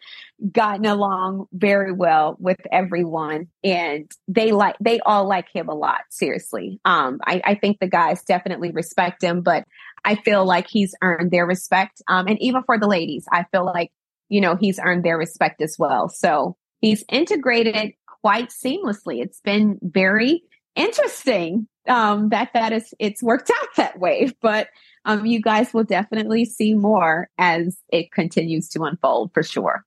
gotten 0.52 0.86
along 0.86 1.46
very 1.54 1.91
well 1.91 2.38
with 2.39 2.60
everyone 2.72 3.48
and 3.64 4.10
they 4.28 4.52
like 4.52 4.76
they 4.80 5.00
all 5.02 5.28
like 5.28 5.48
him 5.54 5.68
a 5.68 5.76
lot, 5.76 6.02
seriously. 6.10 6.80
Um 6.86 7.20
I, 7.26 7.41
I 7.44 7.56
think 7.56 7.80
the 7.80 7.88
guys 7.88 8.24
definitely 8.24 8.72
respect 8.72 9.22
him, 9.24 9.41
but 9.41 9.66
I 10.06 10.16
feel 10.16 10.46
like 10.46 10.68
he's 10.70 10.96
earned 11.02 11.32
their 11.32 11.46
respect. 11.46 12.02
Um 12.08 12.28
and 12.28 12.41
even 12.41 12.64
for 12.64 12.80
the 12.80 12.88
ladies, 12.88 13.26
I 13.32 13.46
feel 13.52 13.66
like, 13.66 13.91
you 14.30 14.41
know, 14.41 14.56
he's 14.56 14.80
earned 14.80 15.04
their 15.04 15.18
respect 15.18 15.62
as 15.62 15.76
well. 15.78 16.10
So 16.10 16.56
he's 16.82 17.04
integrated 17.10 17.94
quite 18.22 18.50
seamlessly. 18.50 19.22
It's 19.22 19.41
been 19.41 19.80
very 19.82 20.44
interesting 20.76 21.68
um, 21.88 22.29
that 22.29 22.49
that 22.53 22.73
is 22.73 22.93
it's 22.99 23.21
worked 23.21 23.49
out 23.49 23.67
that 23.77 23.99
way. 23.99 24.31
But 24.41 24.69
um, 25.05 25.25
you 25.25 25.41
guys 25.41 25.73
will 25.73 25.84
definitely 25.84 26.45
see 26.45 26.73
more 26.73 27.29
as 27.38 27.77
it 27.89 28.11
continues 28.11 28.69
to 28.69 28.84
unfold 28.84 29.31
for 29.34 29.43
sure. 29.43 29.84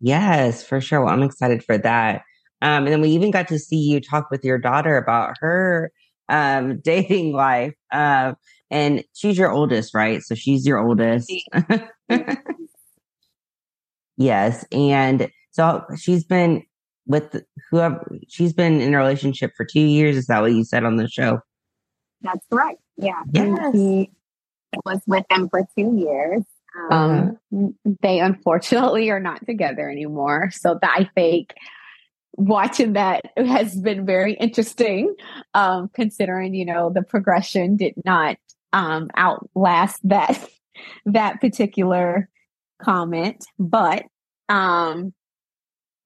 Yes, 0.00 0.62
for 0.62 0.80
sure. 0.80 1.04
Well, 1.04 1.12
I'm 1.12 1.22
excited 1.22 1.64
for 1.64 1.76
that. 1.78 2.22
Um, 2.62 2.84
and 2.84 2.88
then 2.88 3.00
we 3.00 3.10
even 3.10 3.30
got 3.30 3.48
to 3.48 3.58
see 3.58 3.76
you 3.76 4.00
talk 4.00 4.30
with 4.30 4.44
your 4.44 4.58
daughter 4.58 4.96
about 4.96 5.36
her 5.40 5.92
um, 6.28 6.80
dating 6.84 7.32
life. 7.32 7.74
Uh, 7.92 8.34
and 8.70 9.02
she's 9.14 9.38
your 9.38 9.50
oldest, 9.50 9.94
right? 9.94 10.22
So 10.22 10.34
she's 10.34 10.66
your 10.66 10.78
oldest. 10.78 11.32
yes. 14.16 14.64
And 14.70 15.30
so 15.52 15.84
she's 15.96 16.24
been 16.24 16.62
with 17.08 17.42
whoever 17.70 18.16
she's 18.28 18.52
been 18.52 18.80
in 18.80 18.94
a 18.94 18.98
relationship 18.98 19.52
for 19.56 19.64
two 19.64 19.80
years. 19.80 20.16
Is 20.16 20.26
that 20.26 20.42
what 20.42 20.52
you 20.52 20.62
said 20.62 20.84
on 20.84 20.96
the 20.96 21.08
show? 21.08 21.40
That's 22.20 22.46
right. 22.50 22.76
Yeah. 22.96 23.22
Yes. 23.32 23.74
he 23.74 24.10
was 24.84 25.00
with 25.06 25.24
them 25.30 25.48
for 25.48 25.66
two 25.76 25.96
years. 25.96 26.42
Um, 26.90 27.38
um, 27.50 27.74
they 28.02 28.20
unfortunately 28.20 29.10
are 29.10 29.20
not 29.20 29.44
together 29.46 29.90
anymore. 29.90 30.50
So 30.52 30.78
that, 30.80 30.94
I 30.96 31.10
think 31.14 31.54
watching 32.36 32.92
that 32.92 33.32
has 33.36 33.74
been 33.80 34.04
very 34.06 34.34
interesting, 34.34 35.14
um, 35.54 35.90
considering, 35.94 36.54
you 36.54 36.64
know, 36.64 36.90
the 36.90 37.02
progression 37.02 37.76
did 37.76 37.94
not 38.04 38.36
um, 38.72 39.10
outlast 39.16 40.06
that 40.08 40.48
that 41.06 41.40
particular 41.40 42.28
comment. 42.80 43.44
But 43.58 44.04
um, 44.48 45.14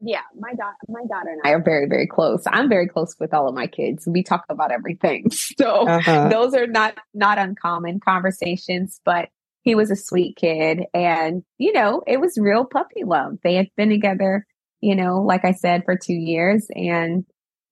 yeah, 0.04 0.22
my 0.36 0.52
daughter, 0.54 0.76
my 0.88 1.04
daughter 1.08 1.30
and 1.30 1.40
I 1.44 1.50
are 1.50 1.62
very, 1.62 1.86
very 1.86 2.08
close. 2.08 2.42
I'm 2.46 2.68
very 2.68 2.88
close 2.88 3.14
with 3.20 3.32
all 3.32 3.48
of 3.48 3.54
my 3.54 3.68
kids. 3.68 4.06
We 4.06 4.24
talk 4.24 4.44
about 4.48 4.72
everything. 4.72 5.26
So 5.58 5.86
uh-huh. 5.86 6.28
those 6.28 6.54
are 6.54 6.66
not, 6.66 6.96
not 7.14 7.38
uncommon 7.38 8.00
conversations, 8.00 9.00
but 9.04 9.28
he 9.62 9.74
was 9.74 9.90
a 9.90 9.96
sweet 9.96 10.36
kid. 10.36 10.84
And, 10.94 11.42
you 11.58 11.72
know, 11.72 12.02
it 12.06 12.20
was 12.20 12.38
real 12.38 12.64
puppy 12.64 13.04
love. 13.04 13.34
They 13.44 13.54
had 13.54 13.68
been 13.76 13.90
together, 13.90 14.46
you 14.80 14.96
know, 14.96 15.20
like 15.20 15.44
I 15.44 15.52
said, 15.52 15.84
for 15.84 15.96
two 15.96 16.14
years. 16.14 16.66
And, 16.74 17.24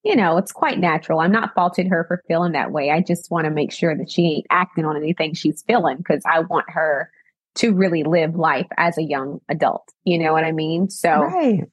you 0.04 0.14
know, 0.14 0.36
it's 0.36 0.52
quite 0.52 0.78
natural. 0.78 1.20
I'm 1.20 1.32
not 1.32 1.54
faulting 1.54 1.88
her 1.88 2.04
for 2.06 2.22
feeling 2.28 2.52
that 2.52 2.70
way. 2.70 2.90
I 2.90 3.00
just 3.00 3.30
want 3.30 3.46
to 3.46 3.50
make 3.50 3.72
sure 3.72 3.96
that 3.96 4.10
she 4.10 4.26
ain't 4.26 4.46
acting 4.50 4.84
on 4.84 4.96
anything 4.96 5.34
she's 5.34 5.64
feeling 5.66 5.96
because 5.96 6.22
I 6.30 6.40
want 6.40 6.66
her 6.68 7.10
to 7.56 7.72
really 7.72 8.04
live 8.04 8.36
life 8.36 8.68
as 8.76 8.98
a 8.98 9.02
young 9.02 9.40
adult. 9.48 9.88
You 10.04 10.18
know 10.18 10.32
what 10.32 10.44
I 10.44 10.52
mean? 10.52 10.90
So, 10.90 11.22
right 11.22 11.64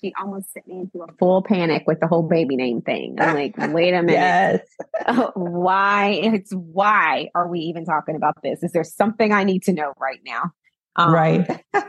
she 0.00 0.12
almost 0.20 0.52
sent 0.52 0.66
me 0.68 0.80
into 0.80 1.02
a 1.02 1.12
full 1.18 1.42
panic 1.42 1.84
with 1.86 2.00
the 2.00 2.06
whole 2.06 2.22
baby 2.22 2.56
name 2.56 2.82
thing. 2.82 3.16
I'm 3.20 3.34
like, 3.34 3.56
wait 3.74 3.94
a 3.94 4.02
minute. 4.02 4.12
yes. 4.12 4.60
why? 5.34 6.20
It's 6.22 6.52
why 6.52 7.30
are 7.34 7.48
we 7.48 7.60
even 7.60 7.84
talking 7.84 8.16
about 8.16 8.36
this? 8.42 8.62
Is 8.62 8.72
there 8.72 8.84
something 8.84 9.32
I 9.32 9.44
need 9.44 9.64
to 9.64 9.72
know 9.72 9.92
right 9.98 10.20
now? 10.24 10.52
Um, 10.96 11.12
right. 11.12 11.46
so 11.74 11.82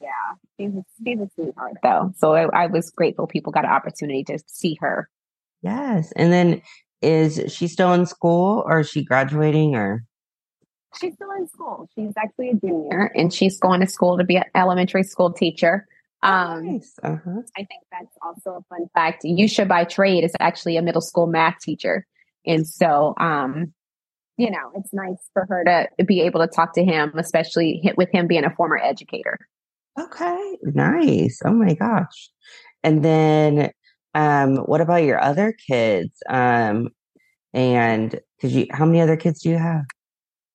yeah, 0.00 0.34
she's 0.58 0.74
a, 0.74 0.82
she's 1.04 1.20
a 1.20 1.28
sweetheart 1.34 1.74
though. 1.82 2.12
So 2.18 2.34
I, 2.34 2.64
I 2.64 2.66
was 2.66 2.90
grateful 2.90 3.26
people 3.26 3.52
got 3.52 3.64
an 3.64 3.70
opportunity 3.70 4.24
to 4.24 4.38
see 4.46 4.76
her. 4.80 5.08
Yes. 5.62 6.12
And 6.12 6.32
then 6.32 6.62
is 7.02 7.52
she 7.52 7.68
still 7.68 7.92
in 7.92 8.06
school 8.06 8.62
or 8.66 8.80
is 8.80 8.90
she 8.90 9.04
graduating 9.04 9.74
or? 9.74 10.04
She's 11.00 11.14
still 11.14 11.30
in 11.38 11.46
school. 11.48 11.88
She's 11.94 12.12
actually 12.16 12.50
a 12.50 12.54
junior 12.54 13.12
and 13.14 13.32
she's 13.32 13.58
going 13.58 13.80
to 13.80 13.86
school 13.86 14.18
to 14.18 14.24
be 14.24 14.36
an 14.36 14.44
elementary 14.54 15.04
school 15.04 15.32
teacher. 15.32 15.86
Oh, 16.22 16.28
um, 16.28 16.72
nice. 16.72 16.94
uh-huh. 17.02 17.40
I 17.56 17.64
think 17.64 17.82
that's 17.90 18.16
also 18.22 18.58
a 18.58 18.62
fun 18.68 18.86
fact. 18.94 19.24
Yusha 19.24 19.66
by 19.66 19.84
trade 19.84 20.24
is 20.24 20.32
actually 20.40 20.76
a 20.76 20.82
middle 20.82 21.00
school 21.00 21.26
math 21.26 21.58
teacher. 21.60 22.06
And 22.46 22.66
so, 22.66 23.14
um, 23.18 23.72
you 24.36 24.50
know, 24.50 24.72
it's 24.76 24.92
nice 24.92 25.18
for 25.32 25.46
her 25.48 25.64
to 25.98 26.04
be 26.04 26.20
able 26.22 26.40
to 26.40 26.46
talk 26.46 26.74
to 26.74 26.84
him, 26.84 27.12
especially 27.16 27.82
with 27.96 28.10
him 28.12 28.26
being 28.26 28.44
a 28.44 28.54
former 28.54 28.78
educator. 28.78 29.38
Okay, 29.98 30.56
nice. 30.62 31.40
Oh 31.44 31.52
my 31.52 31.74
gosh. 31.74 32.30
And 32.82 33.04
then 33.04 33.70
Um, 34.12 34.56
what 34.56 34.80
about 34.80 35.04
your 35.04 35.22
other 35.22 35.54
kids? 35.68 36.12
Um, 36.28 36.88
and 37.54 38.18
because 38.36 38.56
you, 38.56 38.66
how 38.72 38.84
many 38.84 39.00
other 39.00 39.16
kids 39.16 39.42
do 39.42 39.50
you 39.50 39.58
have? 39.58 39.84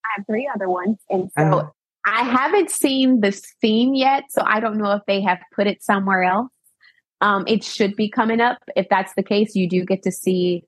I 0.03 0.07
have 0.17 0.25
three 0.25 0.49
other 0.53 0.69
ones, 0.69 0.97
and 1.09 1.31
so. 1.37 1.71
I 2.05 2.23
haven't 2.23 2.69
seen 2.69 3.21
the 3.21 3.31
scene 3.31 3.95
yet, 3.95 4.25
so 4.29 4.43
I 4.45 4.59
don't 4.59 4.77
know 4.77 4.91
if 4.91 5.01
they 5.07 5.21
have 5.21 5.39
put 5.55 5.65
it 5.65 5.83
somewhere 5.83 6.23
else. 6.23 6.51
Um, 7.21 7.45
it 7.47 7.63
should 7.63 7.95
be 7.95 8.09
coming 8.09 8.41
up. 8.41 8.59
If 8.75 8.87
that's 8.89 9.13
the 9.15 9.23
case, 9.23 9.55
you 9.55 9.67
do 9.67 9.83
get 9.83 10.03
to 10.03 10.11
see 10.11 10.63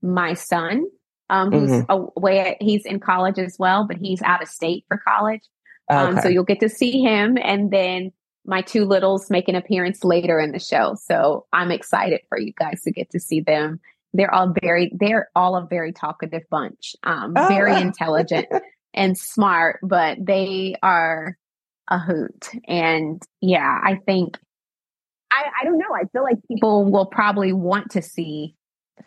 my 0.00 0.34
son, 0.34 0.84
um, 1.28 1.50
who's 1.50 1.70
mm-hmm. 1.70 2.08
away. 2.16 2.56
He's 2.60 2.86
in 2.86 3.00
college 3.00 3.38
as 3.38 3.56
well, 3.58 3.86
but 3.86 3.96
he's 3.96 4.22
out 4.22 4.42
of 4.42 4.48
state 4.48 4.84
for 4.86 5.02
college. 5.06 5.42
Um, 5.90 6.14
okay. 6.14 6.22
So 6.22 6.28
you'll 6.28 6.44
get 6.44 6.60
to 6.60 6.68
see 6.68 7.02
him, 7.02 7.36
and 7.42 7.70
then 7.72 8.12
my 8.44 8.60
two 8.60 8.84
littles 8.84 9.28
make 9.28 9.48
an 9.48 9.56
appearance 9.56 10.04
later 10.04 10.38
in 10.38 10.52
the 10.52 10.60
show. 10.60 10.96
So 11.02 11.46
I'm 11.52 11.72
excited 11.72 12.20
for 12.28 12.38
you 12.38 12.52
guys 12.56 12.82
to 12.82 12.92
get 12.92 13.10
to 13.10 13.18
see 13.18 13.40
them. 13.40 13.80
They're 14.14 14.32
all 14.32 14.54
very, 14.62 14.92
they're 14.94 15.30
all 15.34 15.56
a 15.56 15.66
very 15.66 15.92
talkative 15.92 16.42
bunch, 16.48 16.94
um, 17.02 17.34
oh. 17.36 17.48
very 17.48 17.80
intelligent 17.80 18.46
and 18.96 19.16
smart, 19.16 19.78
but 19.82 20.18
they 20.20 20.74
are 20.82 21.36
a 21.88 21.98
hoot. 21.98 22.48
And 22.66 23.22
yeah, 23.40 23.80
I 23.82 24.00
think 24.06 24.38
I, 25.30 25.44
I 25.60 25.64
don't 25.64 25.78
know. 25.78 25.94
I 25.94 26.04
feel 26.12 26.22
like 26.22 26.38
people 26.48 26.90
will 26.90 27.06
probably 27.06 27.52
want 27.52 27.92
to 27.92 28.02
see 28.02 28.54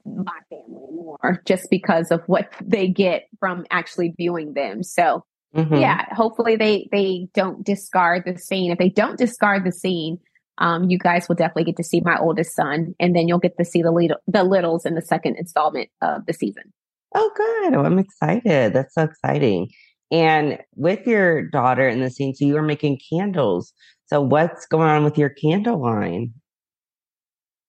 my 0.06 0.38
family 0.50 0.88
more 0.92 1.42
just 1.46 1.70
because 1.70 2.12
of 2.12 2.22
what 2.28 2.52
they 2.62 2.88
get 2.88 3.28
from 3.40 3.66
actually 3.72 4.14
viewing 4.16 4.54
them. 4.54 4.84
So 4.84 5.24
mm-hmm. 5.56 5.76
yeah, 5.76 6.14
hopefully 6.14 6.56
they 6.56 6.88
they 6.92 7.28
don't 7.34 7.66
discard 7.66 8.24
the 8.26 8.38
scene. 8.38 8.72
If 8.72 8.78
they 8.78 8.90
don't 8.90 9.18
discard 9.18 9.66
the 9.66 9.72
scene, 9.72 10.20
um, 10.60 10.90
you 10.90 11.00
guys 11.00 11.28
will 11.28 11.36
definitely 11.36 11.66
get 11.66 11.78
to 11.78 11.84
see 11.84 12.02
my 12.02 12.18
oldest 12.20 12.56
son, 12.56 12.96
and 13.00 13.16
then 13.16 13.28
you'll 13.28 13.40
get 13.40 13.58
to 13.58 13.66
see 13.66 13.82
the 13.82 13.92
lead, 13.92 14.12
the 14.28 14.44
littles 14.44 14.86
in 14.86 14.96
the 14.96 15.02
second 15.02 15.38
installment 15.38 15.90
of 16.02 16.26
the 16.26 16.34
season. 16.34 16.74
Oh, 17.16 17.32
good! 17.36 17.74
Oh, 17.74 17.84
I'm 17.84 18.00
excited. 18.00 18.74
That's 18.74 18.94
so 18.94 19.04
exciting. 19.04 19.70
And 20.12 20.60
with 20.76 21.06
your 21.06 21.44
daughter 21.44 21.88
in 21.88 22.02
the 22.02 22.10
scene, 22.10 22.34
so 22.34 22.46
you 22.46 22.54
were 22.56 22.62
making 22.62 23.00
candles. 23.12 23.74
So 24.08 24.22
what's 24.22 24.66
going 24.66 24.90
on 24.90 25.04
with 25.04 25.18
your 25.18 25.30
candle 25.30 25.82
line? 25.82 26.34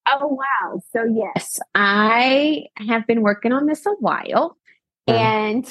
Oh, 0.06 0.26
wow. 0.26 0.80
So, 0.92 1.04
yes, 1.04 1.60
I 1.74 2.64
have 2.76 3.06
been 3.06 3.20
working 3.22 3.52
on 3.52 3.66
this 3.66 3.84
a 3.86 3.90
while. 4.00 4.56
Uh-huh. 5.06 5.18
And 5.18 5.64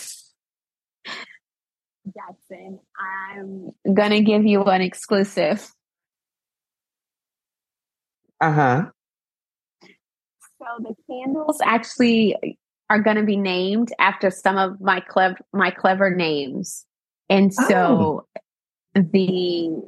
Jackson, 2.05 2.79
I'm 2.99 3.71
going 3.93 4.11
to 4.11 4.21
give 4.21 4.45
you 4.45 4.63
an 4.63 4.81
exclusive. 4.81 5.71
Uh 8.39 8.53
huh. 8.53 8.85
So, 9.81 10.65
the 10.79 10.95
candles 11.09 11.59
actually 11.63 12.35
are 12.89 12.99
going 12.99 13.17
to 13.17 13.23
be 13.23 13.37
named 13.37 13.91
after 13.99 14.31
some 14.31 14.57
of 14.57 14.81
my 14.81 14.99
clever 14.99 15.37
my 15.53 15.71
clever 15.71 16.09
names. 16.13 16.85
And 17.29 17.53
so 17.53 18.25
oh. 18.35 18.41
the 18.95 19.81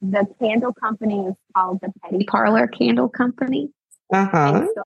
the 0.00 0.26
candle 0.40 0.72
company 0.74 1.26
is 1.26 1.34
called 1.56 1.78
the 1.80 1.92
Petty 2.02 2.24
Parlor 2.24 2.66
Candle 2.66 3.08
Company. 3.08 3.70
Uh-huh. 4.12 4.66
So 4.74 4.82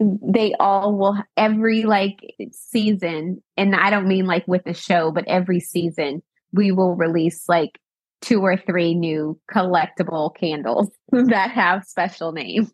they 0.00 0.54
all 0.60 0.96
will 0.96 1.16
every 1.36 1.84
like 1.84 2.18
season, 2.52 3.42
and 3.56 3.74
I 3.74 3.90
don't 3.90 4.06
mean 4.06 4.26
like 4.26 4.46
with 4.46 4.64
the 4.64 4.74
show, 4.74 5.10
but 5.10 5.26
every 5.26 5.60
season 5.60 6.22
we 6.52 6.72
will 6.72 6.94
release 6.94 7.48
like 7.48 7.78
two 8.20 8.40
or 8.40 8.56
three 8.56 8.94
new 8.94 9.38
collectible 9.52 10.34
candles 10.34 10.88
that 11.12 11.50
have 11.50 11.84
special 11.84 12.32
names. 12.32 12.70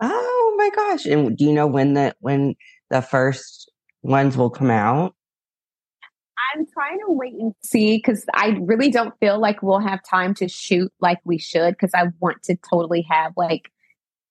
Oh 0.00 0.54
my 0.56 0.70
gosh. 0.74 1.06
And 1.06 1.36
do 1.36 1.44
you 1.44 1.52
know 1.52 1.66
when 1.66 1.94
the 1.94 2.14
when 2.20 2.54
the 2.90 3.00
first 3.00 3.70
ones 4.02 4.36
will 4.36 4.50
come 4.50 4.70
out? 4.70 5.14
I'm 6.54 6.66
trying 6.72 6.98
to 7.06 7.12
wait 7.12 7.34
and 7.34 7.54
see 7.62 7.96
because 7.96 8.24
I 8.34 8.58
really 8.60 8.90
don't 8.90 9.14
feel 9.20 9.38
like 9.38 9.62
we'll 9.62 9.80
have 9.80 10.00
time 10.08 10.34
to 10.34 10.48
shoot 10.48 10.92
like 11.00 11.18
we 11.24 11.38
should 11.38 11.72
because 11.74 11.92
I 11.94 12.08
want 12.18 12.42
to 12.44 12.56
totally 12.68 13.06
have 13.08 13.32
like 13.36 13.70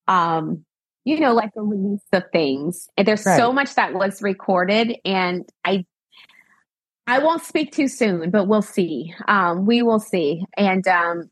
um 0.08 0.66
you 1.06 1.20
know 1.20 1.34
like 1.34 1.52
a 1.56 1.62
release 1.62 2.02
of 2.12 2.24
things. 2.32 2.90
And 2.98 3.08
there's 3.08 3.26
right. 3.26 3.38
so 3.38 3.54
much 3.54 3.76
that 3.76 3.94
was 3.94 4.22
recorded 4.22 4.98
and 5.06 5.48
I 5.64 5.86
I 7.08 7.20
won't 7.20 7.44
speak 7.44 7.74
too 7.74 7.88
soon, 7.88 8.32
but 8.32 8.48
we'll 8.48 8.62
see. 8.62 9.14
Um 9.28 9.66
we 9.66 9.82
will 9.82 10.00
see. 10.00 10.44
And 10.58 10.86
um 10.88 11.30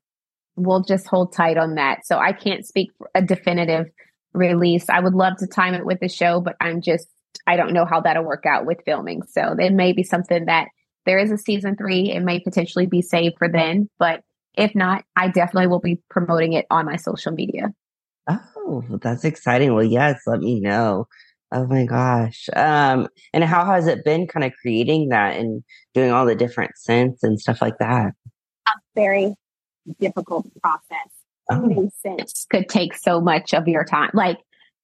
we'll 0.55 0.83
just 0.83 1.07
hold 1.07 1.33
tight 1.33 1.57
on 1.57 1.75
that. 1.75 2.05
So 2.05 2.17
I 2.17 2.31
can't 2.33 2.65
speak 2.65 2.91
a 3.13 3.21
definitive 3.21 3.87
release. 4.33 4.89
I 4.89 4.99
would 4.99 5.13
love 5.13 5.37
to 5.37 5.47
time 5.47 5.73
it 5.73 5.85
with 5.85 5.99
the 5.99 6.09
show, 6.09 6.39
but 6.39 6.55
I'm 6.61 6.81
just 6.81 7.07
I 7.45 7.55
don't 7.55 7.73
know 7.73 7.85
how 7.85 8.01
that'll 8.01 8.23
work 8.23 8.45
out 8.45 8.65
with 8.65 8.79
filming. 8.85 9.21
So 9.23 9.55
it 9.59 9.73
may 9.73 9.93
be 9.93 10.03
something 10.03 10.45
that 10.45 10.67
there 11.05 11.19
is 11.19 11.31
a 11.31 11.37
season 11.37 11.75
three. 11.75 12.11
It 12.11 12.21
may 12.21 12.39
potentially 12.39 12.85
be 12.85 13.01
saved 13.01 13.35
for 13.37 13.49
then, 13.49 13.89
but 13.99 14.21
if 14.55 14.73
not, 14.73 15.05
I 15.15 15.27
definitely 15.27 15.67
will 15.67 15.79
be 15.79 16.01
promoting 16.09 16.53
it 16.53 16.65
on 16.71 16.85
my 16.85 16.95
social 16.95 17.31
media. 17.31 17.73
Oh, 18.27 18.83
that's 19.01 19.23
exciting. 19.23 19.73
Well, 19.73 19.85
yes, 19.85 20.21
let 20.25 20.39
me 20.39 20.59
know. 20.59 21.07
Oh 21.53 21.65
my 21.65 21.85
gosh. 21.85 22.49
Um, 22.53 23.07
and 23.33 23.43
how 23.43 23.63
has 23.65 23.87
it 23.87 24.03
been 24.03 24.27
kind 24.27 24.43
of 24.43 24.51
creating 24.61 25.09
that 25.09 25.37
and 25.37 25.63
doing 25.93 26.11
all 26.11 26.25
the 26.25 26.35
different 26.35 26.71
scents 26.75 27.23
and 27.23 27.39
stuff 27.39 27.61
like 27.61 27.77
that? 27.79 28.11
A 28.67 28.71
very 28.95 29.33
difficult 29.99 30.45
process. 30.61 31.07
Oh. 31.49 31.89
Scents 32.01 32.45
could 32.49 32.67
take 32.67 32.93
so 32.95 33.21
much 33.21 33.53
of 33.53 33.67
your 33.67 33.85
time. 33.85 34.09
Like 34.13 34.39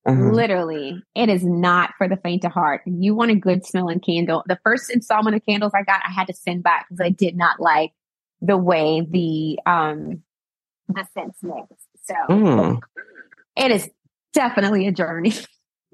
uh-huh. 0.06 0.32
Literally, 0.32 1.02
it 1.16 1.30
is 1.30 1.46
not 1.46 1.92
for 1.98 2.10
the 2.10 2.18
faint 2.18 2.44
of 2.44 2.52
heart. 2.52 2.82
You 2.86 3.16
want 3.16 3.32
a 3.32 3.36
good 3.36 3.66
smelling 3.66 4.02
candle. 4.02 4.44
The 4.48 4.60
first 4.64 4.90
installment 4.90 5.36
of 5.36 5.46
candles 5.46 5.72
I 5.74 5.84
got, 5.84 6.02
I 6.06 6.12
had 6.12 6.28
to 6.28 6.34
send 6.34 6.62
back 6.62 6.88
because 6.90 7.00
I 7.00 7.10
did 7.10 7.38
not 7.38 7.62
like 7.62 7.94
the 8.42 8.58
way 8.58 9.08
the 9.10 9.60
um 9.66 10.22
the 10.90 11.08
scents 11.14 11.40
mixed. 11.42 11.88
So 12.04 12.14
mm. 12.30 12.80
it 13.56 13.72
is 13.72 13.90
definitely 14.34 14.88
a 14.88 14.92
journey. 14.92 15.34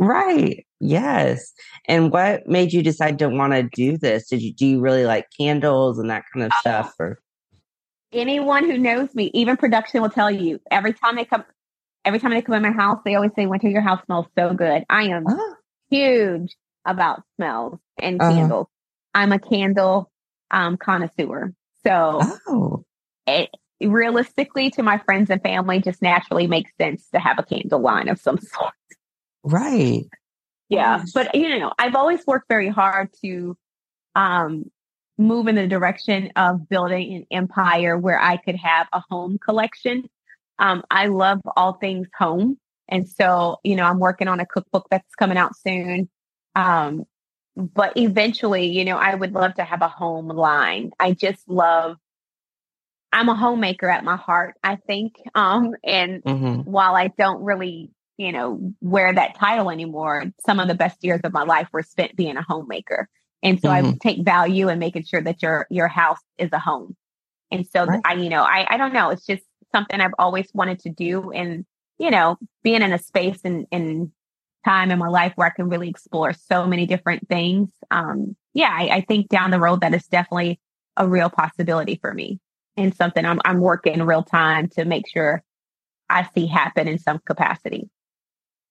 Right. 0.01 0.66
Yes. 0.80 1.51
And 1.86 2.10
what 2.10 2.47
made 2.47 2.72
you 2.72 2.82
decide 2.82 3.20
to 3.20 3.28
want 3.28 3.51
to 3.51 3.64
do 3.64 3.97
this? 3.97 4.30
Did 4.30 4.41
you 4.41 4.53
do 4.53 4.66
you 4.66 4.80
really 4.80 5.03
like 5.03 5.28
candles 5.38 5.99
and 5.99 6.10
that 6.10 6.24
kind 6.34 6.45
of 6.45 6.53
stuff 6.62 6.93
or 6.99 7.20
anyone 8.14 8.64
who 8.64 8.78
knows 8.78 9.14
me, 9.14 9.30
even 9.34 9.57
production 9.57 10.01
will 10.01 10.10
tell 10.10 10.32
you 10.32 10.60
every 10.72 10.93
time 10.93 11.16
they 11.16 11.26
come 11.26 11.43
every 12.10 12.20
time 12.20 12.32
they 12.32 12.41
come 12.41 12.55
in 12.55 12.64
my 12.64 12.72
house, 12.72 12.97
they 13.05 13.14
always 13.14 13.30
say, 13.36 13.45
Winter, 13.45 13.70
your 13.70 13.84
house 13.84 14.03
smells 14.07 14.26
so 14.36 14.55
good. 14.55 14.84
I 14.89 15.03
am 15.10 15.26
oh. 15.28 15.55
huge 15.91 16.57
about 16.84 17.22
smells 17.36 17.78
and 17.99 18.20
uh-huh. 18.20 18.32
candles. 18.32 18.68
I'm 19.14 19.32
a 19.32 19.38
candle 19.38 20.12
um, 20.49 20.76
connoisseur. 20.76 21.53
So 21.86 22.20
oh. 22.47 22.84
it 23.28 23.51
realistically 23.80 24.72
to 24.72 24.82
my 24.82 24.97
friends 24.97 25.30
and 25.30 25.39
family 25.43 25.82
just 25.82 26.01
naturally 26.01 26.47
makes 26.47 26.72
sense 26.82 27.07
to 27.14 27.20
have 27.20 27.38
a 27.38 27.43
candle 27.43 27.80
line 27.80 28.10
of 28.10 28.20
some 28.20 28.39
sort. 28.41 28.74
Right. 29.43 30.05
Yeah. 30.68 31.03
But 31.14 31.36
you 31.36 31.60
know, 31.60 31.74
I've 31.78 31.95
always 31.95 32.26
worked 32.26 32.49
very 32.49 32.70
hard 32.70 33.10
to 33.24 33.55
um 34.16 34.66
move 35.20 35.47
in 35.47 35.53
the 35.53 35.68
direction 35.68 36.32
of 36.36 36.68
building 36.70 37.14
an 37.14 37.26
empire 37.30 37.95
where 37.99 38.20
I 38.20 38.38
could 38.38 38.55
have 38.55 38.88
a 38.91 39.03
home 39.12 39.38
collection 39.38 40.10
um, 40.60 40.84
I 40.91 41.07
love 41.07 41.39
all 41.55 41.74
things 41.74 42.07
home. 42.18 42.57
And 42.88 43.07
so, 43.07 43.57
you 43.64 43.76
know, 43.76 43.84
I'm 43.84 43.99
working 43.99 44.28
on 44.28 44.39
a 44.39 44.45
cookbook 44.45 44.88
that's 44.91 45.16
coming 45.16 45.38
out 45.38 45.55
soon. 45.55 46.10
Um, 46.55 47.05
but 47.55 47.97
eventually, 47.97 48.68
you 48.68 48.86
know, 48.86 48.97
I 48.97 49.16
would 49.16 49.34
love 49.34 49.55
to 49.55 49.64
have 49.64 49.82
a 49.82 49.88
home 49.88 50.28
line. 50.28 50.91
I 50.99 51.14
just 51.14 51.47
love, 51.47 51.97
I'm 53.12 53.30
a 53.30 53.36
homemaker 53.36 53.89
at 53.89 54.03
my 54.03 54.16
heart, 54.16 54.55
I 54.64 54.76
think. 54.76 55.16
Um, 55.36 55.76
and 55.84 56.24
mm-hmm. 56.24 56.70
while 56.70 56.95
I 56.95 57.10
don't 57.18 57.43
really, 57.43 57.91
you 58.18 58.32
know, 58.32 58.74
wear 58.82 59.14
that 59.14 59.36
title 59.36 59.72
anymore, 59.72 60.26
some 60.45 60.60
of 60.60 60.68
the 60.68 60.76
best 60.76 61.03
years 61.03 61.22
of 61.24 61.34
my 61.34 61.43
life 61.43 61.68
were 61.72 61.84
spent 61.84 62.16
being 62.16 62.38
a 62.38 62.45
homemaker. 62.47 63.07
And 63.41 63.62
so 63.62 63.70
mm-hmm. 63.70 63.88
I 63.88 63.97
take 64.01 64.24
value 64.24 64.70
in 64.70 64.80
making 64.80 65.03
sure 65.03 65.22
that 65.22 65.41
your 65.41 65.66
your 65.70 65.88
house 65.88 66.20
is 66.38 66.49
a 66.51 66.60
home. 66.60 66.95
And 67.51 67.66
so 67.68 67.86
right. 67.86 68.01
I, 68.05 68.14
you 68.14 68.30
know, 68.30 68.43
I, 68.43 68.68
I 68.70 68.78
don't 68.78 68.93
know. 68.93 69.10
It's 69.10 69.26
just 69.26 69.43
something 69.72 69.99
I've 69.99 70.13
always 70.20 70.49
wanted 70.53 70.80
to 70.80 70.89
do. 70.89 71.32
And, 71.32 71.65
you 71.97 72.11
know, 72.11 72.38
being 72.63 72.82
in 72.82 72.93
a 72.93 72.99
space 72.99 73.41
and, 73.43 73.65
and 73.72 74.11
time 74.65 74.91
in 74.91 74.99
my 74.99 75.07
life 75.07 75.34
where 75.36 75.47
I 75.47 75.51
can 75.51 75.70
really 75.70 75.89
explore 75.89 76.34
so 76.34 76.67
many 76.67 76.86
different 76.86 77.28
things. 77.30 77.70
Um, 77.91 78.36
yeah, 78.53 78.72
I, 78.72 78.97
I 78.97 79.01
think 79.01 79.30
down 79.30 79.51
the 79.51 79.59
road 79.59 79.82
that 79.82 79.93
is 79.93 80.05
definitely 80.07 80.59
a 80.97 81.07
real 81.07 81.30
possibility 81.30 81.97
for 82.01 82.13
me 82.13 82.39
and 82.76 82.93
something 82.95 83.26
I'm, 83.26 83.39
I'm 83.45 83.59
working 83.59 84.03
real 84.03 84.24
time 84.24 84.67
to 84.70 84.86
make 84.86 85.07
sure 85.07 85.43
I 86.09 86.28
see 86.36 86.47
happen 86.47 86.88
in 86.88 86.99
some 86.99 87.20
capacity. 87.26 87.89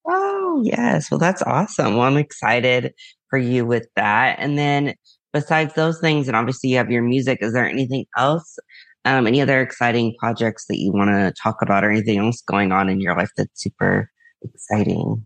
Oh, 0.07 0.61
yes. 0.63 1.09
Well, 1.09 1.19
that's 1.19 1.41
awesome. 1.41 1.95
Well, 1.95 2.07
I'm 2.07 2.17
excited 2.17 2.93
for 3.29 3.39
you 3.39 3.65
with 3.65 3.87
that. 3.95 4.37
And 4.39 4.57
then 4.57 4.93
besides 5.33 5.73
those 5.73 5.99
things, 5.99 6.27
and 6.27 6.35
obviously 6.35 6.71
you 6.71 6.77
have 6.77 6.91
your 6.91 7.03
music, 7.03 7.39
is 7.41 7.53
there 7.53 7.67
anything 7.67 8.05
else 8.17 8.57
um, 9.05 9.27
any 9.27 9.41
other 9.41 9.61
exciting 9.61 10.15
projects 10.19 10.65
that 10.67 10.77
you 10.77 10.91
want 10.91 11.09
to 11.09 11.33
talk 11.41 11.61
about 11.61 11.83
or 11.83 11.91
anything 11.91 12.19
else 12.19 12.41
going 12.41 12.71
on 12.71 12.89
in 12.89 12.99
your 12.99 13.15
life 13.15 13.31
that's 13.37 13.61
super 13.61 14.09
exciting? 14.41 15.25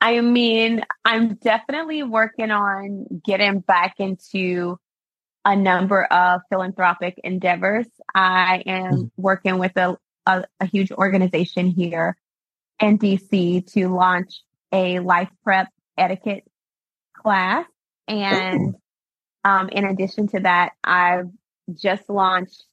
I 0.00 0.20
mean, 0.20 0.84
I'm 1.04 1.34
definitely 1.34 2.02
working 2.02 2.50
on 2.50 3.06
getting 3.24 3.60
back 3.60 3.94
into 3.98 4.78
a 5.44 5.56
number 5.56 6.04
of 6.04 6.42
philanthropic 6.50 7.18
endeavors. 7.24 7.86
I 8.14 8.62
am 8.66 8.92
mm-hmm. 8.92 9.06
working 9.16 9.58
with 9.58 9.76
a, 9.76 9.96
a, 10.26 10.44
a, 10.60 10.66
huge 10.66 10.92
organization 10.92 11.68
here 11.68 12.16
in 12.80 12.98
DC 12.98 13.72
to 13.72 13.88
launch 13.88 14.42
a 14.72 15.00
life 15.00 15.30
prep 15.42 15.68
etiquette 15.96 16.44
class. 17.16 17.66
And 18.06 18.74
um, 19.44 19.68
in 19.70 19.84
addition 19.84 20.28
to 20.28 20.40
that, 20.40 20.72
I've 20.84 21.30
just 21.74 22.08
launched 22.08 22.64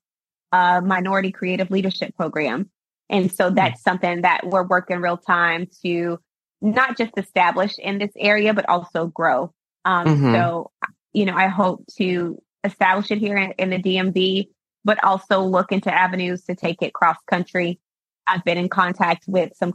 a 0.52 0.82
minority 0.82 1.32
creative 1.32 1.72
leadership 1.72 2.16
program. 2.16 2.70
And 3.10 3.34
so 3.34 3.50
hmm. 3.50 3.56
that's 3.56 3.82
something 3.84 4.22
that 4.22 4.42
we're 4.46 4.66
working 4.66 5.00
real 5.00 5.18
time 5.18 5.68
to 5.84 6.20
not 6.62 6.98
just 6.98 7.12
establish 7.18 7.78
in 7.78 8.00
this 8.00 8.12
area, 8.18 8.54
but 8.54 8.68
also 8.68 9.08
grow. 9.08 9.54
Um, 9.84 10.08
mm-hmm. 10.08 10.34
So, 10.34 10.72
you 11.14 11.26
know, 11.26 11.36
I 11.36 11.48
hope 11.48 11.86
to 11.98 12.42
establish 12.64 13.12
it 13.12 13.20
here 13.20 13.38
in, 13.38 13.52
in 13.52 13.70
the 13.70 13.78
DMV, 13.78 14.50
but 14.84 15.04
also 15.04 15.42
look 15.42 15.72
into 15.72 15.94
avenues 15.94 16.46
to 16.46 16.56
take 16.56 16.82
it 16.82 16.94
cross 16.94 17.18
country. 17.30 17.80
I've 18.26 18.44
been 18.44 18.58
in 18.58 18.70
contact 18.70 19.26
with 19.28 19.52
some 19.56 19.74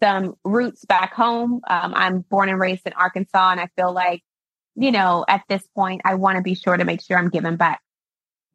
some 0.00 0.34
roots 0.44 0.84
back 0.84 1.12
home. 1.12 1.60
Um, 1.68 1.92
I'm 1.94 2.20
born 2.20 2.48
and 2.48 2.60
raised 2.60 2.86
in 2.86 2.92
Arkansas, 2.92 3.50
and 3.50 3.60
I 3.60 3.68
feel 3.74 3.92
like, 3.92 4.22
you 4.76 4.92
know, 4.92 5.24
at 5.26 5.42
this 5.48 5.66
point, 5.74 6.02
I 6.04 6.14
want 6.14 6.36
to 6.36 6.42
be 6.42 6.54
sure 6.54 6.76
to 6.76 6.84
make 6.84 7.02
sure 7.02 7.18
I'm 7.18 7.30
giving 7.30 7.56
back 7.56 7.80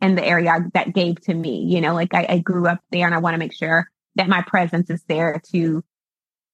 in 0.04 0.16
the 0.16 0.26
area 0.26 0.60
that 0.74 0.94
gave 0.94 1.20
to 1.22 1.34
me. 1.34 1.64
You 1.64 1.82
know, 1.82 1.94
like 1.94 2.14
I, 2.14 2.26
I 2.30 2.38
grew 2.40 2.68
up 2.68 2.80
there, 2.92 3.06
and 3.06 3.16
I 3.16 3.20
want 3.20 3.36
to 3.36 3.40
make 3.40 3.54
sure 3.54 3.90
that 4.16 4.28
my 4.28 4.42
presence 4.42 4.90
is 4.90 5.02
there 5.08 5.42
to, 5.52 5.84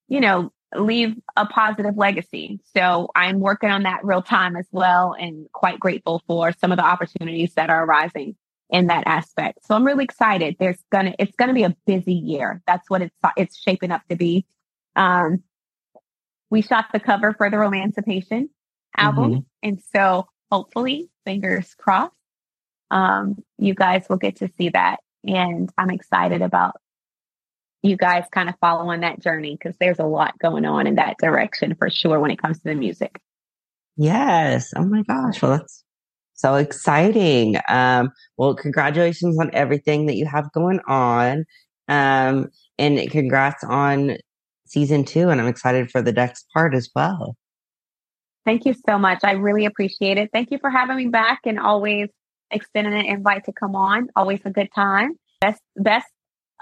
you 0.08 0.20
know, 0.22 0.54
leave 0.76 1.16
a 1.36 1.46
positive 1.48 1.98
legacy. 1.98 2.60
So 2.76 3.10
I'm 3.16 3.40
working 3.40 3.72
on 3.72 3.84
that 3.84 4.06
real 4.06 4.22
time 4.22 4.56
as 4.56 4.68
well 4.72 5.16
and 5.20 5.52
quite 5.52 5.80
grateful 5.80 6.22
for 6.28 6.54
some 6.62 6.72
of 6.72 6.78
the 6.78 6.86
opportunities 6.86 7.56
that 7.56 7.72
are 7.72 7.84
arising 7.84 8.36
in 8.70 8.88
that 8.88 9.06
aspect. 9.08 9.66
So 9.66 9.74
I'm 9.74 9.84
really 9.84 10.04
excited. 10.04 10.58
There's 10.60 10.78
gonna 10.92 11.16
it's 11.18 11.36
gonna 11.36 11.56
be 11.56 11.64
a 11.64 11.76
busy 11.88 12.14
year. 12.14 12.62
That's 12.68 12.88
what 12.88 13.02
it's 13.02 13.16
it's 13.36 13.58
shaping 13.58 13.92
up 13.92 14.04
to 14.10 14.16
be. 14.16 14.46
Um 14.96 15.44
we 16.52 16.62
shot 16.62 16.86
the 16.94 17.00
cover 17.00 17.34
for 17.34 17.50
the 17.50 17.58
Romancipation 17.58 18.50
album. 18.96 19.32
Mm-hmm. 19.32 19.40
And 19.64 19.82
so 19.94 20.28
hopefully, 20.52 21.10
fingers 21.26 21.76
crossed, 21.76 22.14
um, 22.92 23.38
you 23.58 23.74
guys 23.74 24.06
will 24.10 24.18
get 24.18 24.38
to 24.38 24.50
see 24.58 24.70
that. 24.70 24.98
And 25.26 25.70
I'm 25.78 25.90
excited 25.90 26.42
about 26.42 26.76
you 27.82 27.96
guys 27.96 28.26
kind 28.32 28.50
of 28.50 28.56
following 28.60 29.02
that 29.02 29.22
journey 29.22 29.58
because 29.58 29.76
there's 29.80 30.00
a 30.00 30.06
lot 30.06 30.38
going 30.40 30.66
on 30.66 30.88
in 30.88 30.96
that 30.96 31.18
direction 31.18 31.76
for 31.76 31.90
sure 31.90 32.20
when 32.20 32.32
it 32.32 32.42
comes 32.42 32.58
to 32.58 32.64
the 32.66 32.76
music. 32.76 33.20
Yes. 33.96 34.74
Oh 34.76 34.86
my 34.86 35.04
gosh. 35.04 35.42
Well, 35.42 35.58
that's 35.58 35.84
so 36.34 36.56
exciting. 36.56 37.58
Um, 37.70 38.12
well, 38.38 38.56
congratulations 38.56 39.38
on 39.40 39.50
everything 39.54 40.06
that 40.06 40.16
you 40.16 40.26
have 40.26 40.52
going 40.54 40.80
on. 40.88 41.46
Um, 41.88 42.50
and 42.78 43.12
congrats 43.12 43.64
on 43.64 44.18
season 44.66 45.04
two. 45.04 45.30
And 45.30 45.42
I'm 45.42 45.48
excited 45.48 45.92
for 45.92 46.02
the 46.02 46.14
next 46.14 46.46
part 46.54 46.74
as 46.76 46.90
well. 46.96 47.36
Thank 48.46 48.66
you 48.66 48.74
so 48.88 48.98
much. 48.98 49.20
I 49.24 49.34
really 49.34 49.66
appreciate 49.66 50.18
it. 50.18 50.30
Thank 50.32 50.52
you 50.52 50.60
for 50.60 50.70
having 50.70 50.96
me 50.96 51.08
back 51.08 51.42
and 51.46 51.60
always 51.60 52.10
extending 52.52 52.94
an 52.94 53.06
invite 53.06 53.46
to 53.46 53.54
come 53.54 53.76
on. 53.76 54.10
Always 54.16 54.42
a 54.46 54.50
good 54.50 54.70
time. 54.74 55.18
Best 55.42 55.62
best 55.76 56.08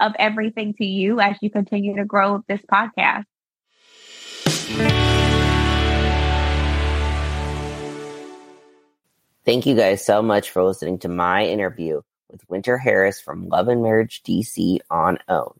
of 0.00 0.12
everything 0.18 0.74
to 0.74 0.84
you 0.84 1.20
as 1.20 1.36
you 1.40 1.50
continue 1.50 1.96
to 1.96 2.04
grow 2.04 2.42
this 2.48 2.60
podcast. 2.62 3.24
Thank 9.44 9.64
you 9.64 9.74
guys 9.74 10.04
so 10.04 10.20
much 10.20 10.50
for 10.50 10.62
listening 10.62 10.98
to 11.00 11.08
my 11.08 11.46
interview 11.46 12.02
with 12.30 12.48
Winter 12.50 12.76
Harris 12.76 13.18
from 13.18 13.48
Love 13.48 13.68
and 13.68 13.82
Marriage 13.82 14.22
DC 14.22 14.78
on 14.90 15.18
OWN. 15.26 15.58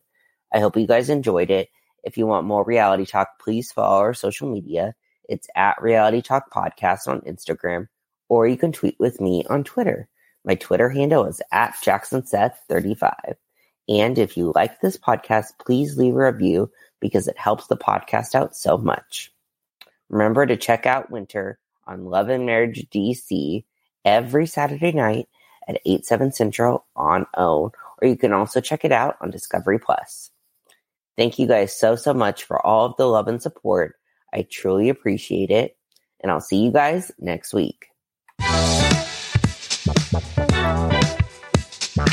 I 0.53 0.61
hope 0.61 0.77
you 0.77 0.87
guys 0.87 1.09
enjoyed 1.09 1.51
it. 1.51 1.69
If 2.05 2.19
you 2.19 2.27
want 2.27 2.47
more 2.47 2.65
reality 2.65 3.07
talk, 3.07 3.39
please 3.41 3.73
follow 3.73 3.99
our 4.01 4.15
social 4.15 4.53
media. 4.53 4.95
It's 5.29 5.49
at 5.57 5.81
Reality 5.81 6.23
Talk 6.23 6.53
Podcast 6.53 7.09
on 7.09 7.23
Instagram, 7.23 7.89
or 8.29 8.47
you 8.47 8.57
can 8.57 8.73
tweet 8.73 8.97
with 8.99 9.21
me 9.21 9.45
on 9.49 9.65
Twitter. 9.65 10.09
My 10.49 10.55
Twitter 10.55 10.89
handle 10.89 11.27
is 11.27 11.43
at 11.53 11.75
JacksonSeth35. 11.75 13.35
And 13.87 14.19
if 14.19 14.35
you 14.35 14.51
like 14.55 14.81
this 14.81 14.97
podcast, 14.97 15.49
please 15.63 15.99
leave 15.99 16.15
a 16.15 16.33
review 16.33 16.71
because 17.01 17.29
it 17.29 17.37
helps 17.37 17.67
the 17.67 17.77
podcast 17.77 18.35
out 18.35 18.57
so 18.57 18.79
much. 18.79 19.31
Remember 20.09 20.47
to 20.47 20.57
check 20.57 20.87
out 20.87 21.11
Winter 21.11 21.59
on 21.87 22.07
Love 22.07 22.31
and 22.31 22.47
Marriage 22.47 22.87
DC 22.91 23.65
every 24.07 24.47
Saturday 24.47 24.93
night 24.93 25.29
at 25.69 25.83
8, 25.85 26.07
7 26.07 26.33
Central 26.33 26.87
on 26.97 27.27
OWN, 27.37 27.71
or 28.01 28.09
you 28.09 28.17
can 28.17 28.33
also 28.33 28.63
check 28.63 28.87
it 28.87 28.93
out 28.93 29.19
on 29.21 29.31
Discovery 29.31 29.79
Plus. 29.79 30.31
Thank 31.19 31.39
you 31.39 31.47
guys 31.47 31.79
so, 31.79 31.95
so 31.95 32.15
much 32.15 32.45
for 32.45 32.65
all 32.67 32.87
of 32.87 32.97
the 32.97 33.07
love 33.07 33.29
and 33.29 33.43
support. 33.43 33.97
I 34.33 34.47
truly 34.51 34.89
appreciate 34.89 35.51
it. 35.51 35.77
And 36.21 36.33
I'll 36.33 36.41
see 36.41 36.65
you 36.65 36.73
guys 36.73 37.13
next 37.19 37.53
week. 37.53 37.89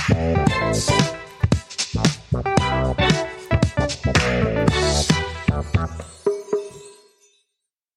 Thank 0.08 0.56